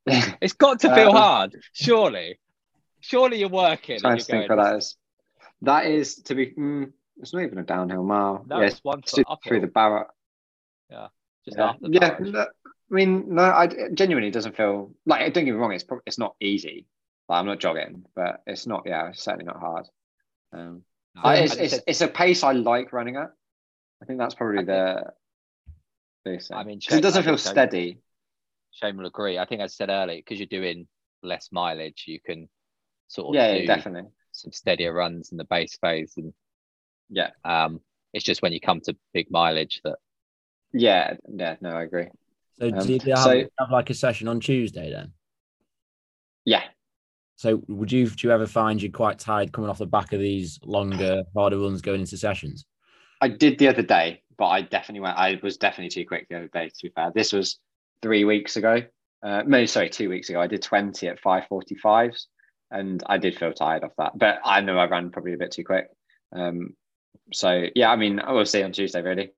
it's 0.42 0.54
got 0.54 0.80
to 0.82 0.94
feel 0.94 1.10
Um, 1.10 1.16
hard, 1.16 1.56
surely. 1.74 2.40
Surely 3.02 3.40
you're 3.40 3.50
working. 3.50 4.00
trying 4.00 4.18
to 4.18 4.24
think 4.24 4.48
going, 4.48 4.60
what 4.60 4.64
that 4.66 4.78
is. 4.78 4.98
That 5.62 5.86
is 5.88 6.16
to 6.24 6.36
be. 6.36 6.48
Mm, 6.48 6.92
it's 7.18 7.34
not 7.34 7.44
even 7.44 7.58
a 7.58 7.64
downhill 7.64 8.04
mile. 8.04 8.46
No, 8.48 8.62
yeah, 8.62 8.68
it's 8.68 8.84
one 8.84 9.02
through, 9.02 9.24
foot 9.24 9.28
through 9.48 9.58
uphill. 9.58 9.62
the 9.62 9.68
Barrett. 9.68 10.08
just 11.46 11.58
Yeah, 11.58 11.66
after 11.66 11.88
the 11.88 11.94
yeah. 11.94 12.18
no, 12.20 12.40
I 12.42 12.46
mean, 12.94 13.36
no, 13.36 13.44
I 13.44 13.68
genuinely 13.94 14.32
doesn't 14.32 14.56
feel 14.56 14.94
like. 15.06 15.34
Don't 15.34 15.46
get 15.46 15.52
me 15.54 15.58
wrong. 15.58 15.74
It's 15.74 15.84
probably 15.84 16.04
it's 16.06 16.18
not 16.18 16.36
easy. 16.40 16.88
Like 17.28 17.40
I'm 17.40 17.46
not 17.46 17.60
jogging, 17.60 18.06
but 18.16 18.42
it's 18.48 18.66
not. 18.68 18.84
Yeah, 18.86 19.10
it's 19.10 19.24
certainly 19.24 19.46
not 19.46 19.58
hard. 19.60 19.88
Um, 20.54 20.84
No, 21.16 21.22
I, 21.24 21.36
it's, 21.38 21.56
it's, 21.56 21.80
it's 21.88 22.02
a 22.02 22.08
pace 22.08 22.44
I 22.44 22.54
like 22.54 22.94
running 22.94 23.16
at. 23.18 23.32
I 24.02 24.06
think 24.06 24.20
that's 24.20 24.36
probably 24.36 24.60
I 24.60 24.64
the 24.64 25.14
thing. 26.24 26.40
I 26.52 26.64
mean, 26.64 26.80
'Cause 26.82 26.98
it 26.98 27.02
doesn't 27.02 27.22
I 27.22 27.26
feel 27.26 27.34
think 27.36 27.40
steady. 27.52 27.98
Shane 28.72 28.98
will 28.98 29.06
agree. 29.08 29.38
I 29.38 29.46
think, 29.46 29.62
I 29.62 29.68
said 29.68 29.90
earlier, 29.90 30.18
because 30.18 30.40
you're 30.40 30.48
doing 30.48 30.88
less 31.24 31.50
mileage, 31.52 32.06
you 32.08 32.20
can 32.20 32.50
sort 33.08 33.30
of 33.30 33.36
Yeah, 33.36 33.54
do 33.54 33.60
yeah, 33.62 33.76
definitely. 33.76 34.10
some 34.32 34.52
steadier 34.52 34.94
runs 34.94 35.32
in 35.32 35.38
the 35.38 35.44
base 35.46 35.78
phase. 35.82 36.14
And 36.18 36.34
Yeah, 37.10 37.32
um, 37.44 37.82
it's 38.14 38.24
just 38.26 38.42
when 38.42 38.54
you 38.54 38.60
come 38.60 38.82
to 38.82 38.96
big 39.14 39.30
mileage 39.32 39.82
that 39.84 39.98
yeah, 40.72 41.16
yeah. 41.28 41.56
No, 41.62 41.72
I 41.72 41.84
agree. 41.84 42.08
So 42.60 42.70
Um, 42.70 42.86
do 42.86 42.94
you 42.94 43.16
have, 43.16 43.24
so- 43.24 43.48
have 43.60 43.72
like 43.72 43.90
a 43.90 43.94
session 43.94 44.28
on 44.28 44.40
Tuesday 44.40 44.92
then? 44.92 45.14
Yeah, 46.46 46.64
So 47.36 47.62
would 47.70 47.92
you 47.92 48.10
do 48.10 48.28
you 48.28 48.34
ever 48.34 48.46
find 48.46 48.82
you're 48.82 48.92
quite 48.92 49.18
tired 49.18 49.54
coming 49.54 49.70
off 49.70 49.78
the 49.78 49.86
back 49.86 50.12
of 50.14 50.20
these 50.20 50.60
longer, 50.64 51.24
harder 51.34 51.58
runs 51.58 51.82
going 51.82 52.02
into 52.02 52.18
sessions? 52.18 52.66
I 53.22 53.30
did 53.30 53.60
the 53.60 53.68
other 53.70 53.82
day, 53.82 54.24
but 54.38 54.48
I 54.48 54.62
definitely 54.62 55.02
went. 55.02 55.18
I 55.18 55.40
was 55.42 55.58
definitely 55.58 55.90
too 55.90 56.06
quick 56.08 56.28
the 56.30 56.38
other 56.38 56.50
day. 56.50 56.68
To 56.70 56.76
be 56.84 56.90
fair, 56.90 57.12
this 57.16 57.32
was 57.32 57.60
three 58.02 58.24
weeks 58.26 58.58
ago. 58.58 58.84
Uh, 59.22 59.44
no, 59.46 59.66
sorry, 59.66 59.90
two 59.90 60.10
weeks 60.10 60.30
ago. 60.30 60.40
I 60.40 60.48
did 60.48 60.62
twenty 60.62 61.08
at 61.08 61.20
five 61.20 61.48
forty 61.48 61.76
fives, 61.76 62.28
and 62.72 63.04
I 63.06 63.18
did 63.18 63.38
feel 63.38 63.54
tired 63.54 63.84
off 63.84 63.92
that. 63.98 64.18
But 64.18 64.40
I 64.46 64.62
know 64.62 64.78
I 64.78 64.88
ran 64.88 65.12
probably 65.12 65.34
a 65.34 65.38
bit 65.38 65.52
too 65.52 65.64
quick. 65.64 65.88
Um, 66.32 66.76
so 67.34 67.66
yeah, 67.76 67.92
I 67.92 67.96
mean, 67.96 68.20
I 68.20 68.32
will 68.32 68.46
see 68.46 68.64
on 68.64 68.72
Tuesday. 68.72 69.02
Really, 69.02 69.32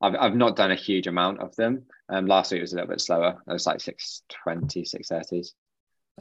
I've 0.00 0.14
I've 0.16 0.34
not 0.36 0.56
done 0.56 0.70
a 0.72 0.76
huge 0.76 1.06
amount 1.06 1.40
of 1.40 1.54
them. 1.56 1.84
Um, 2.08 2.26
last 2.26 2.52
week 2.52 2.60
was 2.60 2.72
a 2.72 2.76
little 2.76 2.90
bit 2.90 3.00
slower. 3.00 3.40
It 3.46 3.52
was 3.52 3.66
like 3.66 3.80
620, 3.80 4.82
630s. 4.82 5.52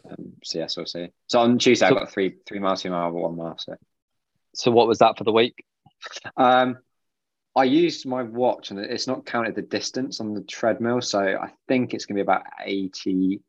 Um, 0.09 0.33
so 0.43 0.59
yes, 0.59 0.77
we'll 0.77 0.85
see. 0.85 1.09
So 1.27 1.39
on 1.39 1.57
Tuesday, 1.57 1.87
So- 1.89 1.95
I 1.95 1.99
got 1.99 2.11
three 2.11 2.35
three 2.45 2.59
miles, 2.59 2.81
two 2.83 2.91
mile, 2.91 3.11
one 3.11 3.35
mile. 3.35 3.57
So. 3.57 3.75
So 4.53 4.69
what 4.71 4.87
was 4.87 4.99
that 4.99 5.17
for 5.17 5.23
the 5.23 5.31
week? 5.31 5.63
Um, 6.35 6.77
I 7.55 7.65
used 7.65 8.05
my 8.05 8.23
watch 8.23 8.71
and 8.71 8.79
it's 8.79 9.07
not 9.07 9.25
counted 9.25 9.55
the 9.55 9.61
distance 9.61 10.21
on 10.21 10.33
the 10.33 10.41
treadmill, 10.41 11.01
so 11.01 11.19
I 11.19 11.51
think 11.67 11.93
it's 11.93 12.05
gonna 12.05 12.15
be 12.17 12.21
about 12.21 12.43
eighty. 12.63 13.41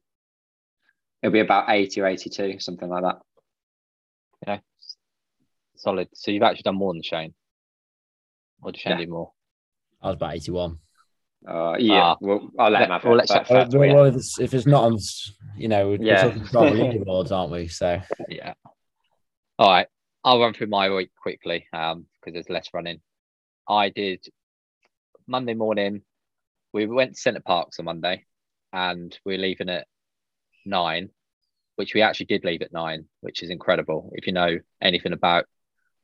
It'll 1.23 1.33
be 1.33 1.41
about 1.41 1.71
eighty 1.71 2.01
or 2.01 2.07
eighty-two, 2.07 2.59
something 2.59 2.89
like 2.89 3.05
that. 3.05 3.19
Yeah, 4.47 4.59
solid. 5.77 6.09
So 6.15 6.33
you've 6.33 6.43
actually 6.43 6.63
done 6.65 6.77
more 6.77 6.93
than 6.93 7.03
Shane, 7.03 7.35
or 8.61 8.73
did 8.73 8.81
Shane 8.81 8.99
Yeah. 8.99 9.05
do 9.05 9.11
more? 9.13 9.33
I 10.01 10.09
was 10.09 10.17
about 10.17 10.35
81. 10.35 10.79
Uh, 11.47 11.77
yeah, 11.79 12.03
Ah. 12.03 12.17
well, 12.21 12.51
I'll 12.59 12.71
let 12.71 12.81
Let- 12.81 12.83
him 12.83 12.91
have 12.91 13.05
we'll 13.05 13.13
it. 13.15 13.17
let 13.19 13.29
but- 13.29 13.47
Shaq- 13.47 13.73
Well, 13.75 13.87
yeah. 13.87 13.95
well, 13.95 14.05
if, 14.41 14.55
it's, 14.55 14.67
not 14.67 14.83
on, 14.85 14.99
you 15.57 15.69
know, 15.69 15.91
we're 15.91 16.03
Yeah. 16.03 16.23
talking 16.25 16.43
about 16.43 16.73
leaderboards, 16.73 17.31
aren't 17.31 17.53
we? 17.53 17.69
So 17.69 18.01
Yeah. 18.29 18.55
All 19.61 19.71
right. 19.71 19.87
I'll 20.25 20.41
run 20.41 20.55
through 20.55 20.69
my 20.69 20.91
week 20.91 21.11
quickly 21.21 21.67
um 21.73 22.07
because 22.21 22.33
there's 22.35 22.51
less 22.51 22.69
running. 22.75 23.01
I 23.69 23.89
did 23.89 24.25
Monday 25.27 25.55
morning. 25.55 26.03
We 26.73 26.87
went 26.87 27.15
to 27.15 27.21
Center 27.21 27.41
Parcs 27.41 27.79
on 27.79 27.85
Monday, 27.85 28.25
and 28.73 29.17
we 29.25 29.35
are 29.35 29.39
leaving 29.39 29.69
at 29.69 29.87
nine, 30.65 31.11
which 31.77 31.95
we 31.95 32.03
actually 32.03 32.27
did 32.27 32.45
leave 32.45 32.63
at 32.63 32.73
nine, 32.73 33.07
which 33.21 33.43
is 33.43 33.51
incredible. 33.51 34.11
If 34.15 34.27
you 34.27 34.33
know 34.33 34.59
anything 34.81 35.13
about 35.13 35.47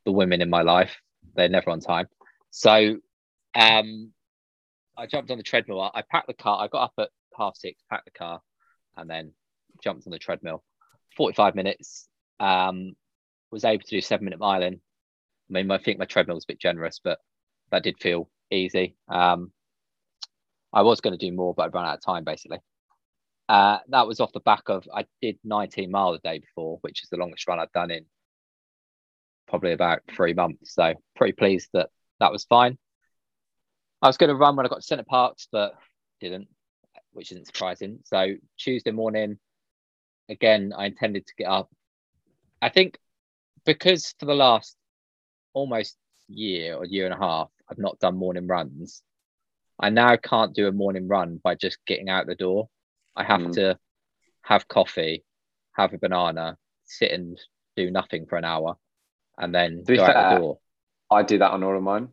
the 0.05 0.13
women 0.13 0.43
in 0.43 0.51
my 0.51 0.63
life, 0.63 0.97
they're 1.35 1.49
never 1.49 1.71
on 1.71 1.81
time. 1.81 2.09
So, 2.51 2.97
um, 3.55 4.13
I 4.97 5.07
jumped 5.07 5.31
on 5.31 5.39
the 5.39 5.45
treadmill. 5.45 5.81
I 5.81 6.03
packed 6.03 6.27
the 6.27 6.35
car. 6.35 6.63
I 6.63 6.69
got 6.69 6.85
up 6.85 6.93
at 6.99 7.11
half 7.37 7.57
six, 7.57 7.83
packed 7.91 8.07
the 8.07 8.19
car, 8.19 8.41
and 8.97 9.09
then 9.09 9.33
jumped 9.83 10.07
on 10.07 10.11
the 10.11 10.19
treadmill. 10.19 10.65
Forty-five 11.17 11.55
minutes. 11.55 12.09
Um, 12.41 12.95
was 13.51 13.65
able 13.65 13.83
to 13.83 13.91
do 13.91 14.01
seven 14.01 14.25
minute 14.25 14.41
miling. 14.41 14.75
I 14.75 15.51
mean, 15.51 15.71
I 15.71 15.79
think 15.79 15.99
my 15.99 16.05
treadmill 16.05 16.37
was 16.37 16.45
a 16.45 16.53
bit 16.53 16.61
generous, 16.61 17.01
but 17.03 17.19
that 17.71 17.83
did 17.83 18.01
feel 18.01 18.29
easy. 18.51 18.97
Um, 19.09 19.53
I 20.73 20.83
was 20.83 21.01
going 21.01 21.17
to 21.19 21.27
do 21.27 21.35
more, 21.35 21.55
but 21.55 21.65
I 21.65 21.67
ran 21.69 21.87
out 21.87 21.99
of 21.99 22.05
time 22.05 22.25
basically. 22.25 22.59
Uh, 23.49 23.79
that 23.89 24.07
was 24.07 24.21
off 24.21 24.33
the 24.33 24.41
back 24.41 24.69
of 24.69 24.87
I 24.95 25.07
did 25.23 25.39
19 25.45 25.91
mile 25.91 26.13
the 26.13 26.19
day 26.19 26.39
before, 26.39 26.79
which 26.83 27.03
is 27.03 27.09
the 27.09 27.17
longest 27.17 27.49
run 27.49 27.59
I've 27.59 27.73
done 27.73 27.91
in 27.91 28.05
probably 29.49 29.73
about 29.73 30.03
three 30.15 30.35
months. 30.35 30.75
So 30.75 30.95
pretty 31.17 31.33
pleased 31.33 31.71
that 31.73 31.89
that 32.21 32.33
was 32.33 32.45
fine. 32.45 32.79
I 34.03 34.07
was 34.07 34.17
going 34.17 34.29
to 34.29 34.37
run 34.37 34.55
when 34.55 34.67
I 34.67 34.69
got 34.69 34.77
to 34.77 34.83
Center 34.83 35.05
Parcs, 35.05 35.49
but 35.51 35.75
didn't, 36.21 36.49
which 37.13 37.33
isn't 37.33 37.47
surprising. 37.47 38.01
So 38.05 38.35
Tuesday 38.59 38.91
morning, 38.93 39.39
again, 40.29 40.73
I 40.77 40.87
intended 40.87 41.27
to 41.27 41.35
get 41.37 41.49
up. 41.49 41.71
I 42.61 42.69
think 42.69 42.99
because 43.65 44.15
for 44.21 44.27
the 44.27 44.35
last 44.35 44.77
almost 45.53 45.97
year 46.29 46.75
or 46.75 46.85
year 46.85 47.07
and 47.07 47.15
a 47.15 47.19
half, 47.19 47.49
I've 47.71 47.79
not 47.79 47.99
done 47.99 48.17
morning 48.17 48.47
runs. 48.47 49.03
I 49.79 49.91
now 49.91 50.17
can't 50.17 50.55
do 50.55 50.67
a 50.67 50.73
morning 50.73 51.07
run 51.09 51.41
by 51.43 51.55
just 51.55 51.79
getting 51.87 52.09
out 52.09 52.27
the 52.27 52.35
door. 52.35 52.69
I 53.15 53.25
have 53.25 53.41
Mm. 53.41 53.55
to 53.55 53.79
have 54.43 54.69
coffee, 54.69 55.25
have 55.73 55.93
a 55.93 55.99
banana, 55.99 56.57
sit 56.85 57.13
and 57.13 57.39
do 57.77 57.91
nothing 57.91 58.27
for 58.27 58.37
an 58.37 58.45
hour, 58.45 58.77
and 59.37 59.55
then 59.55 59.85
go 59.85 60.03
out 60.03 60.31
the 60.31 60.37
door. 60.37 60.59
I 61.11 61.23
do 61.23 61.39
that 61.39 61.53
on 61.53 61.63
all 61.63 61.77
of 61.77 61.83
mine. 61.83 62.09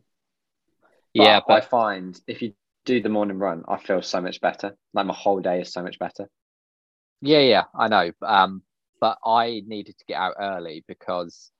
But 1.15 1.23
yeah, 1.23 1.41
but 1.47 1.53
I 1.53 1.61
find 1.61 2.19
if 2.27 2.41
you 2.41 2.53
do 2.85 3.01
the 3.01 3.09
morning 3.09 3.39
run, 3.39 3.63
I 3.67 3.77
feel 3.77 4.01
so 4.01 4.21
much 4.21 4.41
better. 4.41 4.77
Like 4.93 5.05
my 5.05 5.13
whole 5.13 5.39
day 5.39 5.61
is 5.61 5.73
so 5.73 5.81
much 5.81 5.97
better. 5.97 6.29
Yeah, 7.21 7.39
yeah, 7.39 7.63
I 7.73 7.87
know. 7.87 8.11
Um, 8.21 8.61
but 8.99 9.17
I 9.25 9.63
needed 9.65 9.97
to 9.97 10.05
get 10.05 10.17
out 10.17 10.35
early 10.39 10.83
because 10.87 11.51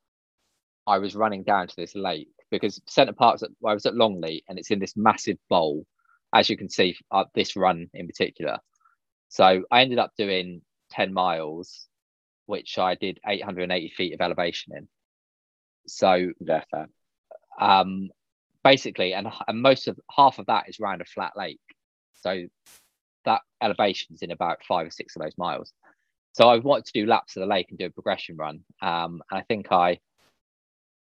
I 0.85 0.99
was 0.99 1.15
running 1.15 1.43
down 1.43 1.67
to 1.67 1.75
this 1.75 1.95
lake 1.95 2.29
because 2.51 2.81
Center 2.87 3.13
Parcs 3.13 3.43
at, 3.43 3.49
I 3.65 3.73
was 3.73 3.85
at 3.85 3.95
Longleat 3.95 4.43
and 4.47 4.57
it's 4.59 4.71
in 4.71 4.79
this 4.79 4.95
massive 4.95 5.37
bowl, 5.49 5.85
as 6.33 6.49
you 6.49 6.57
can 6.57 6.69
see, 6.69 6.95
uh, 7.11 7.25
this 7.33 7.55
run 7.55 7.89
in 7.93 8.07
particular. 8.07 8.59
So 9.29 9.63
I 9.71 9.81
ended 9.81 9.99
up 9.99 10.11
doing 10.17 10.61
10 10.91 11.13
miles, 11.13 11.87
which 12.45 12.77
I 12.77 12.95
did 12.95 13.19
880 13.27 13.89
feet 13.95 14.13
of 14.13 14.21
elevation 14.21 14.73
in. 14.75 14.87
So 15.87 16.31
Yeah, 16.39 16.63
fair. 16.71 16.87
um, 17.59 18.09
basically, 18.63 19.13
and, 19.13 19.27
and 19.47 19.61
most 19.61 19.87
of 19.87 19.99
half 20.15 20.39
of 20.39 20.45
that 20.47 20.69
is 20.69 20.79
around 20.79 21.01
a 21.01 21.05
flat 21.05 21.33
lake. 21.35 21.59
So 22.13 22.45
that 23.25 23.41
elevation's 23.61 24.21
in 24.21 24.31
about 24.31 24.63
five 24.67 24.87
or 24.87 24.91
six 24.91 25.15
of 25.15 25.21
those 25.21 25.37
miles. 25.37 25.73
So 26.33 26.49
I 26.49 26.57
wanted 26.57 26.85
to 26.85 26.93
do 26.93 27.05
laps 27.07 27.35
of 27.35 27.41
the 27.41 27.47
lake 27.47 27.67
and 27.69 27.79
do 27.79 27.85
a 27.85 27.89
progression 27.89 28.35
run. 28.35 28.61
Um, 28.81 29.21
and 29.31 29.39
I 29.39 29.41
think 29.43 29.71
I 29.71 29.99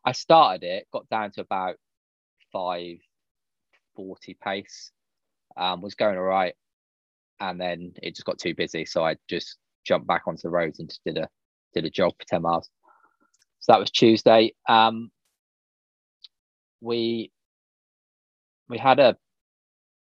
I 0.04 0.12
started 0.12 0.64
it, 0.64 0.86
got 0.92 1.08
down 1.08 1.30
to 1.32 1.40
about 1.40 1.76
five 2.52 2.98
forty 3.94 4.34
pace, 4.34 4.90
um, 5.56 5.80
was 5.80 5.94
going 5.94 6.16
all 6.16 6.24
right, 6.24 6.54
and 7.40 7.60
then 7.60 7.92
it 8.02 8.14
just 8.14 8.24
got 8.24 8.38
too 8.38 8.54
busy. 8.54 8.84
So 8.84 9.04
I 9.04 9.16
just 9.28 9.58
jumped 9.84 10.06
back 10.06 10.22
onto 10.26 10.42
the 10.42 10.50
roads 10.50 10.78
and 10.78 10.88
just 10.88 11.04
did 11.04 11.18
a 11.18 11.28
did 11.74 11.84
a 11.84 11.90
jog 11.90 12.12
for 12.18 12.26
10 12.26 12.42
miles. 12.42 12.68
So 13.60 13.72
that 13.72 13.80
was 13.80 13.90
Tuesday. 13.90 14.54
Um, 14.68 15.10
we 16.80 17.30
we 18.68 18.78
had 18.78 18.98
a 18.98 19.16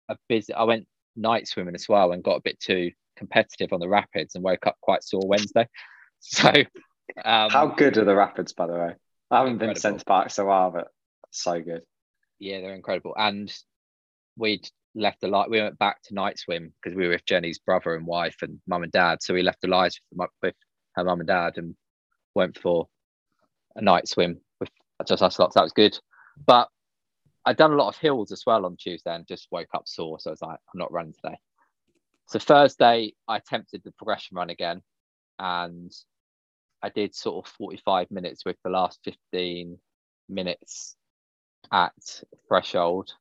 a 0.09 0.17
busy 0.27 0.53
I 0.53 0.63
went 0.63 0.87
night 1.15 1.47
swimming 1.47 1.75
as 1.75 1.87
well 1.87 2.11
and 2.11 2.23
got 2.23 2.37
a 2.37 2.41
bit 2.41 2.59
too 2.59 2.91
competitive 3.17 3.73
on 3.73 3.79
the 3.79 3.89
rapids 3.89 4.35
and 4.35 4.43
woke 4.43 4.65
up 4.67 4.77
quite 4.81 5.03
sore 5.03 5.21
Wednesday. 5.25 5.67
So 6.23 6.49
um 6.49 7.49
How 7.49 7.65
good 7.65 7.97
are 7.97 8.05
the 8.05 8.15
rapids, 8.15 8.53
by 8.53 8.67
the 8.67 8.73
way? 8.73 8.93
I 9.31 9.39
haven't 9.39 9.59
been 9.59 9.73
to 9.73 10.03
back 10.05 10.29
so 10.29 10.45
while, 10.45 10.71
but 10.71 10.89
so 11.31 11.61
good. 11.61 11.83
yeah, 12.39 12.59
they're 12.59 12.75
incredible. 12.75 13.13
And 13.17 13.51
we'd 14.37 14.69
left 14.93 15.21
the 15.21 15.29
light. 15.29 15.49
We 15.49 15.61
went 15.61 15.79
back 15.79 16.01
to 16.03 16.13
night 16.13 16.37
swim 16.37 16.73
because 16.81 16.95
we 16.95 17.05
were 17.05 17.13
with 17.13 17.25
Jenny's 17.25 17.59
brother 17.59 17.95
and 17.95 18.05
wife 18.05 18.35
and 18.41 18.59
mum 18.67 18.83
and 18.83 18.91
dad. 18.91 19.19
So 19.21 19.33
we 19.33 19.41
left 19.41 19.61
the 19.61 19.69
lights 19.69 19.99
with, 20.11 20.29
with 20.43 20.55
her 20.95 21.05
mum 21.05 21.21
and 21.21 21.27
dad 21.27 21.53
and 21.57 21.75
went 22.35 22.57
for 22.57 22.87
a 23.77 23.81
night 23.81 24.09
swim 24.09 24.41
with 24.59 24.69
just 25.07 25.23
us 25.23 25.39
lots. 25.39 25.55
That 25.55 25.63
was 25.63 25.71
good. 25.71 25.97
But 26.45 26.67
I'd 27.45 27.57
done 27.57 27.71
a 27.71 27.77
lot 27.77 27.87
of 27.87 27.97
hills 27.97 28.31
as 28.33 28.43
well 28.45 28.65
on 28.65 28.75
Tuesday 28.75 29.15
and 29.15 29.27
just 29.27 29.47
woke 29.49 29.69
up 29.73 29.87
sore. 29.87 30.19
So 30.19 30.29
I 30.29 30.33
was 30.33 30.41
like, 30.41 30.59
I'm 30.73 30.79
not 30.79 30.91
running 30.91 31.13
today. 31.13 31.37
So 32.27 32.39
Thursday, 32.39 33.13
I 33.27 33.37
attempted 33.37 33.81
the 33.83 33.91
progression 33.93 34.37
run 34.37 34.49
again 34.49 34.81
and 35.39 35.91
I 36.83 36.89
did 36.89 37.15
sort 37.15 37.45
of 37.45 37.51
45 37.53 38.11
minutes 38.11 38.43
with 38.45 38.57
the 38.63 38.69
last 38.69 38.99
15 39.03 39.77
minutes 40.29 40.95
at 41.71 41.93
threshold 42.47 43.11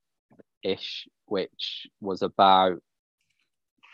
ish, 0.62 1.08
which 1.26 1.86
was 2.00 2.22
about 2.22 2.82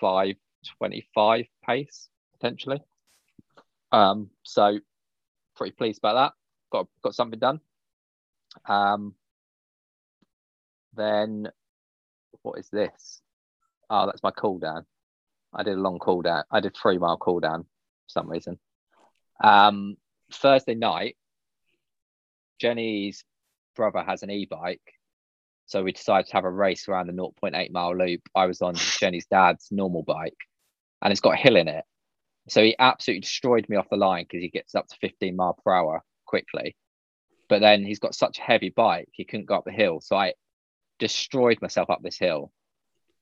525 0.01 1.47
pace 1.65 2.09
potentially. 2.33 2.81
Um, 3.93 4.31
so 4.43 4.79
pretty 5.57 5.73
pleased 5.73 5.99
about 5.99 6.15
that. 6.15 6.33
Got 6.71 6.89
got 7.03 7.15
something 7.15 7.39
done. 7.39 7.61
Um, 8.69 9.15
then 10.95 11.49
what 12.43 12.59
is 12.59 12.69
this? 12.71 13.21
Oh, 13.91 14.07
that's 14.07 14.23
my 14.23 14.31
cooldown. 14.31 14.85
I 15.55 15.63
did 15.63 15.77
a 15.77 15.81
long 15.81 15.99
cooldown. 15.99 16.45
I 16.51 16.61
did 16.61 16.77
three 16.77 16.99
mile 16.99 17.19
cooldown 17.19 17.63
for 17.63 18.09
some 18.09 18.31
reason. 18.31 18.59
Um, 19.43 19.97
Thursday 20.33 20.75
night, 20.75 21.17
Jenny's 22.61 23.25
brother 23.75 24.03
has 24.03 24.23
an 24.23 24.31
e-bike, 24.31 24.81
so 25.67 25.83
we 25.83 25.93
decided 25.93 26.29
to 26.29 26.33
have 26.35 26.45
a 26.45 26.51
race 26.51 26.89
around 26.89 27.09
the 27.09 27.13
0.8 27.13 27.71
mile 27.71 27.97
loop. 27.97 28.23
I 28.35 28.47
was 28.47 28.63
on 28.63 28.75
Jenny's 29.01 29.27
dad's 29.27 29.69
normal 29.71 30.03
bike, 30.03 30.39
and 31.03 31.13
it's 31.13 31.21
got 31.21 31.35
a 31.35 31.43
hill 31.43 31.57
in 31.57 31.69
it. 31.69 31.85
So 32.49 32.63
he 32.63 32.77
absolutely 32.79 33.23
destroyed 33.23 33.69
me 33.69 33.77
off 33.77 33.89
the 33.91 33.97
line 33.97 34.25
because 34.25 34.43
he 34.43 34.49
gets 34.49 34.75
up 34.75 34.87
to 34.87 34.97
15 35.01 35.35
mile 35.35 35.59
per 35.65 35.73
hour 35.73 36.03
quickly. 36.27 36.77
But 37.49 37.61
then 37.61 37.85
he's 37.85 37.99
got 37.99 38.15
such 38.15 38.39
a 38.39 38.43
heavy 38.43 38.71
bike, 38.71 39.09
he 39.13 39.25
couldn't 39.25 39.47
go 39.47 39.57
up 39.57 39.65
the 39.65 39.73
hill. 39.73 40.01
So 40.01 40.17
I 40.17 40.35
destroyed 40.99 41.59
myself 41.61 41.91
up 41.91 42.01
this 42.03 42.19
hill. 42.19 42.53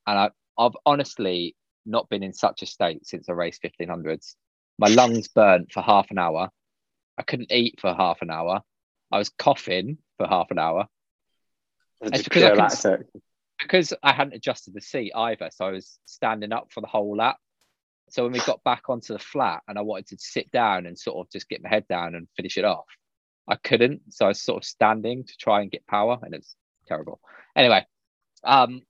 And 0.07 0.19
I, 0.19 0.31
I've 0.59 0.77
honestly 0.85 1.57
not 1.87 2.09
been 2.09 2.23
in 2.23 2.33
such 2.33 2.63
a 2.63 2.67
state 2.67 3.07
since 3.07 3.29
I 3.29 3.33
raced 3.33 3.63
1500s. 3.63 4.35
My 4.79 4.89
lungs 4.89 5.29
burnt 5.29 5.73
for 5.73 5.83
half 5.83 6.11
an 6.11 6.19
hour. 6.19 6.51
I 7.17 7.23
couldn't 7.23 7.53
eat 7.53 7.81
for 7.81 7.95
half 7.95 8.23
an 8.23 8.31
hour. 8.31 8.63
I 9.13 9.19
was 9.19 9.29
coughing 9.29 9.99
for 10.17 10.27
half 10.27 10.51
an 10.51 10.59
hour. 10.59 10.87
It's 12.03 12.23
because 12.25 12.43
I, 12.43 12.49
couldn't- 12.51 12.71
because 13.61 13.95
I 14.03 14.13
hadn't 14.13 14.35
adjusted 14.35 14.75
the 14.75 14.81
seat 14.81 15.13
either. 15.15 15.49
So 15.53 15.65
I 15.67 15.71
was 15.71 15.99
standing 16.07 16.53
up 16.53 16.73
for 16.73 16.81
the 16.81 16.87
whole 16.89 17.17
lap. 17.17 17.37
So 18.11 18.25
when 18.25 18.33
we 18.33 18.41
got 18.41 18.63
back 18.65 18.83
onto 18.89 19.13
the 19.13 19.19
flat 19.19 19.63
and 19.69 19.79
I 19.79 19.83
wanted 19.83 20.09
to 20.09 20.17
sit 20.19 20.51
down 20.51 20.87
and 20.87 20.99
sort 20.99 21.25
of 21.27 21.31
just 21.33 21.49
get 21.49 21.63
my 21.63 21.69
head 21.69 21.87
down 21.89 22.15
and 22.15 22.29
finish 22.37 22.59
it 22.59 22.65
off, 22.65 22.85
I 23.49 23.57
couldn't. 23.57 24.03
So 24.13 24.27
I 24.27 24.29
was 24.29 24.41
sort 24.43 24.63
of 24.63 24.67
standing 24.67 25.25
to 25.25 25.37
try 25.39 25.63
and 25.63 25.71
get 25.71 25.87
power 25.87 26.19
and 26.23 26.35
it's 26.35 26.55
terrible. 26.87 27.21
Anyway, 27.57 27.87
um, 28.43 28.83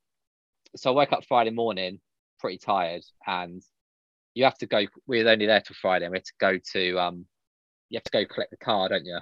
so 0.77 0.91
I 0.91 0.95
woke 0.95 1.13
up 1.13 1.25
Friday 1.27 1.51
morning 1.51 2.01
pretty 2.41 2.59
tired 2.59 3.03
and 3.27 3.63
you 4.35 4.45
have 4.45 4.59
to 4.59 4.67
go, 4.67 4.83
We're 5.07 5.29
only 5.29 5.47
there 5.47 5.61
till 5.61 5.77
Friday. 5.81 6.05
and 6.05 6.13
We 6.13 6.19
had 6.19 6.25
to 6.25 6.33
go 6.41 6.59
to, 6.73 6.99
um, 6.99 7.27
you 7.89 7.99
have 7.99 8.05
to 8.05 8.11
go 8.11 8.25
collect 8.27 8.51
the 8.51 8.57
car, 8.57 8.89
don't 8.89 9.07
you? 9.07 9.19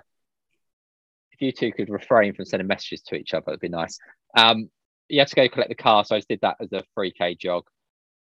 If 1.33 1.41
you 1.41 1.53
two 1.53 1.73
could 1.73 1.91
refrain 1.91 2.35
from 2.35 2.45
sending 2.45 2.67
messages 2.67 3.03
to 3.03 3.15
each 3.17 3.35
other, 3.35 3.51
it'd 3.51 3.61
be 3.61 3.69
nice. 3.69 3.99
Um, 4.37 4.71
you 5.09 5.19
have 5.21 5.29
to 5.29 5.37
go 5.37 5.49
collect 5.49 5.69
the 5.69 5.75
car. 5.75 6.05
So 6.05 6.15
I 6.15 6.19
just 6.19 6.29
did 6.29 6.41
that 6.43 6.57
as 6.61 6.73
a 6.73 6.83
3K 6.99 7.39
jog 7.39 7.65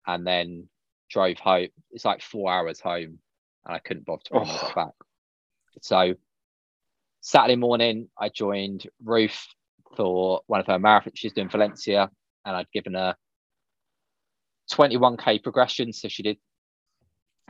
and 0.06 0.26
then 0.28 0.68
drove 1.10 1.38
home. 1.38 1.70
It's 1.92 2.06
like 2.06 2.22
four 2.22 2.52
hours 2.52 2.80
home 2.80 3.20
and 3.66 3.76
I 3.76 3.80
couldn't 3.80 4.06
bother 4.06 4.22
to 4.26 4.36
I 4.40 4.74
back. 4.76 4.94
So 5.82 6.16
Saturday 7.22 7.56
morning, 7.56 8.10
I 8.20 8.30
joined 8.30 8.88
Ruth 9.04 9.48
for 9.96 10.42
one 10.48 10.60
of 10.60 10.68
her 10.68 10.80
marathons. 10.80 11.14
She's 11.16 11.34
doing 11.34 11.50
Valencia 11.50 12.10
and 12.46 12.56
I'd 12.56 12.72
given 12.74 12.96
her 12.96 13.16
21K 14.72 15.42
progression. 15.44 15.94
So 15.94 16.08
she 16.10 16.24
did 16.24 16.38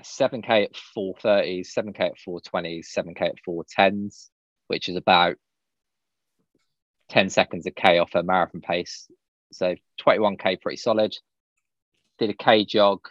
7K 0.01 0.65
at 0.65 0.73
430s, 0.97 1.67
7K 1.77 1.99
at 1.99 2.17
420s, 2.27 2.87
7K 2.95 3.21
at 3.21 3.35
410s, 3.47 4.29
which 4.67 4.89
is 4.89 4.95
about 4.95 5.37
10 7.09 7.29
seconds 7.29 7.65
a 7.65 7.71
K 7.71 7.99
off 7.99 8.13
her 8.13 8.23
marathon 8.23 8.61
pace. 8.61 9.09
So 9.51 9.75
21K, 10.01 10.61
pretty 10.61 10.77
solid. 10.77 11.15
Did 12.19 12.31
a 12.31 12.33
K 12.33 12.65
jog, 12.65 13.07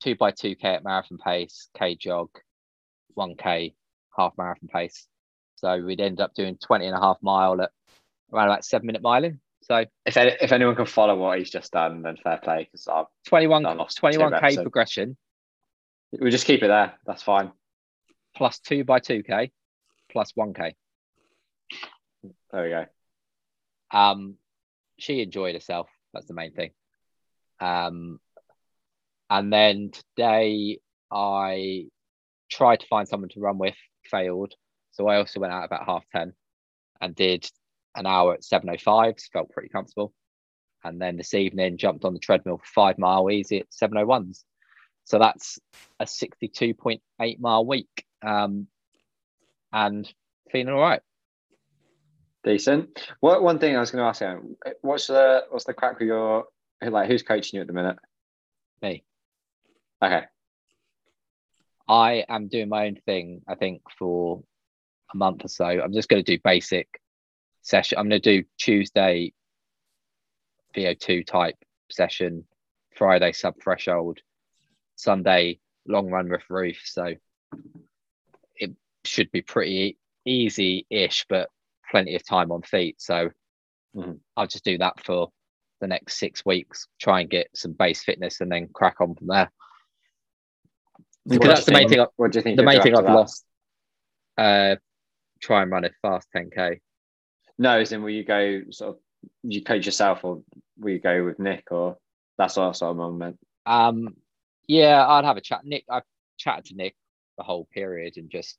two 0.00 0.14
by 0.14 0.32
2K 0.32 0.64
at 0.64 0.84
marathon 0.84 1.18
pace, 1.18 1.68
K 1.76 1.96
jog, 1.96 2.28
1K, 3.16 3.74
half 4.16 4.32
marathon 4.38 4.68
pace. 4.68 5.06
So 5.56 5.82
we'd 5.82 6.00
end 6.00 6.20
up 6.20 6.34
doing 6.34 6.56
20 6.56 6.86
and 6.86 6.94
a 6.94 7.00
half 7.00 7.18
mile 7.20 7.60
at 7.60 7.70
around 8.32 8.46
about 8.48 8.64
seven 8.64 8.86
minute 8.86 9.02
miling. 9.02 9.38
So 9.62 9.84
If, 10.06 10.16
any, 10.16 10.36
if 10.40 10.52
anyone 10.52 10.76
can 10.76 10.86
follow 10.86 11.16
what 11.16 11.38
he's 11.38 11.50
just 11.50 11.72
done, 11.72 12.02
then 12.02 12.16
fair 12.16 12.38
play. 12.38 12.68
Because 12.70 12.86
I've 12.86 13.06
21, 13.26 13.66
I 13.66 13.72
lost 13.72 13.98
two 13.98 14.06
21K 14.06 14.62
progression 14.62 15.16
we'll 16.12 16.30
just 16.30 16.46
keep 16.46 16.62
it 16.62 16.68
there. 16.68 16.94
That's 17.06 17.22
fine. 17.22 17.52
plus 18.36 18.58
two 18.58 18.84
by 18.84 19.00
2K 19.00 19.50
plus 20.10 20.32
1K. 20.32 20.72
There 22.50 22.62
we 22.62 22.70
go. 22.70 22.86
Um, 23.90 24.36
she 24.98 25.20
enjoyed 25.22 25.54
herself. 25.54 25.88
That's 26.12 26.26
the 26.26 26.34
main 26.34 26.52
thing. 26.52 26.70
Um, 27.60 28.20
and 29.30 29.52
then 29.52 29.90
today 29.92 30.78
I 31.10 31.86
tried 32.50 32.80
to 32.80 32.86
find 32.86 33.06
someone 33.06 33.28
to 33.30 33.40
run 33.40 33.58
with, 33.58 33.76
failed. 34.10 34.54
So 34.92 35.06
I 35.06 35.16
also 35.16 35.40
went 35.40 35.52
out 35.52 35.64
about 35.64 35.84
half 35.86 36.04
10 36.14 36.32
and 37.00 37.14
did 37.14 37.48
an 37.94 38.06
hour 38.06 38.34
at 38.34 38.42
7.05, 38.42 39.20
felt 39.32 39.50
pretty 39.50 39.68
comfortable. 39.68 40.12
And 40.84 41.00
then 41.00 41.16
this 41.16 41.34
evening 41.34 41.76
jumped 41.76 42.04
on 42.04 42.14
the 42.14 42.20
treadmill 42.20 42.58
for 42.58 42.72
five 42.72 42.98
mile 42.98 43.30
easy 43.30 43.58
at 43.58 43.70
7.01s. 43.70 44.44
So 45.08 45.18
that's 45.18 45.58
a 45.98 46.04
62.8 46.04 47.40
mile 47.40 47.64
week. 47.64 48.04
Um, 48.22 48.66
and 49.72 50.10
feeling 50.52 50.74
all 50.74 50.80
right. 50.80 51.00
Decent. 52.44 53.14
What 53.20 53.42
one 53.42 53.58
thing 53.58 53.74
I 53.74 53.80
was 53.80 53.90
going 53.90 54.02
to 54.02 54.08
ask 54.08 54.20
you? 54.20 54.56
What's 54.82 55.06
the 55.06 55.44
what's 55.50 55.64
the 55.64 55.72
crack 55.74 55.98
with 55.98 56.08
your 56.08 56.44
like? 56.82 57.08
Who's 57.08 57.22
coaching 57.22 57.56
you 57.56 57.62
at 57.62 57.66
the 57.66 57.72
minute? 57.72 57.96
Me. 58.82 59.02
Okay. 60.02 60.24
I 61.88 62.24
am 62.28 62.48
doing 62.48 62.68
my 62.68 62.86
own 62.86 62.96
thing, 63.06 63.40
I 63.48 63.54
think, 63.54 63.80
for 63.98 64.42
a 65.12 65.16
month 65.16 65.44
or 65.44 65.48
so. 65.48 65.64
I'm 65.64 65.92
just 65.92 66.10
going 66.10 66.22
to 66.22 66.36
do 66.36 66.40
basic 66.44 66.86
session. 67.62 67.98
I'm 67.98 68.10
going 68.10 68.20
to 68.20 68.42
do 68.42 68.46
Tuesday 68.58 69.32
VO2 70.76 71.26
type 71.26 71.56
session, 71.90 72.44
Friday 72.94 73.32
sub 73.32 73.54
threshold, 73.62 74.18
Sunday 74.98 75.60
long 75.86 76.10
run 76.10 76.28
with 76.28 76.42
Ruth. 76.50 76.80
So 76.84 77.14
it 78.56 78.72
should 79.04 79.30
be 79.30 79.42
pretty 79.42 79.96
easy 80.24 80.86
ish, 80.90 81.24
but 81.28 81.48
plenty 81.90 82.16
of 82.16 82.26
time 82.26 82.50
on 82.52 82.62
feet. 82.62 83.00
So 83.00 83.30
Mhm. 83.94 84.20
I'll 84.36 84.46
just 84.48 84.64
do 84.64 84.76
that 84.78 85.02
for 85.04 85.32
the 85.80 85.86
next 85.86 86.18
six 86.18 86.44
weeks, 86.44 86.88
try 86.98 87.20
and 87.20 87.30
get 87.30 87.48
some 87.56 87.72
base 87.72 88.02
fitness 88.02 88.40
and 88.40 88.50
then 88.50 88.68
crack 88.68 89.00
on 89.00 89.14
from 89.14 89.28
there. 89.28 89.50
Because 91.24 91.48
that's 91.48 91.66
the 91.66 91.72
main 91.72 91.88
thing. 91.88 92.00
I- 92.00 92.06
What 92.16 92.32
do 92.32 92.38
you 92.38 92.42
think? 92.42 92.56
the 92.56 92.64
main 92.64 92.82
thing 92.82 92.96
I've 92.96 93.04
that? 93.04 93.14
lost. 93.14 93.46
Uh, 94.36 94.76
try 95.40 95.62
and 95.62 95.70
run 95.70 95.84
a 95.84 95.90
fast 96.02 96.28
10k. 96.32 96.80
No, 97.56 97.78
as 97.78 97.92
in 97.92 98.02
will 98.02 98.10
you 98.10 98.24
go 98.24 98.68
sort 98.70 98.96
of 98.96 99.02
you 99.42 99.62
coach 99.62 99.86
yourself 99.86 100.24
or 100.24 100.42
will 100.78 100.90
you 100.92 100.98
go 101.00 101.24
with 101.24 101.38
Nick 101.38 101.70
or 101.72 101.98
that's 102.36 102.56
what 102.56 102.76
sort 102.76 102.90
of 102.90 102.96
moment? 102.96 103.38
Um, 103.66 104.16
yeah, 104.68 105.04
I'd 105.06 105.24
have 105.24 105.36
a 105.36 105.40
chat. 105.40 105.64
Nick, 105.64 105.84
I've 105.90 106.04
chatted 106.36 106.66
to 106.66 106.74
Nick 106.76 106.94
the 107.36 107.42
whole 107.42 107.66
period 107.72 108.16
and 108.16 108.30
just 108.30 108.56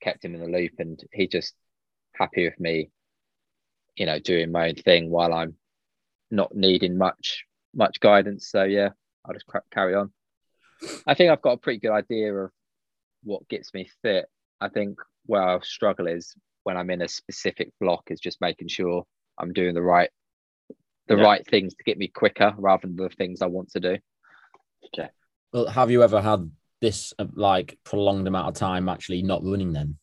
kept 0.00 0.24
him 0.24 0.34
in 0.34 0.40
the 0.40 0.46
loop, 0.46 0.72
and 0.78 1.02
he 1.12 1.26
just 1.26 1.54
happy 2.14 2.44
with 2.44 2.58
me, 2.60 2.90
you 3.96 4.06
know, 4.06 4.18
doing 4.20 4.52
my 4.52 4.68
own 4.68 4.74
thing 4.76 5.10
while 5.10 5.32
I'm 5.32 5.56
not 6.30 6.54
needing 6.54 6.96
much 6.96 7.44
much 7.74 7.98
guidance. 8.00 8.48
So 8.50 8.64
yeah, 8.64 8.90
I'll 9.24 9.34
just 9.34 9.46
carry 9.72 9.94
on. 9.94 10.12
I 11.06 11.14
think 11.14 11.30
I've 11.30 11.42
got 11.42 11.52
a 11.52 11.58
pretty 11.58 11.80
good 11.80 11.92
idea 11.92 12.34
of 12.34 12.50
what 13.24 13.48
gets 13.48 13.74
me 13.74 13.88
fit. 14.02 14.26
I 14.60 14.68
think 14.68 14.98
where 15.26 15.42
I'll 15.42 15.62
struggle 15.62 16.06
is 16.06 16.34
when 16.64 16.76
I'm 16.76 16.90
in 16.90 17.02
a 17.02 17.08
specific 17.08 17.72
block 17.80 18.04
is 18.10 18.20
just 18.20 18.40
making 18.40 18.68
sure 18.68 19.04
I'm 19.38 19.52
doing 19.52 19.74
the 19.74 19.82
right 19.82 20.10
the 21.06 21.16
Yeah. 21.16 21.22
right 21.22 21.46
things 21.46 21.74
to 21.74 21.84
get 21.84 21.96
me 21.96 22.08
quicker 22.08 22.54
rather 22.58 22.86
than 22.86 22.96
the 22.96 23.08
things 23.08 23.40
I 23.40 23.46
want 23.46 23.70
to 23.70 23.80
do. 23.80 23.96
Well, 25.52 25.66
have 25.66 25.90
you 25.90 26.02
ever 26.02 26.20
had 26.20 26.50
this 26.80 27.12
uh, 27.18 27.26
like 27.34 27.78
prolonged 27.84 28.28
amount 28.28 28.48
of 28.48 28.54
time 28.54 28.88
actually 28.88 29.22
not 29.22 29.42
running 29.44 29.72
then? 29.72 29.96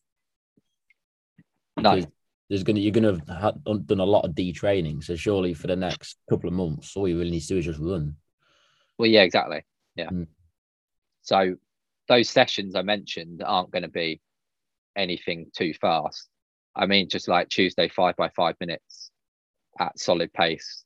No, 1.77 1.95
Because 1.95 2.11
There's 2.49 2.63
gonna 2.63 2.79
you're 2.79 2.91
gonna 2.91 3.19
have 3.39 3.63
done 3.63 3.99
a 3.99 4.05
lot 4.05 4.25
of 4.25 4.31
detraining, 4.31 5.03
so 5.03 5.15
surely 5.15 5.53
for 5.53 5.67
the 5.67 5.75
next 5.75 6.17
couple 6.29 6.47
of 6.47 6.55
months, 6.55 6.95
all 6.95 7.07
you 7.07 7.17
really 7.17 7.31
need 7.31 7.41
to 7.41 7.47
do 7.47 7.57
is 7.57 7.65
just 7.65 7.79
run. 7.79 8.15
well, 8.97 9.09
yeah, 9.09 9.23
exactly. 9.23 9.63
Yeah. 9.95 10.09
Mm. 10.09 10.27
So 11.21 11.55
those 12.07 12.29
sessions 12.29 12.75
I 12.75 12.81
mentioned 12.81 13.43
aren't 13.43 13.71
going 13.71 13.83
to 13.83 13.89
be 13.89 14.21
anything 14.95 15.47
too 15.55 15.73
fast. 15.73 16.29
I 16.75 16.85
mean, 16.85 17.09
just 17.09 17.27
like 17.27 17.49
Tuesday, 17.49 17.87
five 17.87 18.15
by 18.15 18.29
five 18.29 18.55
minutes 18.59 19.11
at 19.79 19.97
solid 19.99 20.31
pace, 20.33 20.83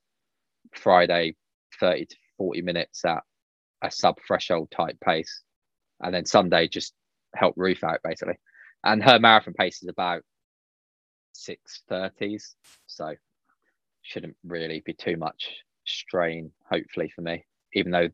Friday, 0.74 1.36
30 1.80 2.06
to 2.06 2.16
40 2.38 2.62
minutes 2.62 3.04
at 3.06 3.24
a 3.82 3.92
sub 3.92 4.18
threshold 4.26 4.72
type 4.72 4.98
pace, 5.04 5.44
and 6.02 6.14
then 6.14 6.26
Sunday, 6.26 6.68
just 6.68 6.94
help 7.36 7.54
Ruth 7.58 7.84
out 7.84 8.00
basically. 8.04 8.38
And 8.84 9.04
her 9.04 9.20
marathon 9.20 9.54
pace 9.54 9.84
is 9.84 9.90
about 9.90 10.24
630s. 11.36 12.56
So 12.88 13.14
shouldn't 14.02 14.36
really 14.44 14.82
be 14.86 14.94
too 14.94 15.18
much 15.18 15.50
strain, 15.86 16.52
hopefully, 16.70 17.12
for 17.14 17.22
me, 17.22 17.46
even 17.74 17.92
though 17.92 18.10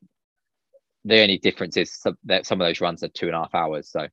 the 1.05 1.22
only 1.22 1.38
difference 1.38 1.78
is 1.78 2.01
that 2.24 2.45
some 2.45 2.59
of 2.59 2.68
those 2.68 2.82
runs 2.82 3.03
are 3.03 3.09
two 3.09 3.28
and 3.28 3.36
a 3.36 3.39
half 3.39 3.53
hours. 3.53 3.89
So, 3.89 4.07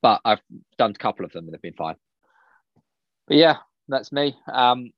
but 0.00 0.20
I've 0.24 0.40
done 0.78 0.92
a 0.92 0.94
couple 0.94 1.24
of 1.24 1.32
them 1.32 1.44
and 1.44 1.52
they've 1.52 1.60
been 1.60 1.74
fine. 1.74 1.96
But 3.26 3.36
yeah, 3.36 3.56
that's 3.88 4.12
me. 4.12 4.36
Um, 4.52 4.92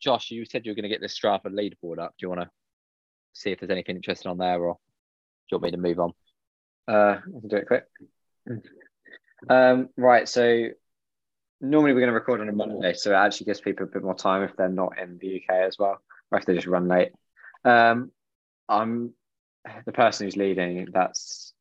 Josh, 0.00 0.30
you 0.30 0.44
said 0.44 0.64
you 0.64 0.72
were 0.72 0.76
going 0.76 0.84
to 0.84 0.88
get 0.88 1.00
this 1.00 1.18
Strava 1.18 1.46
leaderboard 1.46 1.98
up. 1.98 2.14
Do 2.18 2.24
you 2.24 2.28
want 2.28 2.40
to 2.40 2.50
see 3.32 3.50
if 3.50 3.60
there's 3.60 3.70
anything 3.70 3.96
interesting 3.96 4.30
on 4.30 4.38
there, 4.38 4.60
or 4.60 4.74
do 4.74 5.56
you 5.56 5.58
want 5.58 5.64
me 5.64 5.70
to 5.72 5.76
move 5.76 6.00
on? 6.00 6.12
Uh, 6.88 7.18
I 7.18 7.40
can 7.40 7.48
do 7.48 7.56
it 7.56 7.66
quick. 7.66 7.84
Um, 9.48 9.88
right. 9.96 10.28
So 10.28 10.68
normally 11.60 11.92
we're 11.92 12.00
going 12.00 12.08
to 12.08 12.14
record 12.14 12.40
on 12.40 12.48
a 12.48 12.52
Monday, 12.52 12.92
so 12.94 13.10
it 13.10 13.14
actually 13.16 13.46
gives 13.46 13.60
people 13.60 13.84
a 13.84 13.88
bit 13.88 14.02
more 14.02 14.14
time 14.14 14.42
if 14.42 14.56
they're 14.56 14.68
not 14.68 14.98
in 14.98 15.18
the 15.18 15.36
UK 15.36 15.66
as 15.66 15.78
well, 15.78 16.00
or 16.30 16.38
if 16.38 16.44
they 16.44 16.54
just 16.54 16.66
run 16.66 16.88
late. 16.88 17.10
Um, 17.64 18.10
I'm 18.68 19.12
the 19.86 19.92
person 19.92 20.26
who's 20.26 20.36
leading. 20.36 20.88
That's 20.92 21.52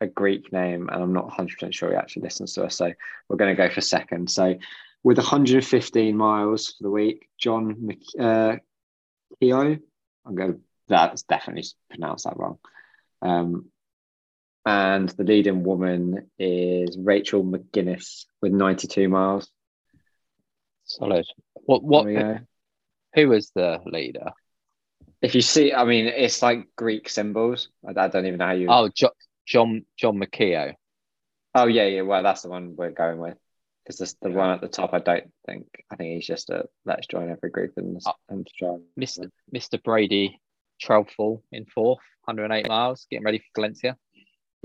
a 0.00 0.06
Greek 0.06 0.52
name, 0.52 0.88
and 0.90 1.02
I'm 1.02 1.12
not 1.12 1.26
100 1.26 1.58
percent 1.58 1.74
sure 1.74 1.90
he 1.90 1.96
actually 1.96 2.22
listens 2.22 2.54
to 2.54 2.64
us. 2.64 2.76
So 2.76 2.92
we're 3.28 3.36
going 3.36 3.54
to 3.54 3.62
go 3.62 3.72
for 3.72 3.80
second. 3.80 4.30
So 4.30 4.56
with 5.02 5.18
115 5.18 6.16
miles 6.16 6.68
for 6.68 6.82
the 6.82 6.90
week, 6.90 7.28
John 7.38 7.76
Mc, 7.80 7.98
uh, 8.18 8.56
Keogh. 9.40 9.78
I'm 10.26 10.34
going. 10.34 10.54
To, 10.54 10.60
that's 10.90 11.22
definitely 11.22 11.64
pronounced 11.88 12.24
that 12.24 12.36
wrong. 12.36 12.58
Um, 13.22 13.66
and 14.66 15.08
the 15.08 15.24
leading 15.24 15.64
woman 15.64 16.30
is 16.38 16.98
Rachel 16.98 17.42
McGuinness 17.42 18.26
with 18.42 18.52
92 18.52 19.08
miles. 19.08 19.48
Solid. 20.84 21.24
What? 21.54 21.82
What? 21.82 22.06
Who 23.14 23.28
was 23.28 23.50
the 23.54 23.80
leader? 23.86 24.30
If 25.22 25.34
you 25.34 25.40
see, 25.42 25.72
I 25.72 25.84
mean, 25.84 26.06
it's 26.06 26.42
like 26.42 26.68
Greek 26.76 27.08
symbols. 27.08 27.68
I, 27.86 27.98
I 27.98 28.08
don't 28.08 28.26
even 28.26 28.38
know 28.38 28.46
how 28.46 28.52
you. 28.52 28.68
Oh, 28.70 28.88
jo- 28.94 29.10
John 29.46 29.84
John 29.98 30.18
McKeough. 30.18 30.74
Oh, 31.54 31.66
yeah, 31.66 31.86
yeah. 31.86 32.02
Well, 32.02 32.22
that's 32.22 32.42
the 32.42 32.48
one 32.48 32.74
we're 32.76 32.90
going 32.90 33.18
with. 33.18 33.36
Because 33.84 34.14
the 34.22 34.30
one 34.30 34.50
at 34.50 34.60
the 34.60 34.68
top, 34.68 34.94
I 34.94 35.00
don't 35.00 35.32
think. 35.46 35.66
I 35.90 35.96
think 35.96 36.14
he's 36.14 36.26
just 36.26 36.50
a 36.50 36.66
let's 36.84 37.06
join 37.06 37.30
every 37.30 37.50
group 37.50 37.72
and, 37.76 38.00
Oh. 38.06 38.12
and 38.28 38.46
try. 38.58 38.76
Mr. 38.98 39.28
Mr. 39.54 39.82
Brady 39.82 40.40
Trelfall 40.82 41.42
in 41.52 41.66
fourth, 41.66 42.00
108 42.24 42.68
miles, 42.68 43.06
getting 43.10 43.24
ready 43.24 43.38
for 43.38 43.44
Valencia. 43.60 43.96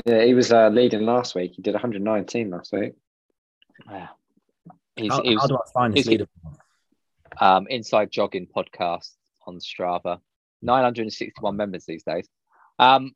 Yeah, 0.06 0.24
he 0.26 0.34
was 0.34 0.52
uh, 0.52 0.70
leading 0.70 1.02
last 1.06 1.36
week. 1.36 1.54
He 1.56 1.62
did 1.62 1.74
119 1.74 2.50
last 2.50 2.74
week. 2.74 2.94
Yeah. 3.90 4.08
He's, 4.96 5.12
How, 5.12 5.22
he 5.24 5.34
was 5.36 5.42
how 5.42 5.48
do 5.48 5.56
I 5.56 5.72
find 5.74 5.94
this 5.94 6.06
leader? 6.06 6.28
um, 7.40 7.68
Inside 7.70 8.12
Jogging 8.12 8.48
podcast 8.48 9.12
on 9.46 9.60
Strava. 9.60 10.20
961 10.62 11.56
members 11.56 11.86
these 11.86 12.04
days. 12.04 12.28
Um, 12.80 13.12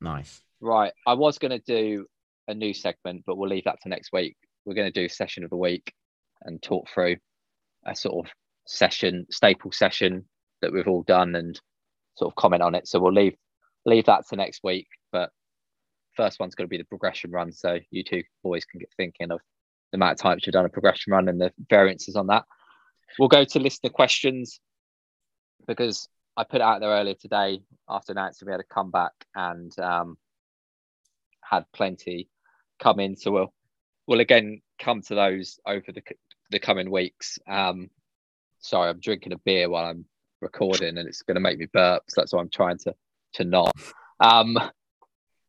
Nice. 0.00 0.42
right. 0.60 0.92
I 1.06 1.14
was 1.14 1.38
going 1.38 1.58
to 1.58 1.58
do 1.58 2.06
a 2.48 2.54
new 2.54 2.74
segment, 2.74 3.24
but 3.26 3.36
we'll 3.36 3.48
leave 3.48 3.64
that 3.64 3.80
to 3.82 3.88
next 3.88 4.12
week. 4.12 4.36
We're 4.64 4.74
going 4.74 4.92
to 4.92 5.00
do 5.00 5.08
session 5.08 5.44
of 5.44 5.50
the 5.50 5.56
week 5.56 5.92
and 6.42 6.60
talk 6.62 6.88
through 6.92 7.16
a 7.86 7.94
sort 7.94 8.26
of 8.26 8.32
session, 8.66 9.26
staple 9.30 9.72
session 9.72 10.26
that 10.62 10.72
we've 10.72 10.88
all 10.88 11.02
done 11.02 11.34
and 11.34 11.58
sort 12.16 12.30
of 12.30 12.36
comment 12.36 12.62
on 12.62 12.74
it. 12.74 12.88
So 12.88 13.00
we'll 13.00 13.12
leave 13.12 13.36
leave 13.86 14.06
that 14.06 14.28
to 14.28 14.36
next 14.36 14.60
week. 14.62 14.88
But 15.12 15.30
first 16.16 16.40
one's 16.40 16.54
going 16.54 16.66
to 16.66 16.70
be 16.70 16.78
the 16.78 16.84
progression 16.84 17.30
run. 17.30 17.52
So 17.52 17.78
you 17.90 18.04
two 18.04 18.22
boys 18.42 18.64
can 18.64 18.80
get 18.80 18.90
thinking 18.96 19.30
of 19.30 19.40
the 19.92 19.96
amount 19.96 20.12
of 20.12 20.18
times 20.18 20.46
you've 20.46 20.52
done 20.52 20.66
a 20.66 20.70
progression 20.70 21.12
run 21.12 21.28
and 21.28 21.40
the 21.40 21.52
variances 21.68 22.16
on 22.16 22.28
that. 22.28 22.44
We'll 23.18 23.28
go 23.28 23.44
to 23.44 23.58
listener 23.58 23.90
questions 23.90 24.60
because 25.66 26.08
I 26.36 26.44
put 26.44 26.56
it 26.56 26.62
out 26.62 26.80
there 26.80 26.90
earlier 26.90 27.14
today 27.14 27.62
after 27.88 28.12
announcing 28.12 28.46
we 28.46 28.52
had 28.52 28.60
a 28.60 28.74
comeback 28.74 29.12
and 29.34 29.76
um, 29.80 30.16
had 31.42 31.64
plenty 31.72 32.28
come 32.78 33.00
in. 33.00 33.16
So 33.16 33.30
we'll 33.30 33.52
we'll 34.06 34.20
again 34.20 34.62
come 34.78 35.02
to 35.02 35.14
those 35.14 35.58
over 35.66 35.92
the 35.92 36.02
the 36.50 36.58
coming 36.58 36.90
weeks. 36.90 37.38
Um, 37.48 37.90
sorry, 38.60 38.90
I'm 38.90 39.00
drinking 39.00 39.32
a 39.32 39.38
beer 39.38 39.68
while 39.68 39.86
I'm 39.86 40.04
recording, 40.40 40.98
and 40.98 41.08
it's 41.08 41.22
going 41.22 41.36
to 41.36 41.40
make 41.40 41.58
me 41.58 41.66
burp. 41.72 42.04
So 42.08 42.20
that's 42.20 42.32
why 42.32 42.40
I'm 42.40 42.50
trying 42.50 42.78
to 42.78 42.94
to 43.34 43.44
not. 43.44 43.74
Um, 44.18 44.58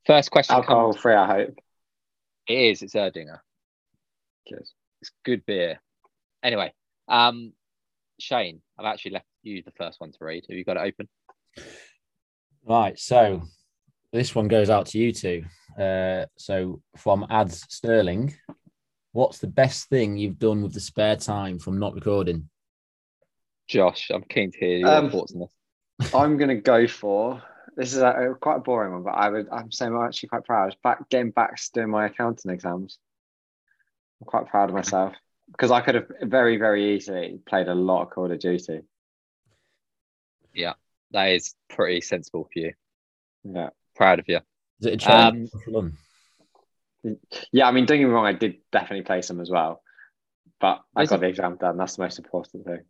first 0.05 0.31
question 0.31 0.55
Alcohol 0.55 0.91
comes. 0.91 1.01
free, 1.01 1.15
I 1.15 1.25
hope. 1.25 1.59
It 2.47 2.57
is. 2.57 2.81
It's 2.81 2.93
Erdinger. 2.93 3.39
Cheers. 4.47 4.73
It's 5.01 5.11
good 5.23 5.45
beer. 5.45 5.79
Anyway, 6.43 6.73
um, 7.07 7.53
Shane, 8.19 8.61
I've 8.77 8.85
actually 8.85 9.11
left 9.11 9.25
you 9.43 9.63
the 9.63 9.71
first 9.71 9.99
one 9.99 10.11
to 10.11 10.17
read. 10.21 10.45
Have 10.49 10.57
you 10.57 10.63
got 10.63 10.77
it 10.77 10.81
open? 10.81 11.07
Right. 12.65 12.97
So 12.99 13.41
this 14.13 14.35
one 14.35 14.47
goes 14.47 14.69
out 14.69 14.87
to 14.87 14.99
you 14.99 15.11
two. 15.11 15.43
Uh, 15.79 16.25
so 16.37 16.81
from 16.97 17.25
Ads 17.29 17.65
Sterling, 17.69 18.35
what's 19.13 19.39
the 19.39 19.47
best 19.47 19.89
thing 19.89 20.17
you've 20.17 20.39
done 20.39 20.61
with 20.61 20.73
the 20.73 20.79
spare 20.79 21.15
time 21.15 21.59
from 21.59 21.79
not 21.79 21.95
recording? 21.95 22.49
Josh, 23.71 24.11
I'm 24.13 24.23
keen 24.23 24.51
to 24.51 24.57
hear 24.59 24.77
your 24.79 24.89
Um, 24.89 25.09
thoughts 25.09 25.33
on 25.33 25.39
this. 25.39 26.13
I'm 26.13 26.35
going 26.35 26.49
to 26.49 26.55
go 26.61 26.87
for 26.87 27.41
this 27.77 27.93
is 27.93 28.01
a, 28.01 28.35
quite 28.41 28.57
a 28.57 28.59
boring 28.59 28.91
one, 28.91 29.03
but 29.03 29.11
I 29.11 29.29
would 29.29 29.47
I'm 29.49 29.71
saying 29.71 29.95
I'm 29.95 30.03
actually 30.05 30.27
quite 30.27 30.43
proud. 30.43 30.75
Back 30.83 31.07
getting 31.09 31.31
back 31.31 31.55
to 31.55 31.69
doing 31.73 31.89
my 31.89 32.07
accounting 32.07 32.51
exams. 32.51 32.99
I'm 34.19 34.25
quite 34.25 34.47
proud 34.47 34.69
of 34.69 34.75
myself 34.75 35.13
because 35.47 35.71
I 35.71 35.79
could 35.79 35.95
have 35.95 36.11
very 36.21 36.57
very 36.57 36.95
easily 36.95 37.39
played 37.47 37.69
a 37.69 37.73
lot 37.73 38.01
of 38.01 38.09
Call 38.09 38.29
of 38.29 38.39
Duty. 38.39 38.81
Yeah, 40.53 40.73
that 41.11 41.29
is 41.29 41.55
pretty 41.69 42.01
sensible 42.01 42.49
for 42.51 42.59
you. 42.59 42.73
Yeah, 43.45 43.69
Proud 43.95 44.19
of 44.19 44.27
you. 44.27 44.39
Is 44.81 44.87
it 44.87 44.93
a 44.95 44.97
training 44.97 45.49
run? 45.67 45.97
yeah. 47.53 47.67
I 47.69 47.71
mean, 47.71 47.85
don't 47.85 47.99
get 47.99 48.05
me 48.05 48.11
wrong, 48.11 48.25
I 48.25 48.33
did 48.33 48.57
definitely 48.73 49.05
play 49.05 49.21
some 49.21 49.39
as 49.39 49.49
well, 49.49 49.81
but 50.59 50.81
I 50.93 51.05
got 51.05 51.21
the 51.21 51.27
exam 51.27 51.55
done. 51.55 51.77
That's 51.77 51.95
the 51.95 52.01
most 52.03 52.19
important 52.19 52.65
thing. 52.65 52.81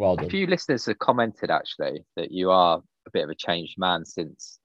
Well 0.00 0.16
A 0.18 0.30
few 0.30 0.46
listeners 0.46 0.86
have 0.86 0.98
commented 0.98 1.50
actually 1.50 2.06
that 2.16 2.32
you 2.32 2.50
are 2.50 2.82
a 3.06 3.10
bit 3.10 3.22
of 3.22 3.28
a 3.28 3.34
changed 3.34 3.74
man 3.76 4.06
since 4.06 4.58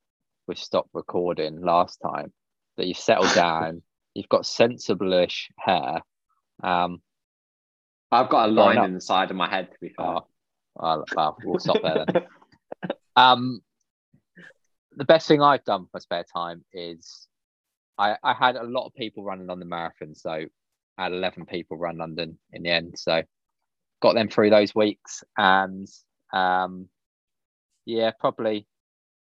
we 0.48 0.56
stopped 0.56 0.92
recording 0.94 1.60
last 1.60 1.98
time. 1.98 2.32
That 2.78 2.88
you've 2.88 2.98
settled 2.98 3.34
down, 3.36 3.82
you've 4.14 4.30
got 4.30 4.46
sensible-ish 4.46 5.50
hair. 5.60 6.00
Um, 6.64 7.02
I've 8.14 8.30
got 8.30 8.48
a 8.48 8.52
line 8.54 8.82
in 8.86 8.94
the 8.94 9.02
side 9.02 9.30
of 9.30 9.36
my 9.36 9.50
head. 9.50 9.74
To 9.74 9.78
be 9.82 9.90
fair, 9.90 10.06
oh, 10.06 10.28
well, 10.74 11.04
well, 11.14 11.38
we'll 11.44 11.60
stop 11.60 11.82
there 11.84 12.06
then. 12.08 12.24
Um, 13.18 13.62
the 14.96 15.06
best 15.06 15.28
thing 15.28 15.42
I've 15.42 15.64
done 15.66 15.84
for 15.84 15.90
my 15.96 16.00
spare 16.00 16.26
time 16.34 16.64
is 16.74 17.28
I, 17.98 18.16
I 18.24 18.34
had 18.34 18.56
a 18.56 18.64
lot 18.64 18.86
of 18.86 18.94
people 18.94 19.24
running 19.24 19.50
on 19.50 19.60
the 19.60 19.66
marathon, 19.66 20.16
so 20.16 20.32
I 20.98 21.04
had 21.04 21.14
eleven 21.14 21.46
people 21.46 21.78
run 21.78 21.98
London 21.98 22.38
in 22.52 22.64
the 22.64 22.70
end. 22.72 22.96
So 22.98 23.22
got 24.02 24.14
them 24.14 24.30
through 24.30 24.50
those 24.50 24.76
weeks, 24.76 25.24
and 25.38 25.88
um, 26.34 26.90
yeah, 27.86 28.12
probably 28.20 28.68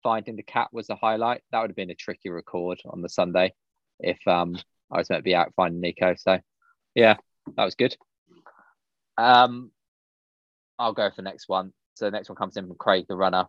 finding 0.03 0.35
the 0.35 0.43
cat 0.43 0.69
was 0.71 0.89
a 0.89 0.95
highlight. 0.95 1.41
That 1.51 1.61
would 1.61 1.69
have 1.69 1.75
been 1.75 1.91
a 1.91 1.95
tricky 1.95 2.29
record 2.29 2.79
on 2.85 3.01
the 3.01 3.09
Sunday 3.09 3.53
if 3.99 4.19
um, 4.27 4.57
I 4.91 4.97
was 4.97 5.09
meant 5.09 5.19
to 5.19 5.23
be 5.23 5.35
out 5.35 5.53
finding 5.55 5.81
Nico. 5.81 6.15
So 6.17 6.39
yeah, 6.95 7.17
that 7.55 7.65
was 7.65 7.75
good. 7.75 7.95
Um, 9.17 9.71
I'll 10.79 10.93
go 10.93 11.09
for 11.09 11.17
the 11.17 11.21
next 11.29 11.47
one. 11.47 11.73
So 11.95 12.05
the 12.05 12.11
next 12.11 12.29
one 12.29 12.35
comes 12.35 12.57
in 12.57 12.67
from 12.67 12.77
Craig, 12.77 13.05
the 13.07 13.15
runner. 13.15 13.45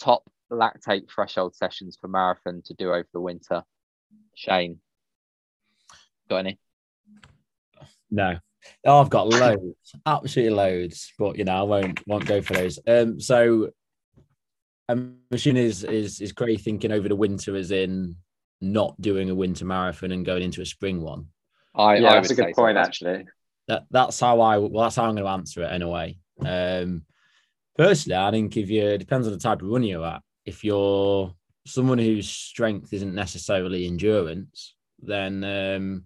Top 0.00 0.24
lactate 0.50 1.08
threshold 1.08 1.54
sessions 1.54 1.96
for 2.00 2.08
marathon 2.08 2.62
to 2.66 2.74
do 2.74 2.88
over 2.90 3.08
the 3.12 3.20
winter. 3.20 3.62
Shane, 4.34 4.80
got 6.28 6.38
any? 6.38 6.58
No. 8.10 8.38
Oh, 8.84 9.00
I've 9.00 9.10
got 9.10 9.28
loads, 9.28 9.94
absolutely 10.06 10.54
loads, 10.54 11.12
but 11.18 11.36
you 11.36 11.44
know, 11.44 11.56
I 11.56 11.62
won't 11.62 12.06
won't 12.06 12.26
go 12.26 12.40
for 12.42 12.54
those. 12.54 12.78
Um, 12.86 13.20
so 13.20 13.70
I'm 14.88 15.18
assuming 15.30 15.64
is 15.64 15.84
is 15.84 16.20
is 16.20 16.32
Craig 16.32 16.60
thinking 16.60 16.92
over 16.92 17.08
the 17.08 17.16
winter 17.16 17.56
as 17.56 17.70
in 17.70 18.16
not 18.60 19.00
doing 19.00 19.30
a 19.30 19.34
winter 19.34 19.64
marathon 19.64 20.12
and 20.12 20.24
going 20.24 20.42
into 20.42 20.62
a 20.62 20.66
spring 20.66 21.00
one. 21.00 21.26
I, 21.74 21.96
yeah, 21.96 22.10
I 22.10 22.14
that's 22.14 22.30
a 22.30 22.34
good 22.34 22.54
so. 22.54 22.62
point 22.62 22.78
actually. 22.78 23.24
That 23.68 23.84
that's 23.90 24.20
how 24.20 24.40
I 24.40 24.58
well, 24.58 24.84
that's 24.84 24.96
how 24.96 25.04
I'm 25.04 25.14
going 25.14 25.24
to 25.24 25.30
answer 25.30 25.62
it 25.62 25.72
anyway. 25.72 26.18
Um, 26.44 27.02
personally, 27.76 28.16
I 28.16 28.30
think 28.30 28.56
if 28.56 28.70
you 28.70 28.86
it 28.86 28.98
depends 28.98 29.26
on 29.26 29.32
the 29.32 29.38
type 29.38 29.62
of 29.62 29.68
run 29.68 29.82
you're 29.82 30.04
at. 30.04 30.22
If 30.44 30.64
you're 30.64 31.34
someone 31.66 31.98
whose 31.98 32.28
strength 32.28 32.92
isn't 32.92 33.14
necessarily 33.14 33.86
endurance, 33.86 34.74
then 35.00 35.44
um, 35.44 36.04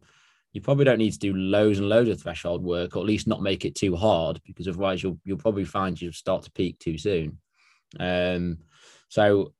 you 0.57 0.63
probably 0.63 0.87
don't 0.87 0.97
need 0.97 1.13
to 1.13 1.19
do 1.19 1.35
loads 1.35 1.79
and 1.79 1.87
loads 1.91 2.09
of 2.09 2.19
threshold 2.19 2.63
work, 2.63 2.97
or 2.97 3.01
at 3.01 3.05
least 3.05 3.27
not 3.27 3.43
make 3.43 3.67
it 3.67 3.75
too 3.75 3.95
hard, 3.95 4.41
because 4.47 4.67
otherwise 4.67 5.03
you'll 5.03 5.21
you'll 5.23 5.37
probably 5.37 5.67
find 5.67 6.01
you'll 6.01 6.15
start 6.15 6.45
to 6.45 6.51
peak 6.51 6.79
too 6.79 6.97
soon. 6.97 7.37
Um, 8.01 8.61
so 9.11 9.53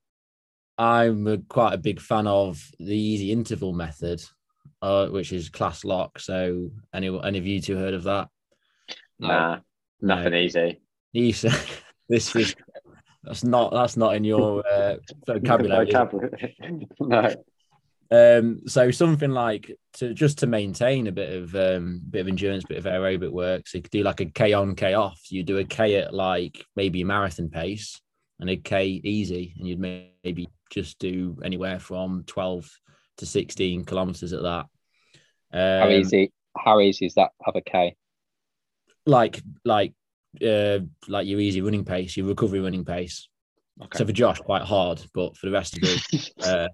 I'm 0.75 1.27
a, 1.27 1.37
quite 1.37 1.75
a 1.75 1.77
big 1.77 2.01
fan 2.01 2.25
of 2.25 2.59
the 2.79 2.97
easy 2.97 3.31
interval 3.31 3.73
method, 3.73 4.23
uh, 4.81 5.05
which 5.09 5.31
is 5.31 5.49
Klaas 5.49 5.85
Lok. 5.85 6.17
So 6.17 6.71
any 6.91 7.15
any 7.23 7.37
of 7.37 7.45
you 7.45 7.61
two 7.61 7.77
heard 7.77 7.93
of 7.93 8.01
that? 8.05 8.29
No. 9.19 9.27
Nah, 9.27 9.59
nothing 10.01 10.33
easy. 10.33 10.81
Easy. 11.13 11.51
this 12.09 12.35
is 12.35 12.55
that's 13.23 13.43
not 13.43 13.71
that's 13.71 13.97
not 13.97 14.15
in 14.15 14.23
your 14.23 14.67
uh, 14.67 14.95
vocabulary. 15.27 15.89
is 15.89 15.89
it? 15.89 15.93
Vocabulary. 15.93 16.87
no. 16.99 17.35
Um, 18.09 18.61
so 18.67 18.89
something 18.91 19.31
like 19.31 19.77
to 19.93 20.13
just 20.13 20.39
to 20.39 20.47
maintain 20.47 21.07
a 21.07 21.11
bit 21.11 21.33
of 21.33 21.55
um, 21.55 22.01
bit 22.09 22.21
of 22.21 22.27
endurance, 22.27 22.63
bit 22.63 22.77
of 22.77 22.85
aerobic 22.85 23.31
work. 23.31 23.67
So 23.67 23.77
you 23.77 23.81
could 23.81 23.91
do 23.91 24.03
like 24.03 24.21
a 24.21 24.25
K 24.25 24.53
on, 24.53 24.75
K 24.75 24.93
off. 24.93 25.19
You 25.29 25.43
do 25.43 25.57
a 25.57 25.63
K 25.63 25.95
at 25.95 26.13
like 26.13 26.65
maybe 26.75 27.01
a 27.01 27.05
marathon 27.05 27.49
pace 27.49 27.99
and 28.39 28.49
a 28.49 28.55
K 28.55 29.01
easy, 29.03 29.55
and 29.57 29.67
you'd 29.67 29.79
maybe 29.79 30.49
just 30.71 30.99
do 30.99 31.37
anywhere 31.43 31.79
from 31.79 32.23
twelve 32.25 32.69
to 33.17 33.25
sixteen 33.25 33.83
kilometers 33.83 34.31
at 34.31 34.43
that. 34.43 34.65
How 35.51 35.85
Um, 35.87 35.91
easy? 35.91 36.31
How 36.57 36.79
easy 36.79 37.05
is 37.07 37.15
that 37.15 37.31
other 37.45 37.61
K? 37.61 37.95
Like 39.05 39.41
like 39.65 39.93
uh, 40.45 40.79
like 41.09 41.27
your 41.27 41.41
easy 41.41 41.61
running 41.61 41.85
pace, 41.85 42.15
your 42.15 42.27
recovery 42.27 42.61
running 42.61 42.85
pace. 42.85 43.27
Okay. 43.81 43.97
So 43.97 44.05
for 44.05 44.11
Josh, 44.11 44.39
quite 44.39 44.63
hard, 44.63 45.03
but 45.13 45.35
for 45.37 45.45
the 45.45 45.51
rest 45.51 45.77
of 45.77 45.83
us, 45.83 46.31
uh, 46.43 46.67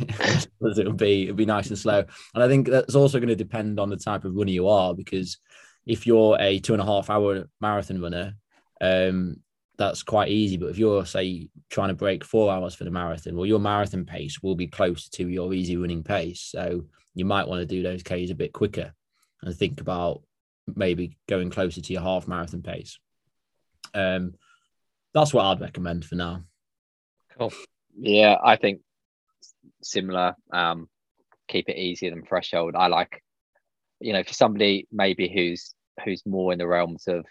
it'll 0.78 0.92
be 0.92 1.24
it'll 1.24 1.36
be 1.36 1.46
nice 1.46 1.68
and 1.68 1.78
slow. 1.78 2.04
And 2.34 2.42
I 2.42 2.48
think 2.48 2.68
that's 2.68 2.94
also 2.94 3.18
going 3.18 3.28
to 3.28 3.36
depend 3.36 3.78
on 3.78 3.90
the 3.90 3.96
type 3.96 4.24
of 4.24 4.34
runner 4.34 4.50
you 4.50 4.68
are, 4.68 4.94
because 4.94 5.38
if 5.86 6.06
you're 6.06 6.36
a 6.40 6.58
two 6.58 6.74
and 6.74 6.82
a 6.82 6.86
half 6.86 7.10
hour 7.10 7.44
marathon 7.60 8.00
runner, 8.00 8.34
um, 8.80 9.36
that's 9.78 10.02
quite 10.02 10.28
easy. 10.28 10.56
But 10.56 10.70
if 10.70 10.78
you're 10.78 11.06
say 11.06 11.48
trying 11.70 11.88
to 11.88 11.94
break 11.94 12.24
four 12.24 12.52
hours 12.52 12.74
for 12.74 12.84
the 12.84 12.90
marathon, 12.90 13.36
well, 13.36 13.46
your 13.46 13.60
marathon 13.60 14.04
pace 14.04 14.42
will 14.42 14.54
be 14.54 14.66
close 14.66 15.08
to 15.10 15.28
your 15.28 15.52
easy 15.54 15.76
running 15.76 16.02
pace. 16.02 16.40
So 16.40 16.84
you 17.14 17.24
might 17.24 17.48
want 17.48 17.60
to 17.60 17.66
do 17.66 17.82
those 17.82 18.02
Ks 18.02 18.30
a 18.30 18.34
bit 18.34 18.52
quicker 18.52 18.92
and 19.42 19.56
think 19.56 19.80
about 19.80 20.22
maybe 20.74 21.16
going 21.28 21.50
closer 21.50 21.80
to 21.80 21.92
your 21.92 22.02
half 22.02 22.28
marathon 22.28 22.62
pace. 22.62 22.98
Um, 23.94 24.34
that's 25.12 25.34
what 25.34 25.44
I'd 25.44 25.60
recommend 25.60 26.04
for 26.04 26.14
now. 26.14 26.44
Cool. 27.36 27.52
Yeah, 27.98 28.36
I 28.42 28.56
think 28.56 28.80
similar. 29.84 30.34
Um, 30.52 30.88
keep 31.48 31.68
it 31.68 31.76
easier 31.76 32.10
than 32.10 32.24
threshold. 32.24 32.74
I 32.76 32.86
like, 32.88 33.22
you 34.00 34.12
know, 34.12 34.22
for 34.22 34.32
somebody 34.32 34.86
maybe 34.92 35.28
who's 35.32 35.74
who's 36.04 36.22
more 36.26 36.52
in 36.52 36.58
the 36.58 36.66
realms 36.66 37.04
of, 37.08 37.24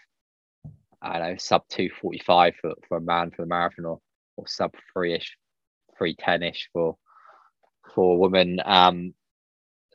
I 1.02 1.18
don't 1.18 1.30
know, 1.30 1.36
sub 1.38 1.62
two 1.68 1.90
forty 2.00 2.20
five 2.24 2.54
for, 2.60 2.74
for 2.88 2.98
a 2.98 3.00
man 3.00 3.30
for 3.30 3.42
the 3.42 3.48
marathon 3.48 3.84
or 3.86 3.98
or 4.36 4.46
sub 4.46 4.74
three 4.92 5.14
ish, 5.14 5.36
three 5.98 6.14
ten 6.14 6.42
ish 6.42 6.68
for 6.72 6.96
for 7.94 8.14
a 8.14 8.18
woman. 8.18 8.60
Um, 8.64 9.14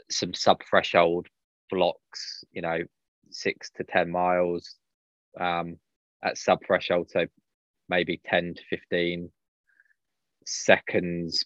some 0.10 0.34
sub 0.34 0.62
threshold 0.70 1.28
blocks, 1.70 2.44
you 2.52 2.62
know, 2.62 2.80
six 3.30 3.70
to 3.78 3.84
ten 3.84 4.12
miles, 4.12 4.76
um, 5.40 5.78
at 6.24 6.38
sub 6.38 6.60
threshold. 6.66 7.10
So 7.10 7.26
maybe 7.90 8.20
10 8.26 8.56
to 8.56 8.62
15 8.70 9.32
seconds 10.46 11.46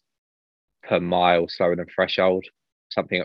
per 0.84 1.00
mile 1.00 1.48
slower 1.48 1.76
than 1.76 1.86
threshold 1.88 2.46
something 2.90 3.24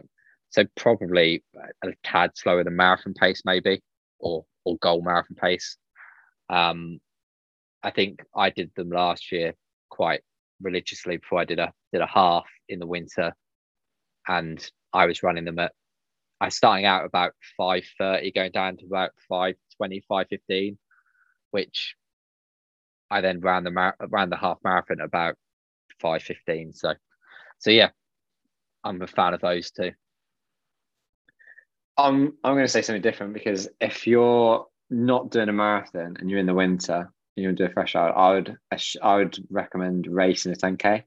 so 0.50 0.64
probably 0.76 1.42
a 1.84 1.88
tad 2.04 2.30
slower 2.34 2.64
than 2.64 2.76
marathon 2.76 3.14
pace 3.14 3.42
maybe 3.44 3.80
or 4.20 4.44
or 4.64 4.76
goal 4.78 5.02
marathon 5.02 5.36
pace 5.36 5.76
um 6.50 6.98
i 7.82 7.90
think 7.90 8.20
i 8.34 8.50
did 8.50 8.70
them 8.76 8.90
last 8.90 9.32
year 9.32 9.54
quite 9.90 10.20
religiously 10.62 11.16
before 11.16 11.40
i 11.40 11.44
did 11.44 11.58
a 11.58 11.72
did 11.92 12.02
a 12.02 12.06
half 12.06 12.46
in 12.68 12.78
the 12.78 12.86
winter 12.86 13.32
and 14.28 14.70
i 14.92 15.06
was 15.06 15.22
running 15.22 15.44
them 15.44 15.58
at 15.58 15.72
i 16.40 16.48
starting 16.48 16.84
out 16.84 17.04
about 17.04 17.32
530 17.56 18.32
going 18.32 18.52
down 18.52 18.76
to 18.76 18.86
about 18.86 19.10
520 19.28 20.00
515 20.08 20.78
which 21.50 21.96
I 23.10 23.20
then 23.20 23.40
ran 23.40 23.64
the 23.64 23.70
mar- 23.70 23.96
ran 24.08 24.30
the 24.30 24.36
half 24.36 24.58
marathon 24.64 25.00
about 25.00 25.36
five 26.00 26.22
fifteen. 26.22 26.72
So, 26.72 26.94
so 27.58 27.70
yeah, 27.70 27.90
I'm 28.84 29.02
a 29.02 29.06
fan 29.06 29.34
of 29.34 29.40
those 29.40 29.70
two. 29.70 29.92
I'm 31.96 32.34
I'm 32.44 32.54
going 32.54 32.64
to 32.64 32.68
say 32.68 32.82
something 32.82 33.02
different 33.02 33.34
because 33.34 33.68
if 33.80 34.06
you're 34.06 34.66
not 34.90 35.30
doing 35.30 35.48
a 35.48 35.52
marathon 35.52 36.16
and 36.18 36.30
you're 36.30 36.38
in 36.38 36.46
the 36.46 36.54
winter 36.54 36.94
and 36.94 37.08
you 37.36 37.48
want 37.48 37.58
to 37.58 37.66
do 37.66 37.70
a 37.70 37.72
fresh 37.72 37.96
out, 37.96 38.16
I 38.16 38.34
would 38.34 38.56
I 39.02 39.16
would 39.16 39.38
recommend 39.50 40.06
racing 40.06 40.52
a 40.52 40.56
10k. 40.56 41.04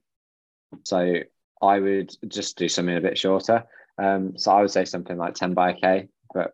So 0.84 1.16
I 1.62 1.80
would 1.80 2.12
just 2.28 2.58
do 2.58 2.68
something 2.68 2.96
a 2.96 3.02
bit 3.02 3.18
shorter. 3.18 3.64
Um, 3.98 4.38
so 4.38 4.52
I 4.52 4.62
would 4.62 4.72
say 4.72 4.86
something 4.86 5.18
like 5.18 5.34
10 5.34 5.54
by 5.54 5.72
a 5.72 5.74
k, 5.74 6.08
but 6.34 6.54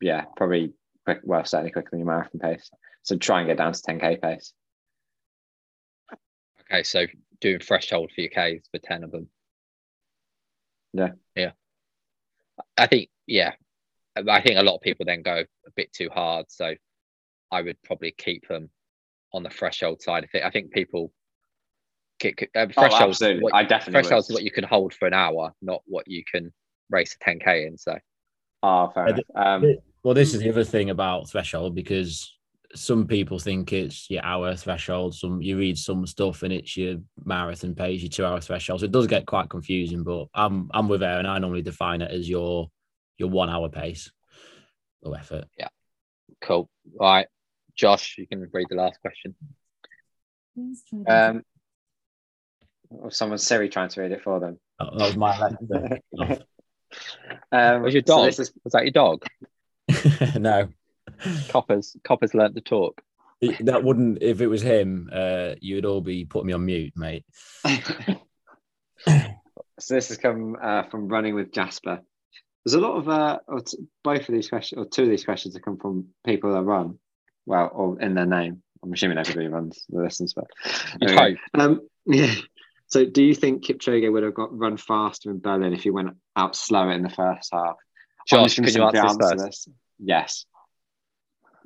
yeah, 0.00 0.24
probably 0.36 0.72
quick. 1.04 1.20
Well, 1.22 1.44
certainly 1.44 1.70
quicker 1.70 1.90
than 1.90 2.00
your 2.00 2.08
marathon 2.08 2.40
pace. 2.40 2.70
So 3.02 3.16
try 3.16 3.40
and 3.40 3.48
get 3.48 3.58
down 3.58 3.72
to 3.72 3.80
10k 3.80 4.20
pace. 4.20 4.52
Okay, 6.62 6.82
so 6.82 7.06
doing 7.40 7.58
threshold 7.58 8.10
for 8.14 8.20
your 8.20 8.30
Ks 8.30 8.68
for 8.70 8.78
ten 8.78 9.04
of 9.04 9.10
them. 9.12 9.28
Yeah. 10.92 11.10
yeah. 11.34 11.52
I 12.76 12.86
think 12.86 13.10
yeah, 13.26 13.52
I 14.16 14.40
think 14.40 14.58
a 14.58 14.62
lot 14.62 14.76
of 14.76 14.80
people 14.80 15.06
then 15.06 15.22
go 15.22 15.44
a 15.66 15.70
bit 15.76 15.92
too 15.92 16.10
hard. 16.12 16.46
So 16.48 16.74
I 17.50 17.62
would 17.62 17.80
probably 17.82 18.12
keep 18.16 18.48
them 18.48 18.70
on 19.32 19.42
the 19.42 19.50
threshold 19.50 20.02
side 20.02 20.24
of 20.24 20.30
it. 20.34 20.44
I 20.44 20.50
think 20.50 20.72
people. 20.72 21.12
Kick, 22.18 22.50
uh, 22.54 22.66
Oh, 22.76 22.84
absolutely. 22.84 23.42
what, 23.42 23.54
I 23.54 23.64
definitely 23.64 24.02
thresholds 24.02 24.28
would. 24.28 24.32
is 24.32 24.34
what 24.34 24.42
you 24.44 24.50
can 24.50 24.64
hold 24.64 24.92
for 24.92 25.08
an 25.08 25.14
hour, 25.14 25.54
not 25.62 25.80
what 25.86 26.06
you 26.06 26.22
can 26.30 26.52
race 26.90 27.16
a 27.18 27.24
10k 27.24 27.66
in. 27.66 27.78
So 27.78 27.96
Oh, 28.62 28.90
fair 28.92 29.06
enough. 29.06 29.20
Um, 29.34 29.76
Well, 30.02 30.12
this 30.12 30.34
is 30.34 30.40
the 30.40 30.50
other 30.50 30.64
thing 30.64 30.90
about 30.90 31.30
threshold 31.30 31.74
because 31.74 32.36
some 32.74 33.06
people 33.06 33.38
think 33.38 33.72
it's 33.72 34.08
your 34.10 34.24
hour 34.24 34.54
threshold. 34.54 35.14
Some 35.14 35.42
you 35.42 35.58
read 35.58 35.76
some 35.76 36.06
stuff 36.06 36.42
and 36.42 36.52
it's 36.52 36.76
your 36.76 36.96
marathon 37.24 37.74
pace, 37.74 38.00
your 38.02 38.10
two 38.10 38.24
hour 38.24 38.40
threshold. 38.40 38.80
So 38.80 38.84
it 38.86 38.92
does 38.92 39.06
get 39.06 39.26
quite 39.26 39.48
confusing. 39.50 40.04
But 40.04 40.26
I'm 40.34 40.70
I'm 40.72 40.88
with 40.88 41.02
Aaron. 41.02 41.26
I 41.26 41.38
normally 41.38 41.62
define 41.62 42.00
it 42.02 42.10
as 42.10 42.28
your 42.28 42.70
your 43.18 43.28
one 43.28 43.50
hour 43.50 43.68
pace, 43.68 44.10
low 45.02 45.12
effort. 45.14 45.44
Yeah. 45.58 45.68
Cool. 46.40 46.70
All 46.98 47.12
right, 47.12 47.26
Josh, 47.74 48.16
you 48.18 48.26
can 48.26 48.48
read 48.52 48.66
the 48.70 48.76
last 48.76 48.98
question. 49.00 49.34
um, 51.06 51.42
or 52.90 53.10
someone's 53.10 53.42
Siri 53.46 53.68
trying 53.68 53.88
to 53.90 54.00
read 54.00 54.12
it 54.12 54.22
for 54.22 54.40
them. 54.40 54.58
That, 54.78 54.90
that 54.96 55.04
was 55.06 55.16
my 55.16 55.36
Alexa. 55.36 56.42
Um, 57.52 57.82
Was 57.82 57.94
your 57.94 58.02
so 58.04 58.16
dog? 58.16 58.26
this 58.26 58.40
is- 58.40 58.52
Was 58.64 58.72
that 58.72 58.82
your 58.84 58.90
dog? 58.90 59.24
no, 60.40 60.68
Coppers. 61.48 61.96
Coppers 62.04 62.34
learnt 62.34 62.54
to 62.56 62.60
talk. 62.60 63.00
that 63.60 63.82
wouldn't. 63.82 64.22
If 64.22 64.40
it 64.40 64.46
was 64.46 64.62
him, 64.62 65.10
uh, 65.12 65.54
you 65.60 65.76
would 65.76 65.86
all 65.86 66.00
be 66.00 66.24
putting 66.24 66.48
me 66.48 66.52
on 66.52 66.64
mute, 66.64 66.92
mate. 66.96 67.24
so 69.06 69.24
this 69.88 70.08
has 70.08 70.18
come 70.18 70.56
uh, 70.60 70.84
from 70.84 71.08
running 71.08 71.34
with 71.34 71.52
Jasper. 71.52 72.00
There's 72.64 72.74
a 72.74 72.80
lot 72.80 72.96
of 72.96 73.08
uh, 73.08 73.38
or 73.48 73.60
t- 73.60 73.78
both 74.04 74.28
of 74.28 74.34
these 74.34 74.48
questions, 74.48 74.78
or 74.78 74.84
two 74.88 75.04
of 75.04 75.08
these 75.08 75.24
questions, 75.24 75.54
have 75.54 75.62
come 75.62 75.78
from 75.78 76.08
people 76.24 76.52
that 76.52 76.62
run. 76.62 76.98
Well, 77.46 77.70
or 77.72 78.00
in 78.00 78.14
their 78.14 78.26
name. 78.26 78.62
I'm 78.82 78.92
assuming 78.92 79.18
everybody 79.18 79.48
runs 79.48 79.84
the 79.88 80.00
listens, 80.00 80.32
but 80.32 80.46
Anyway, 81.02 81.36
um, 81.54 81.82
yeah. 82.06 82.34
So, 82.86 83.04
do 83.04 83.22
you 83.22 83.34
think 83.34 83.64
Kipchoge 83.64 84.10
would 84.10 84.22
have 84.22 84.34
got 84.34 84.56
run 84.56 84.76
faster 84.76 85.30
in 85.30 85.40
Berlin 85.40 85.74
if 85.74 85.82
he 85.82 85.90
went 85.90 86.16
out 86.34 86.56
slower 86.56 86.92
in 86.92 87.02
the 87.02 87.10
first 87.10 87.50
half? 87.52 87.76
Josh, 88.26 88.54
can 88.54 88.64
you 88.64 88.70
simply 88.70 88.98
answer 88.98 89.36
this 89.36 89.64
this. 89.64 89.68
Yes, 89.98 90.46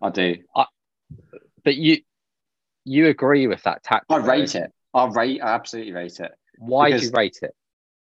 I 0.04 0.10
do. 0.10 0.36
But 1.64 1.76
you 1.76 1.98
you 2.84 3.08
agree 3.08 3.46
with 3.46 3.62
that 3.62 3.82
tactic? 3.82 4.06
I 4.10 4.18
rate 4.18 4.54
it. 4.54 4.70
I 4.92 5.06
rate. 5.06 5.40
I 5.42 5.54
absolutely 5.54 5.92
rate 5.92 6.20
it 6.20 6.32
Why 6.58 6.90
do 6.90 6.98
you 6.98 7.10
rate 7.10 7.38
it? 7.40 7.54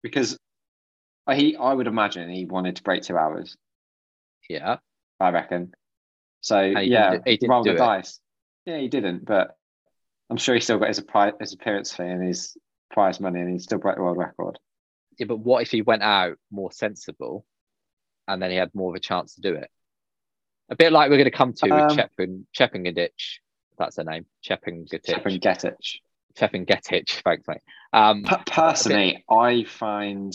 because 0.03 0.39
he. 1.35 1.57
I 1.57 1.73
would 1.75 1.89
imagine 1.89 2.31
he 2.31 2.45
wanted 2.45 2.77
to 2.77 2.83
break 2.85 3.03
two 3.03 3.17
hours. 3.17 3.57
Yeah. 4.49 4.77
I 5.19 5.31
reckon. 5.31 5.73
So 6.43 6.73
he 6.75 6.85
yeah, 6.85 7.11
didn't 7.11 7.29
he 7.29 7.37
didn't 7.39 7.51
roll 7.51 7.65
the 7.65 7.73
it. 7.73 7.79
dice. 7.79 8.21
Yeah, 8.67 8.79
he 8.79 8.87
didn't, 8.87 9.25
but 9.25 9.57
I'm 10.31 10.37
sure 10.37 10.55
he 10.55 10.61
still 10.61 10.79
got 10.79 10.89
his, 10.89 11.03
his 11.41 11.53
appearance 11.53 11.93
fee 11.93 12.05
and 12.05 12.25
his 12.25 12.57
prize 12.93 13.19
money, 13.19 13.41
and 13.41 13.51
he 13.51 13.59
still 13.59 13.79
broke 13.79 13.97
the 13.97 14.03
world 14.03 14.17
record. 14.17 14.61
Yeah, 15.19 15.27
but 15.27 15.39
what 15.39 15.63
if 15.63 15.73
he 15.73 15.83
went 15.83 16.05
out 16.05 16.37
more 16.53 16.71
sensible 16.71 17.45
and 18.29 18.41
then 18.41 18.53
he 18.53 18.57
had 18.57 18.71
more 18.75 18.91
of 18.91 18.97
a 18.97 19.01
chance 19.01 19.35
to 19.35 19.41
do 19.41 19.55
it? 19.55 19.69
A 20.71 20.77
bit 20.77 20.93
like 20.93 21.11
we're 21.11 21.17
going 21.17 21.25
to 21.25 21.31
come 21.31 21.53
to 21.55 21.71
Um, 21.71 21.89
with 21.89 21.97
Chepin, 21.99 22.47
Chepingadich. 22.57 23.39
That's 23.79 23.97
her 23.97 24.05
name. 24.05 24.27
Chepingatich. 24.45 25.07
Chapin 25.07 25.41
Getich. 25.41 25.97
Chepingetich, 26.39 27.23
thanks, 27.23 27.47
mate. 27.49 27.59
Um, 27.93 28.23
P- 28.23 28.37
personally, 28.47 29.25
I 29.29 29.65
find 29.65 30.33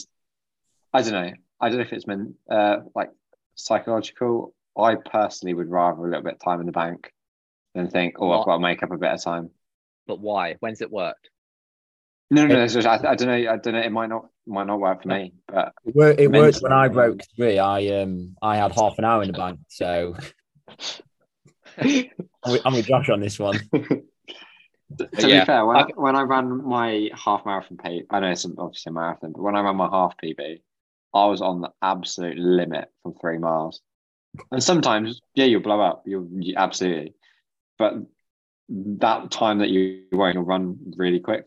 I 0.93 1.01
don't 1.01 1.13
know. 1.13 1.31
I 1.59 1.69
don't 1.69 1.77
know 1.77 1.83
if 1.83 1.93
it's 1.93 2.07
meant 2.07 2.35
uh, 2.49 2.77
like 2.93 3.11
psychological. 3.55 4.53
I 4.77 4.95
personally 4.95 5.53
would 5.53 5.69
rather 5.69 6.01
a 6.01 6.09
little 6.09 6.23
bit 6.23 6.33
of 6.33 6.39
time 6.39 6.59
in 6.59 6.65
the 6.65 6.73
bank 6.73 7.13
than 7.73 7.89
think, 7.89 8.15
oh, 8.19 8.27
What? 8.27 8.39
I've 8.39 8.45
got 8.45 8.53
to 8.55 8.59
make 8.61 8.83
up 8.83 8.91
a 8.91 8.97
bit 8.97 9.11
of 9.11 9.23
time. 9.23 9.51
But 10.05 10.19
why? 10.19 10.55
When's 10.59 10.81
it 10.81 10.91
worked? 10.91 11.29
No, 12.29 12.45
no, 12.45 12.65
no. 12.65 12.79
I, 12.89 13.11
I 13.11 13.15
don't 13.15 13.27
know. 13.27 13.51
I 13.51 13.57
don't 13.57 13.73
know. 13.73 13.79
It 13.79 13.91
might 13.91 14.09
not 14.09 14.27
might 14.47 14.67
not 14.67 14.79
work 14.79 15.03
for 15.03 15.09
me, 15.09 15.33
but 15.47 15.73
It, 15.85 15.95
wor- 15.95 16.15
it 16.17 16.31
worked 16.31 16.57
when 16.61 16.71
I 16.73 16.87
broke 16.87 17.21
three. 17.35 17.59
I 17.59 17.87
um 18.01 18.35
I 18.41 18.57
had 18.57 18.71
half 18.71 18.97
an 18.97 19.05
hour 19.05 19.21
in 19.23 19.31
the 19.31 19.37
bank, 19.37 19.59
so 19.67 20.15
I'm 21.79 22.09
with, 22.45 22.61
I'm 22.65 22.73
with 22.73 22.85
Josh 22.87 23.09
on 23.09 23.19
this 23.19 23.39
one. 23.39 23.59
to 23.73 25.09
Yeah, 25.17 25.41
be 25.41 25.45
fair, 25.45 25.65
when 25.65 25.77
I, 25.77 25.81
I- 25.81 25.91
when 25.95 26.15
I 26.15 26.21
ran 26.23 26.63
my 26.65 27.09
half 27.13 27.45
marathon 27.45 27.77
PB, 27.77 28.05
I 28.09 28.19
know 28.19 28.31
it's 28.31 28.45
obviously 28.57 28.89
a 28.91 28.93
marathon, 28.93 29.31
but 29.33 29.41
when 29.41 29.55
I 29.55 29.61
ran 29.61 29.75
my 29.75 29.89
half 29.89 30.15
PB, 30.23 30.61
I 31.13 31.25
was 31.25 31.41
on 31.41 31.61
the 31.61 31.71
absolute 31.81 32.37
limit 32.37 32.89
from 33.03 33.13
three 33.19 33.37
miles. 33.37 33.81
And 34.51 34.61
sometimes, 34.61 35.21
yeah, 35.33 35.45
you'll 35.45 35.61
blow 35.61 35.79
up. 35.79 36.03
You'll 36.05 36.27
you, 36.39 36.55
absolutely, 36.57 37.13
but 37.79 37.93
that 38.69 39.31
time 39.31 39.59
that 39.59 39.69
you 39.69 40.03
won't, 40.11 40.33
you'll 40.35 40.43
run 40.43 40.77
really 40.97 41.19
quick. 41.19 41.45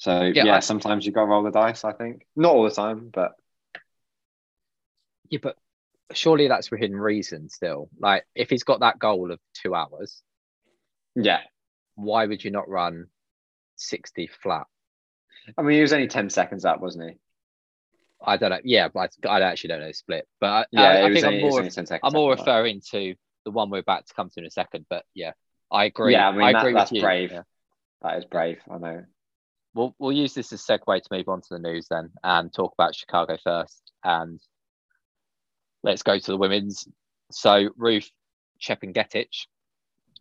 So 0.00 0.22
Yeah, 0.22 0.44
yeah, 0.46 0.56
I- 0.56 0.60
sometimes 0.60 1.04
you 1.04 1.12
got 1.12 1.20
to 1.22 1.26
roll 1.26 1.42
the 1.42 1.50
dice. 1.50 1.84
I 1.84 1.92
think 1.92 2.26
not 2.34 2.54
all 2.54 2.64
the 2.64 2.70
time, 2.70 3.10
but 3.12 3.32
Yeah, 5.28 5.40
but 5.42 5.56
surely 6.14 6.48
that's 6.48 6.70
within 6.70 6.96
reason 6.96 7.50
still. 7.50 7.90
Like 7.98 8.24
if 8.34 8.48
he's 8.48 8.64
got 8.64 8.80
that 8.80 8.98
goal 8.98 9.30
of 9.30 9.38
two 9.52 9.74
hours, 9.74 10.22
yeah. 11.14 11.40
why 11.96 12.24
would 12.24 12.42
you 12.42 12.50
not 12.50 12.66
run 12.70 13.08
60 13.76 14.26
flat? 14.42 14.66
I 15.58 15.62
mean, 15.62 15.76
he 15.76 15.82
was 15.82 15.92
only 15.92 16.08
ten 16.08 16.30
seconds 16.30 16.64
up, 16.64 16.80
wasn't 16.80 17.10
he? 17.10 17.16
I 18.24 18.38
don't 18.38 18.50
know. 18.50 18.60
Yeah, 18.64 18.88
but 18.88 19.14
I, 19.24 19.28
I 19.28 19.40
actually 19.42 19.68
don't 19.68 19.80
know 19.80 19.86
the 19.88 19.94
split. 19.94 20.26
But 20.40 20.46
I, 20.50 20.64
Yeah, 20.72 20.82
I, 20.82 21.06
I 21.06 21.12
think 21.12 21.24
only, 21.26 21.36
I'm 21.38 21.42
more, 21.42 21.58
only 21.58 21.70
10 21.70 21.86
seconds 21.86 22.00
I'm 22.02 22.12
more 22.18 22.32
up. 22.32 22.38
referring 22.38 22.80
to 22.92 23.14
the 23.44 23.50
one 23.50 23.68
we're 23.68 23.78
about 23.78 24.06
to 24.06 24.14
come 24.14 24.30
to 24.30 24.40
in 24.40 24.46
a 24.46 24.50
second. 24.50 24.86
But 24.88 25.04
yeah, 25.14 25.32
I 25.70 25.84
agree. 25.84 26.12
Yeah, 26.12 26.28
I 26.28 26.32
mean, 26.32 26.52
that- 26.52 26.56
agree 26.62 26.72
that's 26.72 26.90
with 26.90 26.96
you. 26.96 27.02
brave. 27.02 27.32
Yeah. 27.32 27.42
That 28.02 28.16
is 28.18 28.24
brave. 28.24 28.60
I 28.70 28.78
know. 28.78 29.04
We'll 29.74 29.94
we'll 29.98 30.12
use 30.12 30.34
this 30.34 30.52
as 30.52 30.68
a 30.68 30.78
segue 30.78 31.02
to 31.02 31.16
move 31.16 31.28
on 31.28 31.40
to 31.42 31.48
the 31.50 31.58
news 31.58 31.86
then 31.88 32.10
and 32.24 32.52
talk 32.52 32.72
about 32.76 32.94
Chicago 32.94 33.36
first. 33.42 33.92
And 34.02 34.40
let's 35.82 36.02
go 36.02 36.18
to 36.18 36.30
the 36.30 36.36
women's. 36.36 36.88
So 37.30 37.68
Ruth 37.76 38.10
Chepngetich 38.60 39.46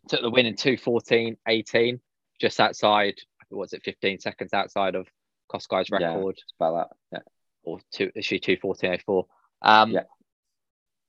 took 0.07 0.21
the 0.21 0.29
win 0.29 0.45
in 0.45 0.55
214 0.55 1.37
18, 1.47 1.99
just 2.39 2.59
outside, 2.59 3.15
what 3.49 3.59
was 3.59 3.73
it, 3.73 3.83
15 3.83 4.19
seconds 4.19 4.53
outside 4.53 4.95
of 4.95 5.07
Kosgei's 5.51 5.89
record, 5.89 6.35
It's 6.37 6.53
about 6.59 6.89
that. 7.11 7.17
Yeah. 7.17 7.23
or 7.63 7.79
two, 7.91 8.11
is 8.15 8.25
she 8.25 8.39
214 8.39 9.23
Um, 9.61 9.91
Yeah. 9.91 10.03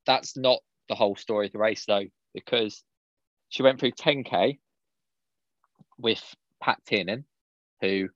That's 0.06 0.36
not 0.36 0.60
the 0.88 0.94
whole 0.94 1.14
story 1.14 1.46
of 1.46 1.52
the 1.52 1.58
race, 1.58 1.84
though, 1.84 2.06
because 2.32 2.82
she 3.50 3.62
went 3.62 3.78
through 3.78 3.92
10K 3.92 4.58
with 5.98 6.22
Pat 6.60 6.80
Tiernan, 6.86 7.26
who 7.80 8.08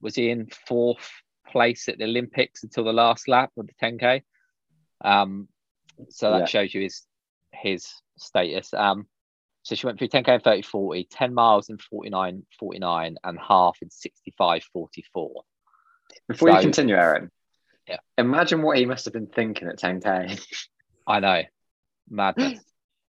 was 0.00 0.14
he 0.14 0.30
in 0.30 0.46
fourth 0.66 1.10
place 1.46 1.88
at 1.88 1.98
the 1.98 2.04
Olympics 2.04 2.62
until 2.62 2.84
the 2.84 2.92
last 2.92 3.28
lap 3.28 3.50
of 3.56 3.66
the 3.66 3.74
10K. 3.82 4.22
Um, 5.00 5.48
so 6.10 6.30
that 6.30 6.40
Yeah. 6.40 6.44
shows 6.46 6.74
you 6.74 6.82
his 6.82 7.06
his 7.52 7.88
status. 8.18 8.74
Um, 8.74 9.08
so 9.62 9.74
she 9.74 9.86
went 9.86 9.98
through 9.98 10.08
10K 10.08 10.28
and 10.34 10.42
30 10.44 10.62
40, 10.62 11.04
10 11.04 11.34
miles 11.34 11.68
in 11.70 11.78
49 11.78 12.46
49, 12.58 13.16
and 13.24 13.38
half 13.38 13.78
in 13.82 13.90
65 13.90 14.64
44. 14.72 15.44
Before 16.28 16.50
you 16.50 16.60
continue, 16.60 16.94
Aaron, 16.94 17.30
Yeah. 17.86 17.98
imagine 18.16 18.62
what 18.62 18.76
he 18.78 18.86
must 18.86 19.04
have 19.06 19.14
been 19.14 19.26
thinking 19.26 19.68
at 19.68 19.78
10k. 19.78 20.38
I 21.06 21.20
know, 21.20 21.42
madness. 22.08 22.60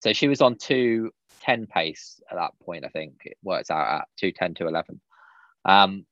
so 0.00 0.12
she 0.12 0.28
was 0.28 0.40
on 0.40 0.56
210 0.56 1.66
pace 1.66 2.20
at 2.30 2.36
that 2.36 2.52
point, 2.64 2.84
I 2.84 2.88
think 2.88 3.20
it 3.24 3.36
works 3.42 3.70
out 3.70 4.00
at 4.00 4.08
210 4.16 4.54
to 4.54 4.66
11. 4.68 5.00
Um, 5.64 6.06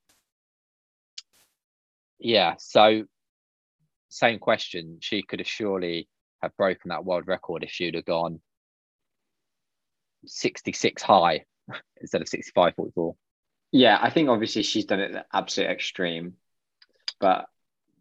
yeah, 2.21 2.55
so 2.59 3.05
same 4.11 4.39
question. 4.39 4.99
She 5.01 5.23
could 5.23 5.41
have 5.41 5.49
surely 5.49 6.09
have 6.43 6.57
broken 6.57 6.91
that 6.91 7.05
world 7.05 7.27
record 7.27 7.65
if 7.65 7.71
she'd 7.71 7.95
have 7.95 8.05
gone 8.05 8.41
66 10.27 11.03
high 11.03 11.45
instead 12.01 12.21
of 12.21 12.29
65 12.29 12.75
44. 12.77 13.17
Yeah, 13.73 13.99
I 14.01 14.11
think 14.11 14.29
obviously 14.29 14.63
she's 14.63 14.85
done 14.85 15.01
it 15.01 15.13
at 15.13 15.13
the 15.13 15.37
absolute 15.37 15.71
extreme, 15.71 16.35
but 17.21 17.47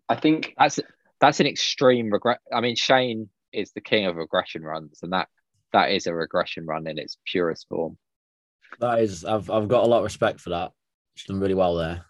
I 0.07 0.15
think 0.15 0.53
That's 0.57 0.79
that's 1.21 1.39
an 1.39 1.47
extreme 1.47 2.09
regret. 2.11 2.39
I 2.53 2.61
mean, 2.61 2.75
Shane 2.75 3.29
is 3.53 3.71
the 3.71 3.81
king 3.81 4.05
of 4.05 4.15
regression 4.15 4.63
runs, 4.63 4.99
and 5.03 5.13
that 5.13 5.27
that 5.73 5.91
is 5.91 6.07
a 6.07 6.13
regression 6.13 6.65
run 6.65 6.87
in 6.87 6.97
its 6.97 7.17
purest 7.25 7.67
form. 7.69 7.97
That 8.79 8.99
is, 8.99 9.25
I've 9.25 9.49
I've 9.51 9.67
got 9.67 9.83
a 9.83 9.87
lot 9.87 9.99
of 9.99 10.05
respect 10.05 10.39
for 10.39 10.49
that. 10.51 10.71
She's 11.15 11.27
done 11.27 11.39
really 11.39 11.53
well 11.53 11.75
there. 11.75 12.05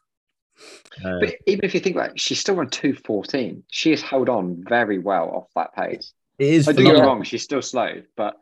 Uh, 1.03 1.19
but 1.19 1.35
even 1.47 1.63
if 1.65 1.73
you 1.73 1.79
think 1.79 1.95
about 1.95 2.11
it, 2.11 2.19
she's 2.19 2.39
still 2.39 2.55
run 2.55 2.69
214. 2.69 3.63
She 3.69 3.91
has 3.91 4.01
held 4.01 4.29
on 4.29 4.63
very 4.67 4.99
well 4.99 5.29
off 5.29 5.47
that 5.55 5.73
pace. 5.75 6.13
it 6.37 6.47
is, 6.47 6.67
I 6.67 6.71
do 6.73 6.83
get 6.83 6.99
wrong, 6.99 7.23
she's 7.23 7.43
still 7.43 7.61
slow, 7.61 8.01
but 8.17 8.35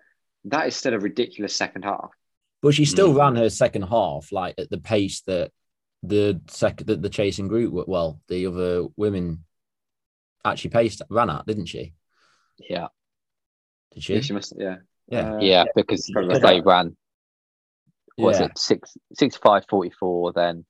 that 0.46 0.68
is 0.68 0.76
still 0.76 0.94
a 0.94 1.00
ridiculous 1.00 1.56
second 1.56 1.84
half. 1.84 2.10
but 2.62 2.74
she 2.74 2.86
still 2.86 3.14
Mm. 3.14 3.18
ran 3.18 3.36
her 3.36 3.50
second 3.50 3.84
half 3.84 4.32
like 4.32 4.56
at 4.58 4.70
the 4.72 4.80
pace 4.80 5.22
that 5.22 5.52
the 6.04 6.42
second 6.48 6.88
that 6.88 7.02
the 7.02 7.10
chasing 7.10 7.48
group, 7.48 7.72
were- 7.74 7.86
well, 7.88 8.20
the 8.28 8.46
other 8.48 8.86
women 8.98 9.44
actually 10.46 10.70
paced 10.72 11.02
ran 11.10 11.30
at, 11.30 11.46
didn't 11.46 11.66
she? 11.68 11.94
Yeah, 12.60 12.88
Did 13.92 14.04
she? 14.04 14.16
Yeah, 14.16 14.22
she 14.22 14.34
must, 14.34 14.54
yeah. 14.58 14.78
Yeah. 15.08 15.34
Uh, 15.36 15.40
yeah, 15.40 15.64
because 15.76 16.10
probably 16.12 16.30
because 16.30 16.44
right. 16.44 16.56
they 16.56 16.62
ran. 16.62 16.98
Was 18.18 18.40
Yeah. 18.40 18.46
it 18.48 18.58
six, 18.58 18.98
65, 19.14 19.66
44, 19.70 20.34
then 20.34 20.66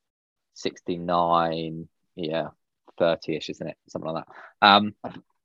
69, 0.58 1.90
yeah, 2.16 2.50
30 3.00 3.38
ish, 3.38 3.50
isn't 3.50 3.68
it? 3.68 3.78
Something 3.90 4.12
like 4.12 4.26
that. 4.26 4.68
Um, 4.68 4.96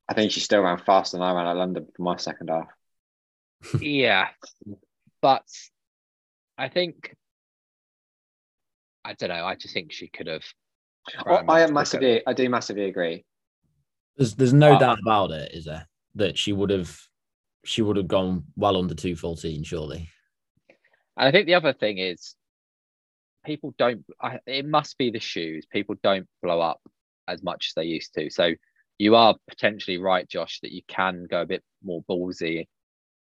I 0.08 0.14
think 0.14 0.32
she 0.32 0.40
still 0.40 0.62
ran 0.62 0.78
faster 0.78 1.16
than 1.18 1.26
I 1.26 1.34
ran 1.34 1.46
at 1.48 1.56
London 1.56 1.88
for 1.96 2.02
my 2.02 2.16
second 2.16 2.50
half. 2.50 2.68
yeah, 3.78 4.28
but 5.22 5.46
I 6.58 6.68
think, 6.68 7.16
I 9.04 9.14
don't 9.14 9.28
know, 9.28 9.44
I 9.44 9.54
just 9.54 9.74
think 9.74 9.92
she 9.92 10.08
could 10.08 10.26
have. 10.26 10.44
Well, 11.26 11.36
ran 11.36 11.46
I 11.48 11.60
much 11.60 11.74
quicker. 11.74 11.74
massively, 11.74 12.22
I 12.26 12.32
do 12.32 12.48
massively 12.48 12.86
agree. 12.86 13.24
There's 14.16 14.34
there's 14.34 14.52
no 14.54 14.74
Uh, 14.74 14.76
doubt 14.76 14.98
about 15.00 15.30
it, 15.32 15.52
is 15.52 15.64
there? 15.64 15.88
That 16.14 16.38
she 16.38 16.52
would 16.52 16.70
have 16.70 16.98
she 17.64 17.82
would 17.82 17.96
have 17.96 18.08
gone 18.08 18.46
well 18.56 18.76
under 18.76 18.94
two 18.94 19.16
fourteen, 19.16 19.64
surely. 19.64 20.10
And 21.16 21.28
I 21.28 21.30
think 21.32 21.46
the 21.46 21.54
other 21.54 21.72
thing 21.72 21.98
is, 21.98 22.34
people 23.44 23.74
don't. 23.78 24.04
I, 24.20 24.38
it 24.46 24.66
must 24.66 24.98
be 24.98 25.10
the 25.10 25.20
shoes. 25.20 25.66
People 25.70 25.96
don't 26.02 26.26
blow 26.42 26.60
up 26.60 26.80
as 27.28 27.42
much 27.42 27.68
as 27.70 27.74
they 27.74 27.84
used 27.84 28.14
to. 28.14 28.30
So 28.30 28.52
you 28.98 29.16
are 29.16 29.36
potentially 29.48 29.98
right, 29.98 30.28
Josh, 30.28 30.60
that 30.60 30.72
you 30.72 30.82
can 30.86 31.26
go 31.28 31.42
a 31.42 31.46
bit 31.46 31.62
more 31.82 32.02
ballsy 32.08 32.66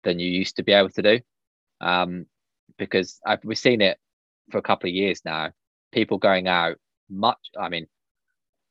than 0.05 0.18
you 0.18 0.31
used 0.31 0.57
to 0.57 0.62
be 0.62 0.73
able 0.73 0.91
to 0.91 1.03
do. 1.03 1.21
Um, 1.81 2.27
because 2.79 3.18
I've, 3.27 3.45
we've 3.45 3.59
seen 3.59 3.81
it 3.81 3.99
for 4.51 4.59
a 4.59 4.62
couple 4.62 4.89
of 4.89 4.95
years 4.95 5.23
now. 5.25 5.51
People 5.93 6.18
going 6.18 6.49
out 6.49 6.77
much. 7.09 7.39
I 7.59 7.68
mean, 7.68 7.87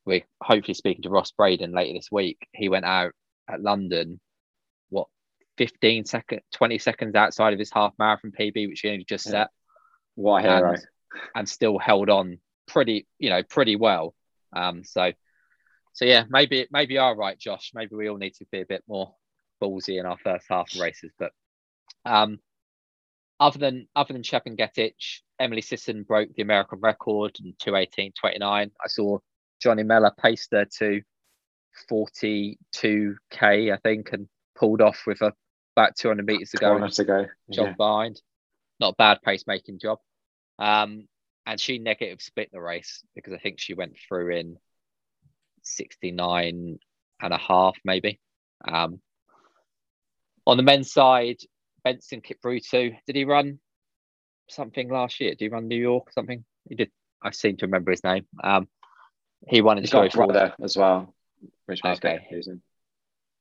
we're 0.06 0.24
hopefully 0.42 0.74
speaking 0.74 1.04
to 1.04 1.10
Ross 1.10 1.32
Braden 1.32 1.74
later 1.74 1.94
this 1.94 2.12
week. 2.12 2.48
He 2.54 2.70
went 2.70 2.86
out 2.86 3.12
at 3.50 3.62
London, 3.62 4.20
what, 4.90 5.08
15 5.58 6.06
seconds, 6.06 6.42
20 6.54 6.78
seconds 6.80 7.16
outside 7.16 7.54
of 7.54 7.60
his 7.60 7.72
half 7.72 7.94
marathon 8.00 8.32
PB, 8.32 8.70
which 8.70 8.82
he 8.82 8.90
only 8.90 9.04
just 9.04 9.26
set 9.26 9.50
What 10.16 10.46
a 10.46 10.48
hero. 10.48 10.76
And, 11.14 11.22
and 11.36 11.50
still 11.50 11.78
held 11.78 12.10
on 12.10 12.40
pretty, 12.68 13.08
you 13.18 13.30
know, 13.30 13.44
pretty 13.44 13.76
well. 13.76 14.14
Um, 14.54 14.84
so, 14.84 15.12
so 15.94 16.06
yeah, 16.06 16.24
maybe 16.30 16.68
maybe 16.72 16.96
you 16.96 17.02
are 17.02 17.16
right, 17.16 17.38
Josh. 17.38 17.72
Maybe 17.74 17.96
we 17.96 18.10
all 18.10 18.18
need 18.18 18.36
to 18.36 18.46
be 18.52 18.62
a 18.62 18.66
bit 18.66 18.84
more 18.88 19.14
ballsy 19.62 20.00
in 20.00 20.06
our 20.06 20.18
first 20.18 20.46
half 20.50 20.74
of 20.74 20.82
races. 20.82 21.12
But 21.18 21.32
um, 22.06 22.40
other 23.40 23.60
than 23.60 23.88
other 23.96 24.14
than 24.14 24.24
Chepngetich, 24.24 25.22
Emily 25.40 25.62
Sisson 25.62 26.04
broke 26.04 26.34
the 26.36 26.42
American 26.42 26.80
record 26.82 27.38
in 27.44 27.54
218.29. 27.54 28.42
I 28.42 28.70
saw 28.88 29.20
Johnny 29.62 29.84
Mellor 29.84 30.14
paced 30.18 30.50
her 30.52 30.66
to 30.80 31.02
42k, 31.90 33.74
I 33.74 33.78
think, 33.78 34.14
and 34.14 34.28
pulled 34.56 34.82
off 34.82 35.04
with 35.06 35.22
a, 35.22 35.34
about 35.76 35.96
200 35.96 36.26
meters 36.26 36.52
to 36.52 36.58
go. 36.58 36.72
Corner 36.72 36.90
to 36.90 37.04
go. 37.04 37.26
job 37.52 37.68
Yeah. 37.68 37.74
behind. 37.78 38.22
Not 38.80 38.94
a 38.94 38.96
bad 38.98 39.22
pace 39.22 39.46
making 39.48 39.80
job. 39.80 40.00
Um, 40.60 41.08
and 41.46 41.60
she 41.60 41.80
negative 41.80 42.22
split 42.22 42.50
the 42.52 42.62
race 42.62 43.02
because 43.16 43.34
I 43.34 43.38
think 43.40 43.60
she 43.60 43.74
went 43.74 43.96
through 44.08 44.36
in 44.36 44.58
69 45.64 46.80
and 47.22 47.34
a 47.34 47.38
half, 47.38 47.76
maybe. 47.84 48.20
Um, 48.68 49.00
on 50.46 50.58
the 50.58 50.64
men's 50.64 50.92
side, 50.92 51.38
Benson 51.84 52.22
Kipruto, 52.22 52.96
did 53.08 53.16
he 53.16 53.26
run 53.26 53.60
something 54.50 54.90
last 54.90 55.20
year? 55.20 55.32
Did 55.32 55.42
he 55.42 55.50
run 55.50 55.68
New 55.68 55.80
York 55.80 56.08
or 56.08 56.12
something? 56.12 56.44
He 56.68 56.76
did. 56.76 56.92
I 57.22 57.32
seem 57.32 57.58
to 57.58 57.66
remember 57.66 57.92
his 57.92 58.04
name. 58.04 58.26
Um, 58.44 58.68
he 59.48 59.62
won 59.62 59.78
in 59.78 59.84
He's 59.84 59.92
got 59.92 60.06
a 60.06 60.10
204. 60.10 60.26
brother 60.28 60.56
as 60.64 60.78
well, 60.78 61.14
which 61.66 61.84
makes 61.84 62.00
Okay. 62.00 62.18
confusing. 62.20 62.62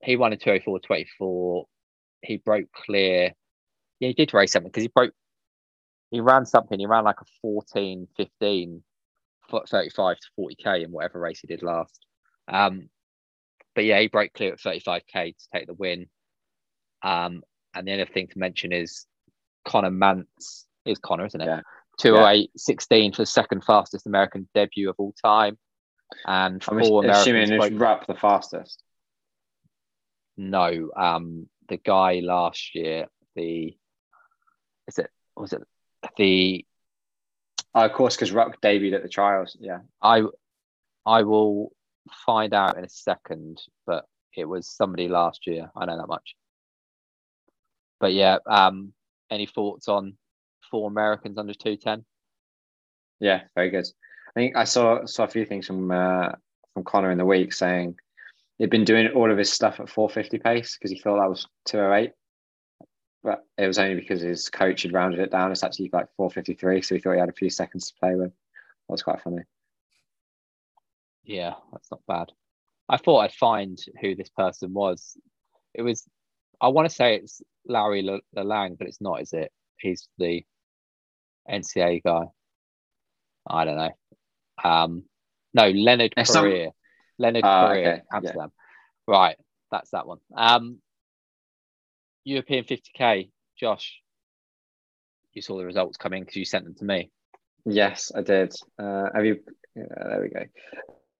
he 0.02 0.16
won 0.16 0.32
in 0.32 0.38
204 0.38 0.80
24. 0.80 1.66
He 2.22 2.36
broke 2.38 2.70
clear. 2.72 3.32
Yeah, 4.00 4.08
he 4.08 4.14
did 4.14 4.32
race 4.34 4.52
something 4.52 4.70
because 4.70 4.82
he 4.82 4.88
broke, 4.88 5.12
he 6.10 6.20
ran 6.20 6.46
something. 6.46 6.78
He 6.78 6.86
ran 6.86 7.04
like 7.04 7.20
a 7.20 7.26
14 7.42 8.08
15 8.16 8.82
foot 9.50 9.68
35 9.68 10.16
to 10.18 10.26
40k 10.38 10.84
in 10.84 10.90
whatever 10.90 11.18
race 11.18 11.40
he 11.40 11.46
did 11.46 11.62
last. 11.62 12.04
Um, 12.46 12.88
but 13.74 13.84
yeah, 13.84 14.00
he 14.00 14.08
broke 14.08 14.32
clear 14.32 14.52
at 14.52 14.58
35k 14.58 15.36
to 15.36 15.48
take 15.52 15.66
the 15.66 15.74
win. 15.74 16.06
Um, 17.02 17.42
and 17.74 17.86
the 17.86 17.94
other 17.94 18.06
thing 18.06 18.28
to 18.28 18.38
mention 18.38 18.72
is 18.72 19.06
Conner 19.64 19.90
Mantz 19.90 20.64
is 20.84 20.98
Conner, 20.98 21.26
isn't 21.26 21.40
it? 21.40 21.46
Yeah. 21.46 21.60
208 21.98 22.50
16 22.56 23.12
for 23.12 23.22
the 23.22 23.26
second 23.26 23.64
fastest 23.64 24.06
American 24.06 24.48
debut 24.54 24.88
of 24.88 24.96
all 24.98 25.14
time. 25.22 25.58
And 26.26 26.64
I'm 26.68 26.80
four 26.80 27.04
assuming 27.04 27.44
Americans 27.44 27.50
it's 27.50 28.06
the 28.06 28.14
fastest. 28.14 28.82
No, 30.36 30.90
um, 30.96 31.48
the 31.68 31.76
guy 31.76 32.20
last 32.22 32.74
year, 32.74 33.08
the 33.34 33.76
is 34.86 34.98
it 34.98 35.10
was 35.36 35.52
it 35.52 35.62
the 36.16 36.64
Oh, 37.74 37.84
of 37.84 37.92
course, 37.92 38.16
because 38.16 38.32
Rupp 38.32 38.60
debuted 38.60 38.94
at 38.94 39.02
the 39.02 39.08
trials. 39.08 39.56
Yeah. 39.60 39.78
I 40.02 40.22
I 41.06 41.22
will 41.22 41.72
find 42.26 42.54
out 42.54 42.76
in 42.76 42.84
a 42.84 42.88
second, 42.88 43.60
but 43.86 44.04
it 44.36 44.46
was 44.46 44.68
somebody 44.68 45.08
last 45.08 45.46
year. 45.46 45.70
I 45.76 45.84
know 45.84 45.96
that 45.96 46.08
much. 46.08 46.34
But 48.00 48.14
yeah, 48.14 48.38
um, 48.46 48.92
any 49.30 49.46
thoughts 49.46 49.88
on 49.88 50.16
four 50.70 50.88
Americans 50.88 51.38
under 51.38 51.54
two 51.54 51.76
ten? 51.76 52.04
Yeah, 53.20 53.42
very 53.54 53.70
good. 53.70 53.86
I 54.28 54.32
think 54.32 54.56
I 54.56 54.64
saw 54.64 55.04
saw 55.04 55.24
a 55.24 55.28
few 55.28 55.44
things 55.44 55.66
from 55.66 55.90
uh, 55.90 56.30
from 56.74 56.84
Conner 56.84 57.10
in 57.10 57.18
the 57.18 57.24
week 57.24 57.52
saying 57.52 57.96
he'd 58.58 58.70
been 58.70 58.84
doing 58.84 59.08
all 59.08 59.30
of 59.30 59.38
his 59.38 59.52
stuff 59.52 59.80
at 59.80 59.88
450 59.88 60.38
pace 60.38 60.76
because 60.76 60.90
he 60.90 60.98
thought 60.98 61.20
that 61.20 61.30
was 61.30 61.46
208. 61.66 62.12
But 63.22 63.44
it 63.56 63.66
was 63.66 63.78
only 63.78 63.96
because 63.96 64.20
his 64.20 64.48
coach 64.48 64.82
had 64.82 64.92
rounded 64.92 65.20
it 65.20 65.30
down. 65.30 65.50
It's 65.50 65.64
actually 65.64 65.90
like 65.92 66.06
453, 66.16 66.82
so 66.82 66.94
he 66.94 67.00
thought 67.00 67.14
he 67.14 67.18
had 67.18 67.28
a 67.28 67.32
few 67.32 67.50
seconds 67.50 67.88
to 67.90 67.98
play 67.98 68.14
with. 68.14 68.30
That 68.30 68.92
was 68.92 69.02
quite 69.02 69.20
funny. 69.20 69.42
Yeah, 71.24 71.54
that's 71.72 71.90
not 71.90 72.00
bad. 72.06 72.32
I 72.88 72.96
thought 72.96 73.18
I'd 73.20 73.32
find 73.34 73.78
who 74.00 74.14
this 74.14 74.30
person 74.30 74.72
was. 74.72 75.16
It 75.74 75.82
was, 75.82 76.04
I 76.60 76.68
want 76.68 76.88
to 76.88 76.94
say 76.94 77.16
it's 77.16 77.42
Lawi 77.68 78.20
Lalang, 78.36 78.78
but 78.78 78.86
it's 78.88 79.00
not, 79.00 79.20
is 79.20 79.32
it? 79.32 79.52
He's 79.78 80.08
the 80.16 80.44
NCA 81.50 82.02
guy. 82.02 82.24
I 83.46 83.64
don't 83.64 83.76
know. 83.76 83.90
Um, 84.64 85.04
no, 85.54 85.68
Leonard 85.70 86.14
some- 86.24 86.44
Korir. 86.46 86.70
Leonard 87.18 87.44
Ah, 87.44 87.68
Korir, 87.68 87.80
okay, 87.80 88.02
yeah. 88.10 88.16
Amsterdam. 88.16 88.52
Right, 89.06 89.36
that's 89.70 89.90
that 89.90 90.06
one. 90.06 90.18
Um, 90.34 90.78
European 92.28 92.64
50k, 92.64 93.30
Josh. 93.58 94.00
You 95.32 95.42
saw 95.42 95.56
the 95.56 95.64
results 95.64 95.96
coming 95.96 96.22
because 96.22 96.36
you 96.36 96.44
sent 96.44 96.64
them 96.64 96.74
to 96.74 96.84
me. 96.84 97.10
Yes, 97.64 98.12
I 98.14 98.22
did. 98.22 98.54
Uh, 98.78 99.06
have 99.14 99.24
you? 99.24 99.40
Yeah, 99.74 99.84
there 99.96 100.20
we 100.22 100.28
go. 100.28 100.44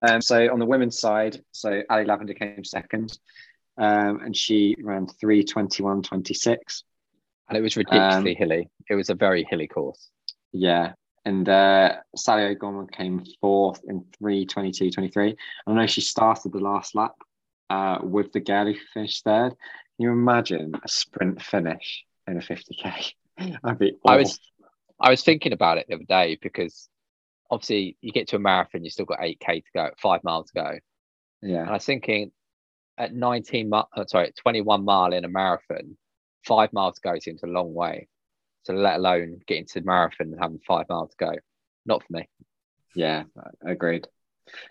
Um, 0.07 0.21
so 0.21 0.53
on 0.53 0.59
the 0.59 0.67
women's 0.67 0.99
side, 0.99 1.41
so 1.53 1.83
Ali 1.91 2.05
Lavender 2.05 2.35
came 2.35 2.63
second, 2.65 3.19
um, 3.79 4.21
and 4.21 4.37
she 4.37 4.77
ran 4.83 5.07
321.26. 5.07 6.83
And 7.49 7.57
it 7.57 7.61
was 7.63 7.77
ridiculously 7.77 8.33
Um, 8.33 8.37
hilly. 8.37 8.69
It 8.91 8.95
was 8.95 9.09
a 9.09 9.15
very 9.15 9.47
hilly 9.49 9.67
course. 9.67 10.11
Yeah. 10.53 10.93
And 11.25 11.49
uh, 11.49 11.97
Sally 12.17 12.45
O'Gorman 12.45 12.89
came 12.89 13.25
fourth 13.41 13.81
in 13.89 14.05
322.23. 14.23 15.35
I 15.67 15.73
know 15.73 15.87
she 15.87 16.01
started 16.01 16.53
the 16.53 16.61
last 16.61 16.95
lap 16.95 17.15
uh, 17.71 17.99
with 18.03 18.33
the 18.33 18.41
girl 18.41 18.67
who 18.67 18.75
finished 18.95 19.25
third. 19.25 19.55
Can 19.99 20.05
you 20.05 20.13
imagine 20.13 20.75
a 20.85 20.89
sprint 20.89 21.43
finish 21.43 22.05
in 22.29 22.37
a 22.37 22.41
50k? 22.41 23.13
I'd 23.65 23.79
be 23.79 23.95
I 24.07 24.17
awful. 24.17 24.19
was 24.19 24.41
I 25.01 25.11
was 25.11 25.23
thinking 25.25 25.53
about 25.53 25.79
it 25.79 25.87
the 25.89 25.95
other 25.97 26.05
day 26.05 26.39
because 26.41 26.89
obviously 27.51 27.97
you 28.01 28.13
get 28.13 28.29
to 28.29 28.37
a 28.37 28.39
marathon, 28.39 28.85
you 28.85 28.91
still 28.91 29.07
got 29.07 29.19
8k 29.19 29.65
to 29.65 29.71
go, 29.75 29.91
five 30.01 30.23
miles 30.23 30.47
to 30.51 30.55
go. 30.55 30.79
And 31.43 31.53
yeah, 31.53 31.69
I 31.69 31.73
was 31.73 31.85
thinking 31.85 32.31
at 32.97 33.13
19 33.13 33.71
mi- 33.71 33.83
uh, 33.97 34.05
sorry, 34.07 34.29
at 34.29 34.37
21 34.37 34.85
mile 34.85 35.13
in 35.13 35.25
a 35.25 35.29
marathon, 35.29 35.97
five 36.45 36.73
miles 36.73 36.95
to 36.97 37.01
go 37.01 37.19
seems 37.19 37.43
a 37.43 37.47
long 37.49 37.75
way. 37.75 38.09
So 38.65 38.75
let 38.75 38.97
alone 38.97 39.41
getting 39.47 39.67
to 39.67 39.81
the 39.81 39.87
marathon 39.87 40.29
and 40.33 40.39
having 40.41 40.61
five 40.67 40.87
miles 40.89 41.11
to 41.11 41.25
go. 41.25 41.33
Not 41.87 42.03
for 42.05 42.13
me. 42.13 42.29
yeah, 42.95 43.25
agreed. 43.67 44.07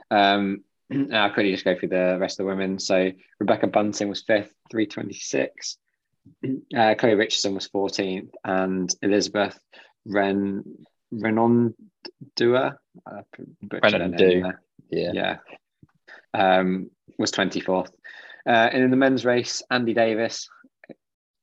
Um, 0.10 0.64
I'll 1.14 1.34
quickly 1.34 1.52
just 1.52 1.66
go 1.66 1.76
through 1.78 1.90
the 1.90 2.18
rest 2.20 2.40
of 2.40 2.46
the 2.46 2.50
women. 2.50 2.80
So 2.80 3.12
Rebecca 3.40 3.68
Bunting 3.68 4.10
was 4.10 4.24
fifth, 4.24 4.54
326. 4.72 5.78
Uh, 6.76 6.94
Chloe 6.96 7.14
Richardson 7.14 7.56
was 7.56 7.70
14th, 7.70 8.32
and 8.44 8.94
Elizabeth 9.02 9.58
Ren 10.06 10.62
Renondua, 11.14 11.74
uh, 13.06 13.22
butchered 13.62 14.02
her 14.02 14.10
Renondu. 14.10 14.54
Yeah. 14.90 15.12
yeah, 15.14 15.38
um, 16.34 16.90
was 17.18 17.32
24th. 17.32 17.92
Uh, 18.46 18.50
and 18.50 18.84
in 18.84 18.92
the 18.92 18.98
men's 18.98 19.24
race, 19.26 19.64
Andy 19.72 19.94
Davies, 19.94 20.50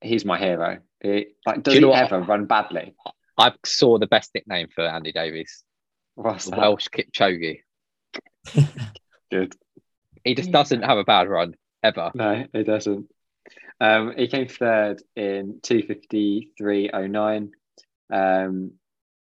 he's 0.01 0.23
my 0.23 0.37
hero. 0.37 0.79
He, 1.01 1.27
like, 1.45 1.63
does 1.63 1.75
you 1.75 1.81
know 1.81 1.87
he 1.87 1.93
what? 1.93 2.11
ever 2.11 2.21
run 2.21 2.45
badly? 2.45 2.95
I 3.37 3.53
saw 3.65 3.97
the 3.97 4.07
best 4.07 4.31
nickname 4.33 4.67
for 4.73 4.85
Andy 4.85 5.11
Davies. 5.11 5.63
What's 6.15 6.45
the 6.45 6.51
that? 6.51 6.59
Welsh 6.59 6.87
Kipchoge. 6.87 7.59
Good. 9.35 9.55
He 10.23 10.33
just 10.33 10.51
doesn't 10.51 10.83
have 10.83 10.97
a 10.97 11.03
bad 11.03 11.27
run 11.27 11.55
ever. 11.83 12.11
No, 12.15 12.45
he 12.51 12.63
doesn't. 12.63 13.07
Um, 13.79 14.13
he 14.17 14.27
came 14.27 14.47
third 14.47 15.01
in 15.15 15.59
253.09. 15.61 17.51
Um, 18.11 18.71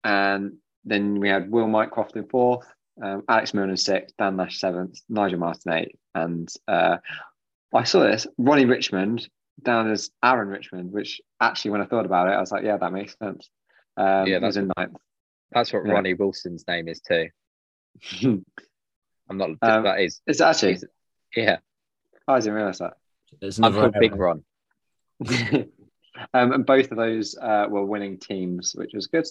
and 0.04 0.52
then 0.84 1.18
we 1.18 1.28
had 1.28 1.50
Will 1.50 1.66
Mycroft 1.66 2.16
in 2.16 2.28
fourth, 2.28 2.66
um, 3.02 3.24
Alex 3.28 3.52
Milne 3.52 3.70
in 3.70 3.76
sixth, 3.76 4.16
Dan 4.16 4.36
Nash 4.36 4.58
seventh, 4.60 5.00
Nigel 5.08 5.40
Martin 5.40 5.72
eighth. 5.72 5.98
And 6.14 6.48
uh, 6.68 6.98
I 7.74 7.84
saw 7.84 8.00
this 8.00 8.26
Ronnie 8.38 8.64
Richmond 8.64 9.28
down 9.62 9.90
as 9.90 10.10
Aaron 10.22 10.48
Richmond, 10.48 10.92
which 10.92 11.20
actually, 11.40 11.72
when 11.72 11.82
I 11.82 11.86
thought 11.86 12.06
about 12.06 12.28
it, 12.28 12.32
I 12.32 12.40
was 12.40 12.52
like, 12.52 12.64
yeah, 12.64 12.76
that 12.76 12.92
makes 12.92 13.16
sense. 13.18 13.50
Um, 13.96 14.26
Yeah, 14.26 14.38
he 14.38 14.44
was 14.44 14.56
in 14.56 14.70
ninth. 14.76 14.96
That's 15.52 15.72
what 15.72 15.84
Yeah. 15.84 15.92
Ronnie 15.92 16.14
Wilson's 16.14 16.64
name 16.68 16.88
is 16.88 17.00
too. 17.00 17.28
I'm 19.28 19.38
not. 19.38 19.50
Um, 19.62 19.84
that 19.84 20.00
is. 20.00 20.20
it's 20.26 20.40
actually, 20.40 20.72
He's- 20.72 20.84
Yeah, 21.36 21.58
I 22.28 22.38
didn't 22.38 22.54
realize 22.54 22.78
that. 22.78 22.94
It's 23.40 23.58
I'm 23.58 23.72
called 23.72 23.94
Big 23.98 24.12
error. 24.12 24.18
Ron. 24.18 24.44
um, 26.34 26.52
and 26.52 26.66
both 26.66 26.90
of 26.90 26.96
those 26.96 27.36
uh, 27.36 27.66
were 27.68 27.84
winning 27.84 28.18
teams, 28.18 28.74
which 28.74 28.92
was 28.94 29.06
good. 29.08 29.26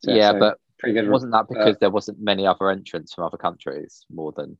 So, 0.00 0.12
yeah, 0.12 0.32
so 0.32 0.38
but 0.38 0.60
pretty 0.78 0.94
good. 0.94 1.10
wasn't 1.10 1.32
that 1.32 1.48
because 1.48 1.74
uh, 1.74 1.78
there 1.80 1.90
wasn't 1.90 2.20
many 2.20 2.46
other 2.46 2.70
entrants 2.70 3.14
from 3.14 3.24
other 3.24 3.36
countries 3.36 4.06
more 4.12 4.32
than? 4.32 4.56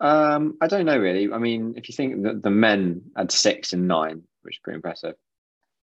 Um, 0.00 0.56
I 0.60 0.66
don't 0.66 0.86
know 0.86 0.98
really. 0.98 1.32
I 1.32 1.38
mean, 1.38 1.74
if 1.76 1.88
you 1.88 1.94
think 1.94 2.24
that 2.24 2.42
the 2.42 2.50
men 2.50 3.02
had 3.16 3.30
six 3.30 3.72
and 3.72 3.86
nine, 3.86 4.22
which 4.42 4.56
is 4.56 4.60
pretty 4.62 4.76
impressive. 4.76 5.14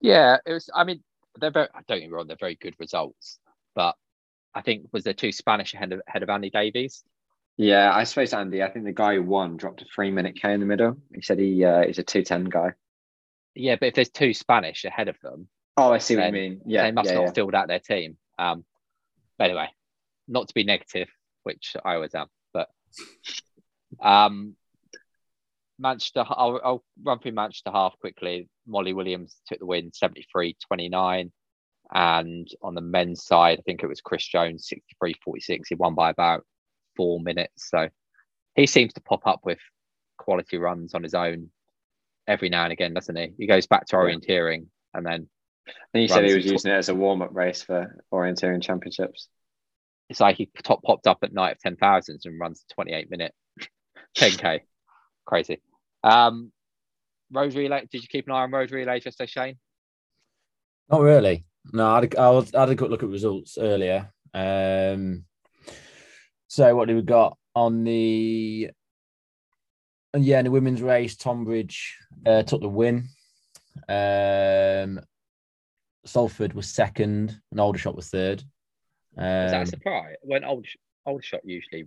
Yeah, 0.01 0.38
it 0.45 0.53
was. 0.53 0.70
I 0.74 0.84
mean, 0.86 1.03
they're 1.39 1.51
very. 1.51 1.68
I 1.74 1.82
don't 1.88 1.99
get 1.99 2.10
me 2.10 2.14
wrong, 2.14 2.28
they're 2.28 2.38
very 2.39 2.55
good 2.55 2.76
results, 2.80 3.39
but 3.76 3.95
I 4.55 4.62
think 4.62 4.88
was 4.91 5.03
there 5.03 5.14
two 5.14 5.32
Spanish 5.32 5.74
ahead 5.74 5.91
of 5.93 6.01
ahead 6.07 6.24
of 6.24 6.30
Andy 6.30 6.49
Davies. 6.49 7.03
Yeah, 7.60 7.93
I 7.93 8.05
suppose 8.05 8.32
Andy. 8.32 8.64
I 8.64 8.72
think 8.72 8.86
the 8.86 8.93
guy 8.93 9.16
who 9.16 9.24
won 9.24 9.57
dropped 9.57 9.82
a 9.82 9.86
three 9.93 10.12
minute 10.12 10.39
K 10.41 10.53
in 10.53 10.62
the 10.62 10.66
middle. 10.66 10.97
He 11.14 11.22
said 11.22 11.39
he 11.39 11.66
uh, 11.66 11.86
he's 11.86 11.99
a 11.99 12.03
two 12.03 12.24
ten 12.24 12.45
guy. 12.45 12.72
Yeah, 13.53 13.76
but 13.78 13.88
if 13.88 13.95
there's 13.95 14.10
two 14.10 14.34
Spanish 14.34 14.86
ahead 14.86 15.10
of 15.10 15.20
them, 15.22 15.49
Oh, 15.76 15.91
I 15.91 15.97
see 15.97 16.16
what 16.16 16.28
you 16.28 16.32
mean. 16.32 16.62
Yeah, 16.66 16.84
they 16.84 16.91
must 16.91 17.10
yeah, 17.10 17.16
not 17.16 17.24
yeah. 17.26 17.32
filled 17.32 17.55
out 17.55 17.68
their 17.68 17.80
team. 17.80 18.16
Um, 18.38 18.64
but 19.38 19.49
anyway, 19.49 19.68
not 20.28 20.47
to 20.47 20.53
be 20.53 20.64
negative, 20.64 21.10
which 21.43 21.76
I 21.84 21.95
always 21.95 22.16
am, 22.16 22.28
but 22.53 22.70
um, 24.01 24.55
Manchester. 25.78 26.24
I'll, 26.30 26.62
I'll 26.64 26.84
run 27.03 27.20
through 27.20 27.34
Manchester 27.34 27.72
half 27.72 27.99
quickly. 27.99 28.47
Molly 28.68 28.93
Williams 28.93 29.36
took 29.47 29.60
the 29.60 29.66
win, 29.66 29.91
73-29. 29.91 31.32
and 31.93 32.47
on 32.62 32.76
the 32.76 32.82
men's 32.82 33.26
side, 33.26 33.60
I 33.60 33.62
think 33.64 33.84
it 33.84 33.88
was 33.88 33.99
Chris 33.99 34.26
Jones, 34.26 34.72
63-46. 35.03 35.62
He 35.68 35.76
won 35.76 35.95
by 35.95 36.10
about 36.10 36.45
four 36.99 37.21
minutes, 37.21 37.69
so 37.69 37.87
he 38.55 38.65
seems 38.67 38.91
to 38.93 39.01
pop 39.01 39.25
up 39.25 39.39
with 39.45 39.59
quality 40.17 40.57
runs 40.57 40.93
on 40.93 41.01
his 41.03 41.13
own 41.13 41.49
every 42.27 42.49
now 42.49 42.65
and 42.65 42.73
again, 42.73 42.93
doesn't 42.93 43.15
he? 43.15 43.31
He 43.37 43.47
goes 43.47 43.67
back 43.67 43.85
to 43.87 43.95
Yeah. 43.95 44.01
orienteering 44.03 44.65
and 44.93 45.05
then 45.05 45.29
And 45.93 46.01
he 46.01 46.07
said 46.09 46.25
he 46.25 46.35
was 46.35 46.43
tw- 46.45 46.51
using 46.51 46.71
it 46.71 46.75
as 46.75 46.89
a 46.89 46.95
warm 46.95 47.21
up 47.21 47.33
race 47.33 47.61
for 47.63 48.03
orienteering 48.11 48.61
championships. 48.61 49.29
it's 50.09 50.19
like 50.19 50.35
he 50.35 50.49
top 50.63 50.83
popped 50.83 51.07
up 51.07 51.19
at 51.23 51.31
night 51.31 51.51
of 51.55 51.59
10,000s 51.59 52.25
and 52.25 52.39
runs 52.39 52.65
28 52.73 53.09
minute 53.09 53.33
10k. 54.17 54.61
Crazy. 55.25 55.61
Um, 56.03 56.51
road 57.31 57.53
relay. 57.55 57.87
Did 57.91 58.01
you 58.01 58.07
keep 58.09 58.25
an 58.27 58.33
eye 58.33 58.41
on 58.43 58.51
road 58.51 58.71
relay 58.71 58.99
just 58.99 59.17
so 59.19 59.25
Shane? 59.25 59.57
Not 60.89 61.01
really. 61.01 61.45
No, 61.71 61.87
I 61.87 61.95
had, 62.01 62.13
a, 62.13 62.19
I 62.19 62.29
was- 62.31 62.53
I 62.55 62.59
had 62.61 62.69
a 62.69 62.75
good 62.75 62.89
look 62.91 63.03
at 63.03 63.09
results 63.09 63.57
earlier. 63.59 64.11
Um, 64.33 65.25
so 66.49 66.75
what 66.75 66.87
do 66.89 66.95
we 66.95 67.01
got 67.03 67.37
on 67.55 67.83
the 67.83 68.69
and 70.13 70.25
yeah, 70.25 70.39
in 70.39 70.45
the 70.45 70.51
women's 70.51 70.81
race, 70.81 71.15
Tonbridge 71.15 71.95
uh, 72.25 72.41
took 72.41 72.61
the 72.61 72.67
win. 72.67 73.07
Um, 73.87 74.99
Salford 76.03 76.53
was 76.53 76.67
second, 76.67 77.39
and 77.51 77.59
Aldershot 77.59 77.95
was 77.95 78.09
third. 78.09 78.39
Is 78.39 78.45
that 79.17 79.53
Um, 79.57 79.61
a 79.61 79.65
surprise? 79.67 80.15
When 80.23 80.43
old 80.43 80.65
old 81.05 81.23
shot 81.23 81.41
usually 81.43 81.85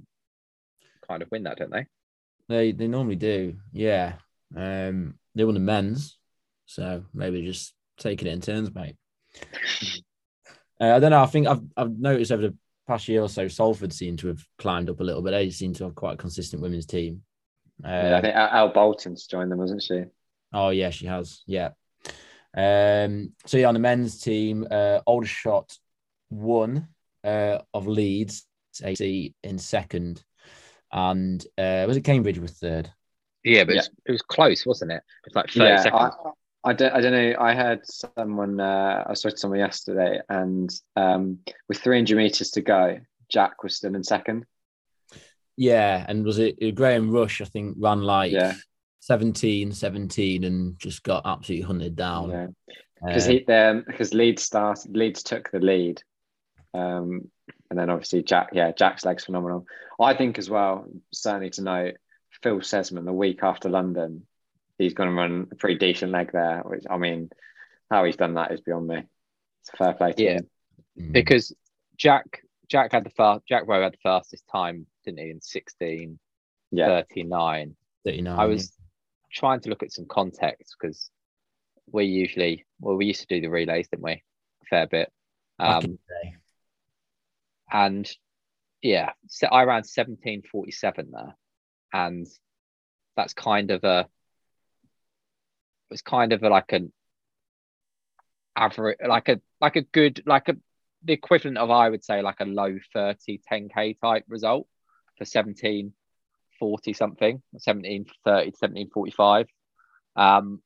kind 1.08 1.22
of 1.22 1.30
win 1.32 1.42
that, 1.44 1.58
don't 1.58 1.72
they? 1.72 1.86
they 2.48 2.70
they 2.72 2.86
normally 2.86 3.16
do, 3.16 3.56
yeah. 3.72 4.14
Um, 4.54 5.18
they 5.34 5.44
won 5.44 5.54
the 5.54 5.60
men's, 5.60 6.16
so 6.66 7.04
maybe 7.12 7.44
just 7.44 7.74
taking 7.98 8.28
it 8.28 8.32
in 8.32 8.40
turns, 8.40 8.72
mate. 8.74 8.96
Uh, 10.80 10.96
I 10.96 10.98
don't 10.98 11.12
know. 11.12 11.22
I 11.22 11.26
think 11.26 11.46
I've 11.46 11.62
I've 11.76 11.96
noticed 11.96 12.32
over 12.32 12.42
the 12.42 12.56
past 12.86 13.08
year 13.08 13.22
or 13.22 13.28
so, 13.28 13.48
Salford 13.48 13.92
seem 13.92 14.16
to 14.18 14.28
have 14.28 14.44
climbed 14.58 14.90
up 14.90 15.00
a 15.00 15.04
little 15.04 15.22
bit. 15.22 15.32
They 15.32 15.50
seem 15.50 15.72
to 15.74 15.84
have 15.84 15.94
quite 15.94 16.14
a 16.14 16.16
consistent 16.18 16.62
women's 16.62 16.86
team. 16.86 17.22
Uh, 17.84 17.88
Yeah, 17.88 18.16
I 18.18 18.20
think 18.20 18.34
Al 18.36 18.48
Al 18.48 18.68
Bolton's 18.72 19.26
joined 19.26 19.50
them, 19.50 19.58
wasn't 19.58 19.82
she? 19.82 20.04
Oh 20.52 20.70
yeah, 20.70 20.90
she 20.90 21.06
has. 21.06 21.42
Yeah. 21.46 21.70
Um. 22.56 23.32
So 23.46 23.56
yeah, 23.56 23.68
on 23.68 23.74
the 23.74 23.80
men's 23.80 24.20
team, 24.20 24.66
uh, 24.70 25.00
Aldershot 25.06 25.76
won 26.30 26.88
uh, 27.24 27.58
of 27.72 27.86
Leeds 27.86 28.46
AC 28.82 29.34
in 29.42 29.58
second, 29.58 30.22
and 30.92 31.42
uh, 31.58 31.84
was 31.86 31.96
it 31.96 32.02
Cambridge 32.02 32.38
was 32.38 32.52
third? 32.52 32.90
Yeah, 33.44 33.64
but 33.64 33.74
Yeah. 33.74 33.80
It, 33.80 33.82
was, 33.82 33.90
it 34.06 34.12
was 34.12 34.22
close, 34.22 34.66
wasn't 34.66 34.92
it? 34.92 34.96
It 34.96 35.02
was 35.26 35.34
like 35.34 35.50
30 35.50 35.70
Yeah, 35.70 35.82
seconds. 35.82 36.14
I, 36.24 36.30
I 36.64 36.72
don't, 36.74 36.92
I 36.92 37.00
don't 37.00 37.12
know. 37.12 37.34
I 37.40 37.54
heard 37.54 37.80
someone. 37.84 38.60
Uh, 38.60 39.04
I 39.06 39.14
spoke 39.14 39.32
to 39.32 39.38
someone 39.38 39.58
yesterday, 39.58 40.20
and 40.28 40.70
um, 40.96 41.38
with 41.68 41.78
300 41.78 42.16
meters 42.16 42.52
to 42.52 42.60
go, 42.60 43.00
Jack 43.28 43.62
was 43.62 43.76
still 43.76 43.94
in 43.94 44.04
second. 44.04 44.46
Yeah, 45.56 46.04
and 46.08 46.24
was 46.24 46.38
it 46.38 46.74
Graham 46.74 47.10
Rush? 47.10 47.40
I 47.40 47.44
think 47.44 47.76
ran 47.78 48.02
like 48.02 48.32
Yeah. 48.32 48.54
17, 49.00 49.72
17 49.72 50.44
and 50.44 50.78
just 50.78 51.02
got 51.02 51.26
absolutely 51.26 51.66
hunted 51.66 51.96
down. 51.96 52.30
Yeah, 52.30 52.46
because 53.04 53.26
Uh, 53.26 53.30
he 53.32 53.46
um, 53.46 53.84
because 53.86 54.14
Leeds 54.14 54.42
started. 54.42 54.96
Leeds 54.96 55.24
took 55.24 55.50
the 55.50 55.58
lead, 55.58 56.00
um, 56.74 57.28
and 57.70 57.78
then 57.78 57.90
obviously 57.90 58.22
Jack. 58.22 58.50
Yeah, 58.52 58.70
Jack's 58.70 59.04
legs 59.04 59.24
phenomenal. 59.24 59.66
I 60.00 60.14
think 60.14 60.38
as 60.38 60.48
well. 60.48 60.86
Certainly 61.12 61.50
to 61.50 61.62
note, 61.62 61.94
Phil 62.42 62.60
Sesemann 62.60 63.04
the 63.04 63.12
week 63.12 63.40
after 63.42 63.68
London, 63.68 64.26
he's 64.82 64.94
going 64.94 65.08
to 65.08 65.14
run 65.14 65.46
a 65.50 65.54
pretty 65.54 65.78
decent 65.78 66.12
leg 66.12 66.30
there. 66.32 66.60
Which 66.64 66.84
I 66.90 66.98
mean, 66.98 67.30
how 67.90 68.04
he's 68.04 68.16
done 68.16 68.34
that 68.34 68.52
is 68.52 68.60
beyond 68.60 68.86
me. 68.86 69.02
It's 69.60 69.70
a 69.72 69.76
fair 69.76 69.94
play 69.94 70.12
to 70.12 70.22
Yeah. 70.22 70.32
him. 70.38 70.50
mm, 70.98 71.12
because 71.12 71.54
Jack 71.96 72.42
Jack 72.68 72.92
had 72.92 73.04
the 73.04 73.10
fast 73.10 73.46
Jack 73.46 73.64
Rowe 73.66 73.82
had 73.82 73.92
the 73.94 73.98
fastest 74.02 74.44
time, 74.50 74.86
didn't 75.04 75.20
he, 75.20 75.30
in 75.30 75.40
16 75.40 76.18
Yeah, 76.70 76.86
39. 76.86 77.76
39, 78.04 78.38
I 78.38 78.46
was 78.46 78.72
trying 79.32 79.60
to 79.60 79.70
look 79.70 79.82
at 79.82 79.92
some 79.92 80.06
context 80.06 80.76
because 80.78 81.10
we 81.90 82.04
usually 82.06 82.64
well 82.80 82.96
we 82.96 83.06
used 83.06 83.20
to 83.20 83.26
do 83.26 83.40
the 83.40 83.48
relays, 83.50 83.88
didn't 83.88 84.02
we? 84.04 84.12
A 84.12 84.64
fair 84.68 84.86
bit. 84.86 85.12
yeah, 85.60 85.66
back 85.80 85.84
in 85.84 85.90
Um, 85.90 85.98
and 87.70 88.10
yeah, 88.82 89.12
so 89.28 89.46
I 89.46 89.62
ran 89.64 89.84
1747 89.84 91.10
there. 91.12 91.36
And 91.92 92.26
that's 93.16 93.34
kind 93.34 93.70
of 93.70 93.84
a 93.84 94.00
it 94.00 94.06
was 95.92 96.02
kind 96.02 96.32
of 96.32 96.42
like 96.42 96.72
an 96.72 96.92
average 98.56 98.98
like 99.06 99.28
a 99.28 99.40
like 99.60 99.76
a 99.76 99.82
good 99.82 100.22
like 100.26 100.48
a 100.48 100.56
the 101.04 101.12
equivalent 101.12 101.58
of 101.58 101.70
I 101.70 101.88
would 101.88 102.04
say 102.04 102.22
like 102.22 102.40
a 102.40 102.44
low 102.44 102.78
30 102.92 103.40
10k 103.50 104.00
type 104.00 104.24
result 104.28 104.66
for 105.18 105.24
17 105.24 105.92
40 106.58 106.92
something 106.92 107.42
17 107.58 108.06
30 108.24 108.52
17 108.58 108.90
45 108.90 109.46
um 110.16 110.60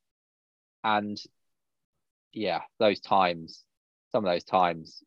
and 0.84 1.18
yeah 2.32 2.60
those 2.78 3.00
times 3.00 3.64
some 4.12 4.24
of 4.24 4.32
those 4.32 4.44
times 4.44 5.02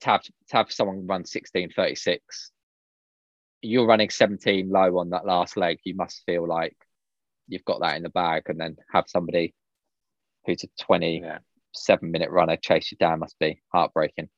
to 0.00 0.10
have 0.10 0.22
to 0.22 0.32
have 0.50 0.72
someone 0.72 1.06
run 1.06 1.24
16 1.24 1.70
36 1.70 2.50
you're 3.62 3.86
running 3.86 4.10
17 4.10 4.68
low 4.70 4.98
on 4.98 5.10
that 5.10 5.26
last 5.26 5.56
leg 5.56 5.78
you 5.84 5.94
must 5.94 6.22
feel 6.26 6.46
like 6.46 6.76
you've 7.50 7.64
got 7.64 7.80
that 7.80 7.96
in 7.96 8.02
the 8.02 8.10
bag 8.10 8.44
and 8.46 8.58
then 8.58 8.76
have 8.92 9.04
somebody 9.08 9.54
who's 10.46 10.64
a 10.64 10.84
20 10.84 11.20
yeah. 11.20 11.96
minute 12.02 12.30
runner 12.30 12.56
chase 12.56 12.90
you 12.90 12.96
down 12.98 13.18
must 13.18 13.38
be 13.38 13.60
heartbreaking, 13.72 14.28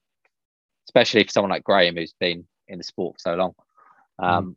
especially 0.89 1.23
for 1.25 1.31
someone 1.31 1.51
like 1.51 1.65
Graham 1.65 1.97
who's 1.97 2.15
been 2.19 2.47
in 2.69 2.79
the 2.79 2.85
sport 2.85 3.17
for 3.17 3.31
so 3.31 3.35
long. 3.35 3.55
Um, 4.19 4.57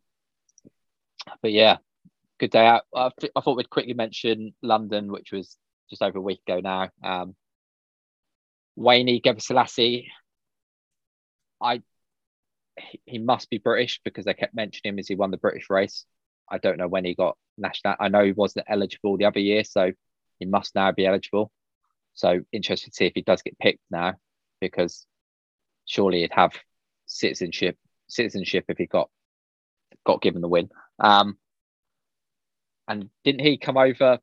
But 1.42 1.52
yeah, 1.52 1.78
good 2.38 2.50
day 2.50 2.66
out. 2.66 2.82
I, 2.94 3.10
I 3.34 3.40
thought 3.40 3.56
we'd 3.56 3.70
quickly 3.70 3.94
mention 3.94 4.54
London, 4.62 5.10
which 5.10 5.32
was 5.32 5.56
just 5.90 6.02
over 6.02 6.18
a 6.18 6.22
week 6.22 6.40
ago 6.46 6.60
now. 6.60 6.90
Um, 7.02 7.34
Weynay 8.78 9.22
Ghebresilasie, 9.22 10.06
I 11.60 11.82
he 13.06 13.18
must 13.18 13.48
be 13.48 13.58
British 13.58 14.00
because 14.04 14.26
they 14.26 14.34
kept 14.34 14.54
mentioning 14.54 14.94
him 14.94 14.98
as 14.98 15.08
he 15.08 15.14
won 15.14 15.30
the 15.30 15.38
British 15.38 15.70
race. 15.70 16.04
I 16.50 16.58
don't 16.58 16.78
know 16.78 16.88
when 16.88 17.04
he 17.04 17.14
got 17.14 17.36
national. 17.58 17.94
I 17.98 18.08
know 18.08 18.24
he 18.24 18.32
wasn't 18.32 18.66
eligible 18.68 19.16
the 19.16 19.24
other 19.24 19.40
year, 19.40 19.64
so 19.64 19.92
he 20.38 20.46
must 20.46 20.74
now 20.74 20.92
be 20.92 21.06
eligible. 21.06 21.50
So 22.14 22.40
interested 22.52 22.90
to 22.92 22.96
see 22.96 23.06
if 23.06 23.12
he 23.14 23.22
does 23.22 23.42
get 23.42 23.58
picked 23.58 23.82
now, 23.90 24.14
because 24.60 25.06
surely 25.84 26.20
he'd 26.20 26.32
have 26.32 26.52
citizenship 27.06 27.76
citizenship 28.08 28.64
if 28.68 28.78
he 28.78 28.86
got 28.86 29.10
got 30.04 30.22
given 30.22 30.40
the 30.40 30.48
win. 30.48 30.70
Um, 30.98 31.36
and 32.88 33.10
didn't 33.24 33.40
he 33.40 33.58
come 33.58 33.76
over 33.76 34.18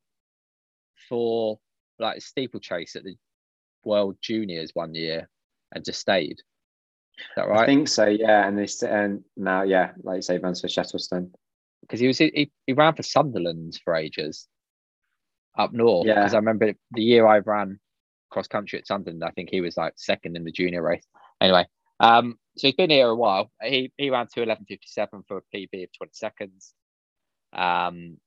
for 1.09 1.59
like 1.99 2.17
a 2.17 2.21
steeplechase 2.21 2.95
at 2.95 3.03
the 3.03 3.15
World 3.83 4.17
Juniors 4.21 4.71
one 4.73 4.95
year 4.95 5.29
and 5.73 5.83
just 5.83 5.99
stayed? 5.99 6.39
Is 7.19 7.25
that 7.35 7.47
right? 7.47 7.63
I 7.63 7.65
think 7.65 7.87
so. 7.87 8.05
Yeah, 8.05 8.47
and 8.47 8.57
this 8.57 8.81
and 8.81 9.23
now, 9.37 9.63
yeah, 9.63 9.91
like 10.01 10.17
you 10.17 10.21
say, 10.21 10.37
runs 10.37 10.61
for 10.61 10.67
Shettleston. 10.67 11.31
Because 11.83 11.99
he 11.99 12.07
was 12.07 12.17
he, 12.17 12.51
he 12.65 12.73
ran 12.73 12.95
for 12.95 13.03
Sunderland 13.03 13.79
for 13.83 13.95
ages 13.95 14.47
up 15.57 15.73
north. 15.73 16.07
Yeah. 16.07 16.15
Because 16.15 16.33
I 16.33 16.37
remember 16.37 16.73
the 16.91 17.03
year 17.03 17.27
I 17.27 17.39
ran 17.39 17.79
cross 18.33 18.47
country 18.47 18.79
at 18.79 18.87
Sunderland, 18.87 19.23
I 19.23 19.29
think 19.29 19.49
he 19.49 19.61
was 19.61 19.77
like 19.77 19.93
second 19.95 20.35
in 20.35 20.43
the 20.43 20.51
junior 20.51 20.81
race. 20.81 21.05
Anyway, 21.39 21.67
um, 21.99 22.37
so 22.57 22.67
he's 22.67 22.75
been 22.75 22.89
here 22.89 23.07
a 23.07 23.15
while. 23.15 23.51
He 23.61 23.93
he 23.97 24.09
ran 24.09 24.27
to 24.33 24.41
eleven 24.41 24.65
fifty 24.65 24.87
seven 24.87 25.23
for 25.27 25.37
a 25.37 25.55
PB 25.55 25.83
of 25.83 25.89
twenty 25.95 26.13
seconds. 26.13 26.73
Um, 27.53 28.17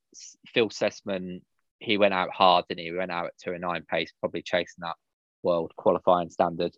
Phil 0.47 0.71
Sesemann, 0.71 1.43
he 1.81 1.99
went 1.99 2.15
out 2.15 2.31
hard, 2.31 2.65
didn't 2.69 2.81
he? 2.81 2.87
He 2.87 2.93
went 2.93 3.11
out 3.11 3.27
at 3.27 3.39
two 3.43 3.53
and 3.53 3.61
nine 3.61 3.85
pace, 3.91 4.13
probably 4.21 4.43
chasing 4.43 4.83
that 4.83 4.97
world 5.43 5.73
qualifying 5.77 6.31
standard, 6.31 6.73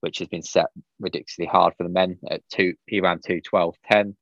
which 0.00 0.18
has 0.18 0.28
been 0.28 0.42
set 0.42 0.66
ridiculously 0.98 1.46
hard 1.46 1.74
for 1.76 1.84
the 1.84 1.90
men. 1.90 2.18
At 2.28 2.42
two, 2.48 2.74
he 2.86 3.00
ran 3.00 3.20
two 3.24 3.40
twelve 3.40 3.76
ten. 3.90 4.16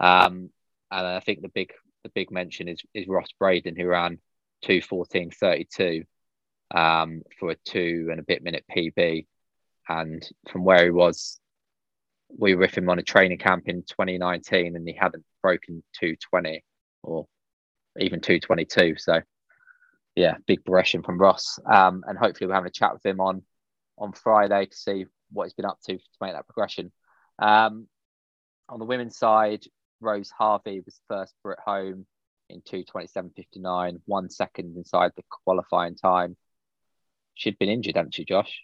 Um, 0.00 0.50
and 0.90 1.06
I 1.06 1.20
think 1.20 1.42
the 1.42 1.48
big 1.48 1.72
the 2.04 2.10
big 2.10 2.30
mention 2.30 2.68
is 2.68 2.80
is 2.94 3.08
Ross 3.08 3.28
Braden 3.38 3.76
who 3.76 3.86
ran 3.86 4.18
two 4.62 4.80
fourteen 4.80 5.30
thirty 5.30 5.66
two 5.70 6.04
um, 6.74 7.22
for 7.38 7.50
a 7.50 7.56
two 7.64 8.08
and 8.10 8.20
a 8.20 8.24
bit 8.24 8.42
minute 8.42 8.64
PB. 8.74 9.26
And 9.88 10.26
from 10.50 10.64
where 10.64 10.84
he 10.84 10.90
was, 10.90 11.38
we 12.36 12.54
were 12.54 12.62
with 12.62 12.76
him 12.76 12.88
on 12.88 12.98
a 12.98 13.02
training 13.02 13.38
camp 13.38 13.68
in 13.68 13.82
2019 13.82 14.74
and 14.74 14.88
he 14.88 14.94
hadn't 14.94 15.24
broken 15.42 15.82
220 16.00 16.64
or 17.02 17.26
even 18.00 18.20
222. 18.20 18.96
So, 18.98 19.20
yeah, 20.16 20.36
big 20.46 20.64
progression 20.64 21.02
from 21.02 21.18
Ross. 21.18 21.58
Um, 21.64 22.02
and 22.06 22.18
hopefully, 22.18 22.48
we're 22.48 22.54
having 22.54 22.68
a 22.68 22.72
chat 22.72 22.92
with 22.92 23.06
him 23.06 23.20
on 23.20 23.42
on 23.98 24.12
Friday 24.12 24.66
to 24.66 24.76
see 24.76 25.06
what 25.30 25.44
he's 25.44 25.54
been 25.54 25.64
up 25.64 25.78
to 25.86 25.96
to 25.96 26.02
make 26.20 26.32
that 26.32 26.46
progression. 26.46 26.90
Um, 27.38 27.86
on 28.68 28.80
the 28.80 28.84
women's 28.84 29.16
side, 29.16 29.64
Rose 30.00 30.30
Harvey 30.30 30.80
was 30.84 31.00
first 31.08 31.34
for 31.42 31.52
at 31.52 31.58
home 31.64 32.06
in 32.48 32.60
227.59, 32.62 34.00
one 34.06 34.30
second 34.30 34.76
inside 34.76 35.10
the 35.16 35.24
qualifying 35.44 35.96
time. 35.96 36.36
She'd 37.34 37.58
been 37.58 37.68
injured, 37.68 37.96
hadn't 37.96 38.14
she, 38.14 38.24
Josh? 38.24 38.62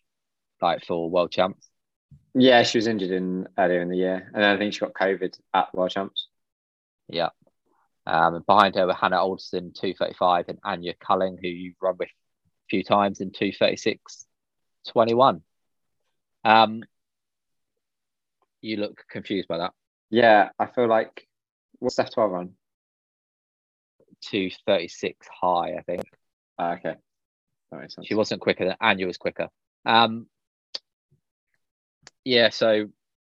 Like 0.61 0.85
for 0.85 1.11
world 1.11 1.33
champs. 1.33 1.69
Yeah, 2.35 2.63
she 2.63 2.79
was 2.79 2.87
injured 2.87 3.11
in 3.11 3.49
earlier 3.59 3.83
in 3.83 3.89
the 3.89 3.97
year, 3.97 4.31
and 4.33 4.43
then 4.43 4.55
I 4.55 4.59
think 4.59 4.73
she 4.73 4.81
got 4.81 4.95
COVID 4.95 5.39
at 5.53 5.75
World 5.75 5.91
Champs. 5.91 6.29
Yeah. 7.09 7.29
Um, 8.07 8.37
and 8.37 8.47
behind 8.47 8.77
her 8.77 8.87
were 8.87 8.95
Hannah 8.95 9.21
Alderson, 9.21 9.75
235, 9.75 10.47
and 10.49 10.59
Anya 10.65 10.95
Culling, 10.99 11.37
who 11.41 11.49
you've 11.49 11.77
run 11.81 11.97
with 11.99 12.09
a 12.09 12.69
few 12.71 12.83
times 12.83 13.21
in 13.21 13.33
236.21. 13.33 15.43
Um, 16.45 16.83
you 18.61 18.79
look 18.79 19.05
confused 19.11 19.49
by 19.49 19.59
that. 19.59 19.73
Yeah, 20.13 20.51
I 20.59 20.67
feel 20.67 20.89
like 20.89 21.27
what's 21.79 21.95
Steph 21.95 22.13
Twell 22.13 22.27
run? 22.29 22.51
236 24.21 25.27
high, 25.41 25.75
I 25.79 25.83
think. 25.87 26.03
Ah, 26.59 26.75
okay, 26.75 26.95
that 27.71 27.81
makes 27.81 27.95
sense. 27.95 28.07
She 28.07 28.15
wasn't 28.15 28.43
quicker 28.43 28.67
than 28.67 28.77
Anya 28.79 29.07
was 29.07 29.17
quicker. 29.17 29.49
Um, 29.87 30.27
yeah, 32.27 32.51
so 32.51 32.89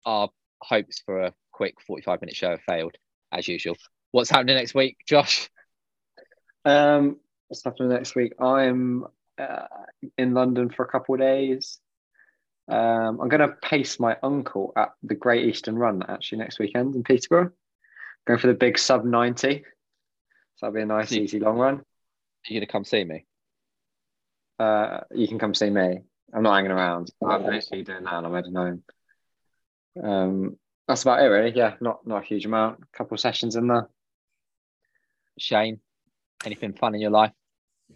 our 0.06 0.30
hopes 0.62 1.02
for 1.06 1.26
a 1.26 1.34
quick 1.52 1.76
45 1.86 2.22
minute 2.22 2.38
show 2.38 2.52
have 2.52 2.62
failed 2.62 2.96
as 3.34 3.46
usual. 3.46 3.76
What's 4.12 4.30
happening 4.30 4.56
next 4.56 4.74
week, 4.74 5.00
Josh? 5.06 5.50
Um, 6.64 7.18
what's 7.50 7.62
happening 7.62 7.90
next 7.90 8.16
week? 8.16 8.34
I'm 8.40 9.04
uh, 9.38 9.68
in 10.18 10.34
London 10.34 10.70
for 10.70 10.86
a 10.86 10.90
couple 10.90 11.16
of 11.16 11.20
days. 11.20 11.82
Um, 12.70 13.20
I'm 13.20 13.30
going 13.30 13.42
to 13.42 13.56
pace 13.62 14.00
my 14.00 14.18
uncle 14.22 14.74
at 14.76 14.90
the 15.02 15.16
Great 15.16 15.46
Eastern 15.48 15.78
Run 15.78 16.04
actually 16.08 16.38
next 16.40 16.60
weekend 16.60 16.96
in 16.96 17.04
Peterborough. 17.04 17.52
Going 18.28 18.40
for 18.40 18.48
the 18.48 18.54
big 18.54 18.78
sub 18.78 19.04
90. 19.06 19.64
So 20.56 20.66
that'll 20.66 20.76
be 20.76 20.82
a 20.82 20.86
nice, 20.86 21.12
you- 21.12 21.24
easy 21.24 21.40
long 21.40 21.58
run. 21.58 21.76
Are 21.76 22.54
you 22.54 22.60
gonna 22.60 22.68
come 22.72 22.86
see 22.86 23.04
me? 23.04 23.26
Uh, 24.60 25.02
you 25.12 25.28
can 25.28 25.40
come 25.40 25.54
see 25.54 25.70
me. 25.70 26.02
I'm 26.34 26.44
not 26.44 26.56
hanging 26.56 26.72
around. 26.72 27.12
I'm 27.26 27.50
actually 27.54 27.84
doing 27.84 28.04
that 28.04 28.14
and 28.14 28.28
I'm 28.28 28.34
heading 28.34 28.56
home. 28.56 28.84
Um, 30.02 30.58
that's 30.88 31.02
about 31.02 31.22
it, 31.22 31.26
really. 31.28 31.52
Yeah, 31.56 31.76
not 31.82 32.06
not 32.06 32.24
a 32.24 32.26
huge 32.26 32.46
amount. 32.46 32.80
A 32.82 32.98
couple 32.98 33.16
of 33.16 33.20
sessions 33.20 33.56
in 33.56 33.68
there. 33.68 33.90
Shane, 35.38 35.80
anything 36.46 36.74
fun 36.74 36.96
in 36.96 37.02
your 37.02 37.12
life? 37.12 37.32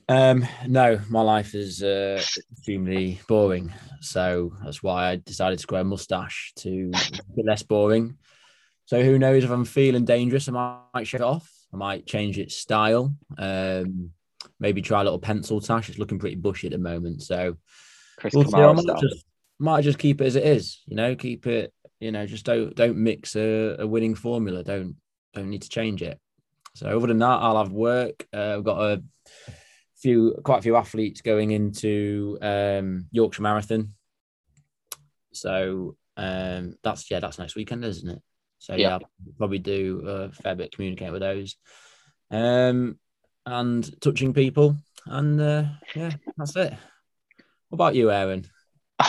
Um, 0.10 0.46
no, 0.68 1.00
my 1.10 1.22
life 1.22 1.56
is 1.56 1.82
uh, 1.82 2.22
extremely 2.52 3.22
boring. 3.28 3.74
So 4.02 4.54
that's 4.64 4.84
why 4.84 5.12
I 5.12 5.16
decided 5.18 5.60
to 5.60 5.68
grow 5.68 5.82
a 5.82 5.84
mustache 5.84 6.54
to 6.58 6.92
be 7.36 7.44
less 7.44 7.64
boring. 7.64 8.18
So 8.86 9.02
who 9.02 9.18
knows 9.18 9.44
if 9.44 9.50
I'm 9.50 9.66
feeling 9.66 10.06
dangerous, 10.06 10.50
I 10.50 10.82
might 10.94 11.08
shave 11.08 11.22
it 11.22 11.26
off. 11.26 11.50
I 11.74 11.78
might 11.78 12.06
change 12.06 12.38
its 12.38 12.56
style. 12.56 13.16
Um, 13.38 14.12
maybe 14.60 14.82
try 14.82 15.02
a 15.02 15.04
little 15.04 15.20
pencil 15.20 15.62
tash. 15.62 15.90
It's 15.90 15.98
looking 15.98 16.20
pretty 16.20 16.36
bushy 16.36 16.68
at 16.68 16.74
the 16.74 16.78
moment. 16.80 17.24
So 17.24 17.58
Chris 18.18 18.34
we'll 18.34 18.46
see. 18.46 18.58
I 18.58 18.74
might 18.74 18.86
just, 19.00 19.26
might 19.58 19.82
just 19.84 20.00
keep 20.00 20.22
it 20.22 20.26
as 20.26 20.36
it 20.36 20.46
is. 20.46 20.82
You 20.86 20.98
know, 20.98 21.16
keep 21.16 21.48
it. 21.48 21.74
You 22.00 22.12
know, 22.12 22.26
just 22.26 22.46
don't 22.46 22.76
don't 22.76 22.98
mix 22.98 23.36
a, 23.38 23.78
a 23.80 23.88
winning 23.88 24.16
formula. 24.16 24.64
Don't 24.64 24.98
don't 25.34 25.50
need 25.50 25.62
to 25.62 25.70
change 25.70 26.04
it. 26.04 26.20
So 26.76 26.88
other 26.88 27.08
than 27.08 27.20
that, 27.20 27.40
I'll 27.40 27.58
have 27.58 27.72
work. 27.72 28.28
Uh, 28.34 28.58
I've 28.58 28.64
got 28.64 28.82
a 28.82 29.04
few, 30.04 30.36
quite 30.44 30.60
a 30.60 30.62
few 30.62 30.76
athletes 30.76 31.22
going 31.22 31.52
into 31.52 32.38
um, 32.42 33.08
Yorkshire 33.12 33.42
Marathon. 33.42 33.94
So 35.34 35.96
um, 36.18 36.76
that's 36.84 37.10
yeah, 37.10 37.20
that's 37.20 37.40
next 37.40 37.56
weekend, 37.56 37.84
isn't 37.86 38.10
it? 38.10 38.22
So 38.60 38.76
Yeah. 38.76 38.90
yeah, 38.90 38.94
I'll 38.96 39.34
probably 39.38 39.60
do 39.60 40.04
a 40.06 40.32
fair 40.32 40.56
bit 40.56 40.72
communicate 40.72 41.12
with 41.12 41.22
those, 41.22 41.56
um, 42.30 43.00
and 43.46 44.02
touching 44.02 44.34
people, 44.34 44.78
and 45.08 45.42
uh, 45.42 45.64
yeah, 45.96 46.12
that's 46.38 46.56
it. 46.56 46.74
What 47.70 47.76
about 47.78 47.96
you, 47.96 48.12
Aaron? 48.12 48.46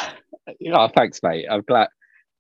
Oh, 0.73 0.89
thanks, 0.89 1.21
mate. 1.23 1.47
I'm 1.51 1.63
glad. 1.63 1.89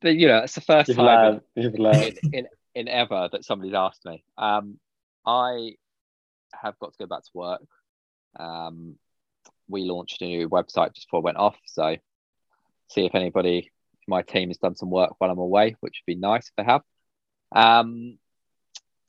But, 0.03 0.17
you 0.17 0.29
know, 0.29 0.41
it's 0.41 0.55
the 0.55 0.61
first 0.61 0.89
You've 0.89 0.99
time 0.99 1.07
learned. 1.07 1.41
You've 1.55 1.75
in, 1.75 1.83
learned. 1.83 2.19
in, 2.25 2.33
in, 2.33 2.47
in 2.75 2.89
ever 2.89 3.31
that 3.33 3.45
somebody's 3.47 3.73
asked 3.73 4.05
me. 4.05 4.23
Um, 4.37 4.79
I 5.25 5.77
have 6.53 6.79
got 6.79 6.93
to 6.93 6.99
go 6.99 7.07
back 7.07 7.23
to 7.23 7.31
work. 7.33 7.63
Um, 8.39 8.97
we 9.69 9.85
launched 9.85 10.23
a 10.23 10.27
new 10.27 10.49
website 10.49 10.95
just 10.95 11.07
before 11.07 11.21
I 11.21 11.25
went 11.25 11.37
off. 11.37 11.57
So, 11.67 11.97
see 12.89 13.07
if 13.07 13.15
anybody, 13.15 13.73
my 14.07 14.23
team 14.23 14.49
has 14.49 14.59
done 14.59 14.77
some 14.77 14.91
work 14.91 15.15
while 15.19 15.31
I'm 15.31 15.39
away, 15.39 15.77
which 15.81 16.03
would 16.07 16.15
be 16.15 16.21
nice 16.21 16.49
if 16.49 16.55
they 16.57 16.65
have. 16.65 16.83
Um, 17.55 18.19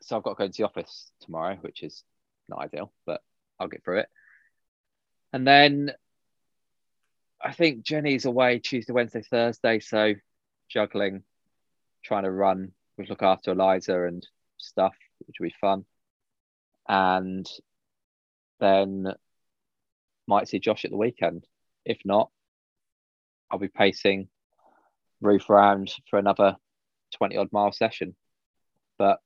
so, 0.01 0.17
I've 0.17 0.23
got 0.23 0.32
to 0.32 0.36
go 0.36 0.43
into 0.45 0.57
the 0.57 0.65
office 0.67 1.11
tomorrow, 1.21 1.57
which 1.61 1.84
is 1.84 2.03
not 2.47 2.59
ideal, 2.59 2.91
but 3.05 3.21
I'll 3.59 3.67
get 3.67 3.84
through 3.84 3.99
it. 3.99 4.09
And 5.34 5.45
then 5.45 5.91
I 7.41 7.53
think 7.53 7.84
Jenny's 7.84 8.26
away 8.26 8.59
Tuesday, 8.59 8.93
Wednesday, 8.93 9.21
Thursday. 9.21 9.80
So, 9.80 10.13
juggling, 10.69 11.23
trying 12.03 12.23
to 12.23 12.32
run, 12.32 12.71
we 12.97 13.05
look 13.07 13.23
after 13.23 13.51
Eliza 13.51 14.03
and 14.03 14.26
stuff, 14.57 14.95
which 15.26 15.38
will 15.39 15.47
be 15.47 15.55
fun. 15.59 15.86
And 16.88 17.47
then 18.59 19.13
might 20.27 20.47
see 20.47 20.59
Josh 20.59 20.85
at 20.85 20.91
the 20.91 20.97
weekend. 20.97 21.45
If 21.85 21.99
not, 22.05 22.29
I'll 23.51 23.59
be 23.59 23.67
pacing 23.67 24.27
Ruth 25.21 25.49
around 25.49 25.93
for 26.09 26.19
another 26.19 26.55
20 27.17 27.37
odd 27.37 27.49
mile 27.51 27.71
session. 27.71 28.15
But 28.97 29.19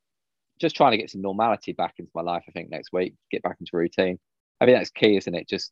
just 0.60 0.76
trying 0.76 0.92
to 0.92 0.98
get 0.98 1.10
some 1.10 1.22
normality 1.22 1.74
back 1.74 1.96
into 1.98 2.12
my 2.14 2.22
life, 2.22 2.44
I 2.48 2.52
think, 2.52 2.70
next 2.70 2.92
week, 2.92 3.16
get 3.32 3.44
back 3.44 3.58
into 3.60 3.78
routine. 3.78 4.20
I 4.60 4.66
think 4.66 4.78
that's 4.78 4.90
key, 4.90 5.16
isn't 5.16 5.36
it? 5.36 5.48
Just 5.48 5.72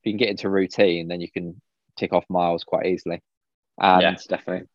if 0.00 0.06
you 0.06 0.12
can 0.12 0.18
get 0.18 0.28
into 0.28 0.48
routine, 0.48 1.08
then 1.08 1.20
you 1.20 1.30
can 1.30 1.60
tick 1.96 2.12
off 2.12 2.24
miles 2.28 2.64
quite 2.64 2.86
easily. 2.86 3.20
And 3.78 4.02
yes, 4.02 4.26
definitely. 4.26 4.68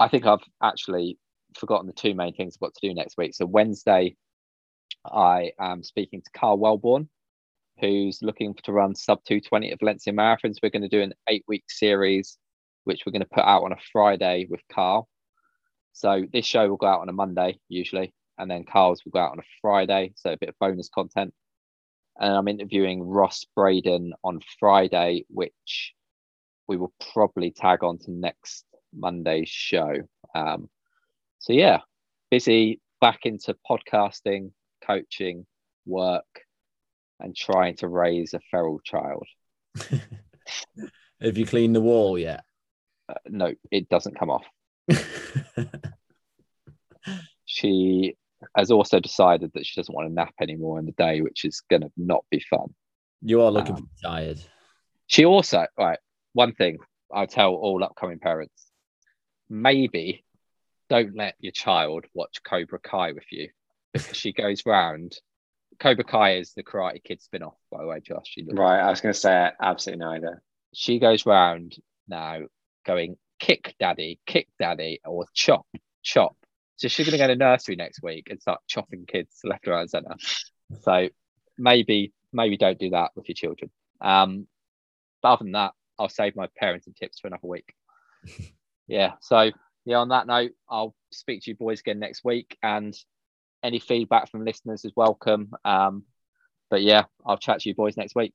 I 0.00 0.08
think 0.08 0.26
I've 0.26 0.44
actually 0.62 1.18
forgotten 1.56 1.86
the 1.86 1.92
two 1.92 2.14
main 2.14 2.34
things 2.34 2.56
I've 2.56 2.60
got 2.60 2.74
to 2.74 2.88
do 2.88 2.94
next 2.94 3.16
week. 3.16 3.34
So 3.34 3.46
Wednesday, 3.46 4.16
I 5.04 5.52
am 5.58 5.82
speaking 5.82 6.22
to 6.22 6.30
Karl 6.32 6.58
Welborn, 6.58 7.08
who's 7.80 8.20
looking 8.22 8.54
to 8.64 8.72
run 8.72 8.94
sub 8.94 9.18
220 9.24 9.72
at 9.72 9.78
Valencia 9.78 10.12
Marathons. 10.12 10.56
We're 10.62 10.70
going 10.70 10.82
to 10.82 10.88
do 10.88 11.02
an 11.02 11.14
eight 11.28 11.44
week 11.48 11.64
series, 11.68 12.38
which 12.84 13.02
we're 13.04 13.12
going 13.12 13.22
to 13.22 13.28
put 13.28 13.44
out 13.44 13.64
on 13.64 13.72
a 13.72 13.78
Friday 13.92 14.46
with 14.48 14.60
Karl. 14.72 15.08
So 15.92 16.24
this 16.32 16.46
show 16.46 16.68
will 16.68 16.76
go 16.76 16.86
out 16.86 17.00
on 17.00 17.08
a 17.08 17.12
Monday 17.12 17.58
usually, 17.68 18.12
and 18.38 18.50
then 18.50 18.64
Karl's 18.64 19.04
will 19.04 19.12
go 19.12 19.20
out 19.20 19.32
on 19.32 19.40
a 19.40 19.50
Friday. 19.60 20.12
So 20.16 20.32
a 20.32 20.36
bit 20.36 20.48
of 20.48 20.58
bonus 20.60 20.88
content. 20.88 21.32
And 22.20 22.34
I'm 22.34 22.48
interviewing 22.48 23.02
Ross 23.02 23.46
Braden 23.54 24.12
on 24.24 24.40
Friday, 24.58 25.24
which 25.28 25.94
we 26.66 26.76
will 26.76 26.92
probably 27.12 27.50
tag 27.50 27.84
on 27.84 27.98
to 27.98 28.10
next 28.10 28.64
Monday's 28.92 29.48
show. 29.48 29.94
Um, 30.34 30.68
so 31.38 31.52
yeah, 31.52 31.80
busy 32.30 32.80
back 33.00 33.20
into 33.24 33.56
podcasting, 33.68 34.50
coaching, 34.84 35.46
work, 35.86 36.26
and 37.20 37.34
trying 37.36 37.76
to 37.76 37.88
raise 37.88 38.34
a 38.34 38.40
feral 38.50 38.80
child. 38.84 39.26
Have 41.20 41.36
you 41.36 41.46
cleaned 41.46 41.74
the 41.76 41.80
wall 41.80 42.18
yet? 42.18 42.44
Uh, 43.08 43.14
no, 43.28 43.52
it 43.70 43.88
doesn't 43.88 44.18
come 44.18 44.30
off. 44.30 44.44
She 47.44 48.14
has 48.56 48.70
also 48.70 49.00
decided 49.00 49.50
that 49.54 49.66
she 49.66 49.80
doesn't 49.80 49.94
want 49.94 50.06
to 50.08 50.12
nap 50.14 50.34
anymore 50.40 50.78
in 50.78 50.86
the 50.86 50.92
day, 50.92 51.22
which 51.22 51.44
is 51.44 51.62
going 51.68 51.82
to 51.82 51.90
not 51.96 52.24
be 52.30 52.40
fun. 52.40 52.74
you 53.22 53.40
are 53.42 53.50
looking 53.50 53.74
Um, 53.74 53.88
tired. 54.02 54.38
She 55.06 55.24
also, 55.24 55.66
right, 55.78 55.98
one 56.34 56.52
thing 56.54 56.76
I'll 57.12 57.26
tell 57.26 57.54
all 57.54 57.82
upcoming 57.82 58.18
parents 58.18 58.66
maybe 59.48 60.24
don't 60.90 61.16
let 61.16 61.34
your 61.40 61.52
child 61.52 62.04
watch 62.14 62.42
Cobra 62.44 62.78
Kai 62.78 63.12
with 63.12 63.24
you 63.32 63.48
because 63.94 64.16
she 64.16 64.32
goes 64.32 64.64
round. 64.66 65.16
Cobra 65.80 66.04
Kai 66.04 66.36
is 66.36 66.52
the 66.54 66.62
Karate 66.62 67.02
Kid 67.02 67.22
spin 67.22 67.42
off, 67.42 67.54
by 67.70 67.80
the 67.80 67.86
way, 67.86 68.00
Josh. 68.00 68.34
You 68.36 68.46
look- 68.46 68.58
Right. 68.58 68.80
I 68.80 68.90
was 68.90 69.00
going 69.00 69.12
to 69.12 69.18
say 69.18 69.50
absolutely 69.60 70.04
neither. 70.04 70.42
She 70.74 70.98
goes 70.98 71.24
round 71.24 71.76
now 72.08 72.40
going, 72.84 73.16
kick 73.38 73.74
daddy, 73.78 74.18
kick 74.26 74.48
daddy, 74.58 75.00
or 75.04 75.24
chop, 75.34 75.66
chop. 76.02 76.36
So 76.76 76.88
she's 76.88 77.06
going 77.06 77.12
to 77.12 77.18
go 77.18 77.26
to 77.28 77.36
nursery 77.36 77.76
next 77.76 78.02
week 78.02 78.28
and 78.30 78.40
start 78.40 78.60
chopping 78.68 79.04
kids 79.06 79.38
left, 79.44 79.66
right, 79.66 79.80
and 79.82 79.90
centre. 79.90 80.14
So 80.82 81.08
maybe, 81.56 82.12
maybe 82.32 82.56
don't 82.56 82.78
do 82.78 82.90
that 82.90 83.12
with 83.14 83.28
your 83.28 83.34
children. 83.34 83.70
Um, 84.00 84.46
but 85.22 85.32
other 85.34 85.44
than 85.44 85.52
that, 85.52 85.72
I'll 85.98 86.08
save 86.08 86.36
my 86.36 86.48
parenting 86.60 86.94
tips 86.96 87.18
for 87.20 87.26
another 87.28 87.46
week. 87.48 87.74
yeah. 88.86 89.12
So 89.20 89.50
yeah, 89.84 89.96
on 89.96 90.08
that 90.10 90.26
note, 90.26 90.52
I'll 90.68 90.94
speak 91.10 91.42
to 91.42 91.50
you 91.50 91.56
boys 91.56 91.80
again 91.80 91.98
next 91.98 92.24
week, 92.24 92.56
and 92.62 92.94
any 93.62 93.78
feedback 93.78 94.30
from 94.30 94.44
listeners 94.44 94.84
is 94.84 94.92
welcome. 94.94 95.52
Um, 95.64 96.04
but 96.70 96.82
yeah, 96.82 97.04
I'll 97.24 97.38
chat 97.38 97.60
to 97.60 97.68
you 97.68 97.74
boys 97.74 97.96
next 97.96 98.14
week. 98.14 98.32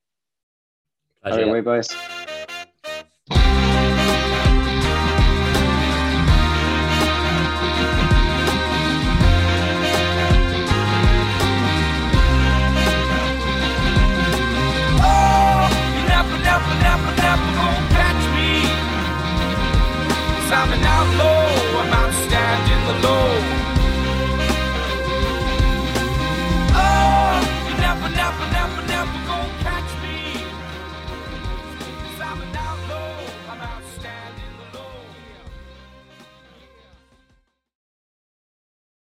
Pleasure. 1.23 1.43
Away, 1.43 1.61
boys. 1.61 2.12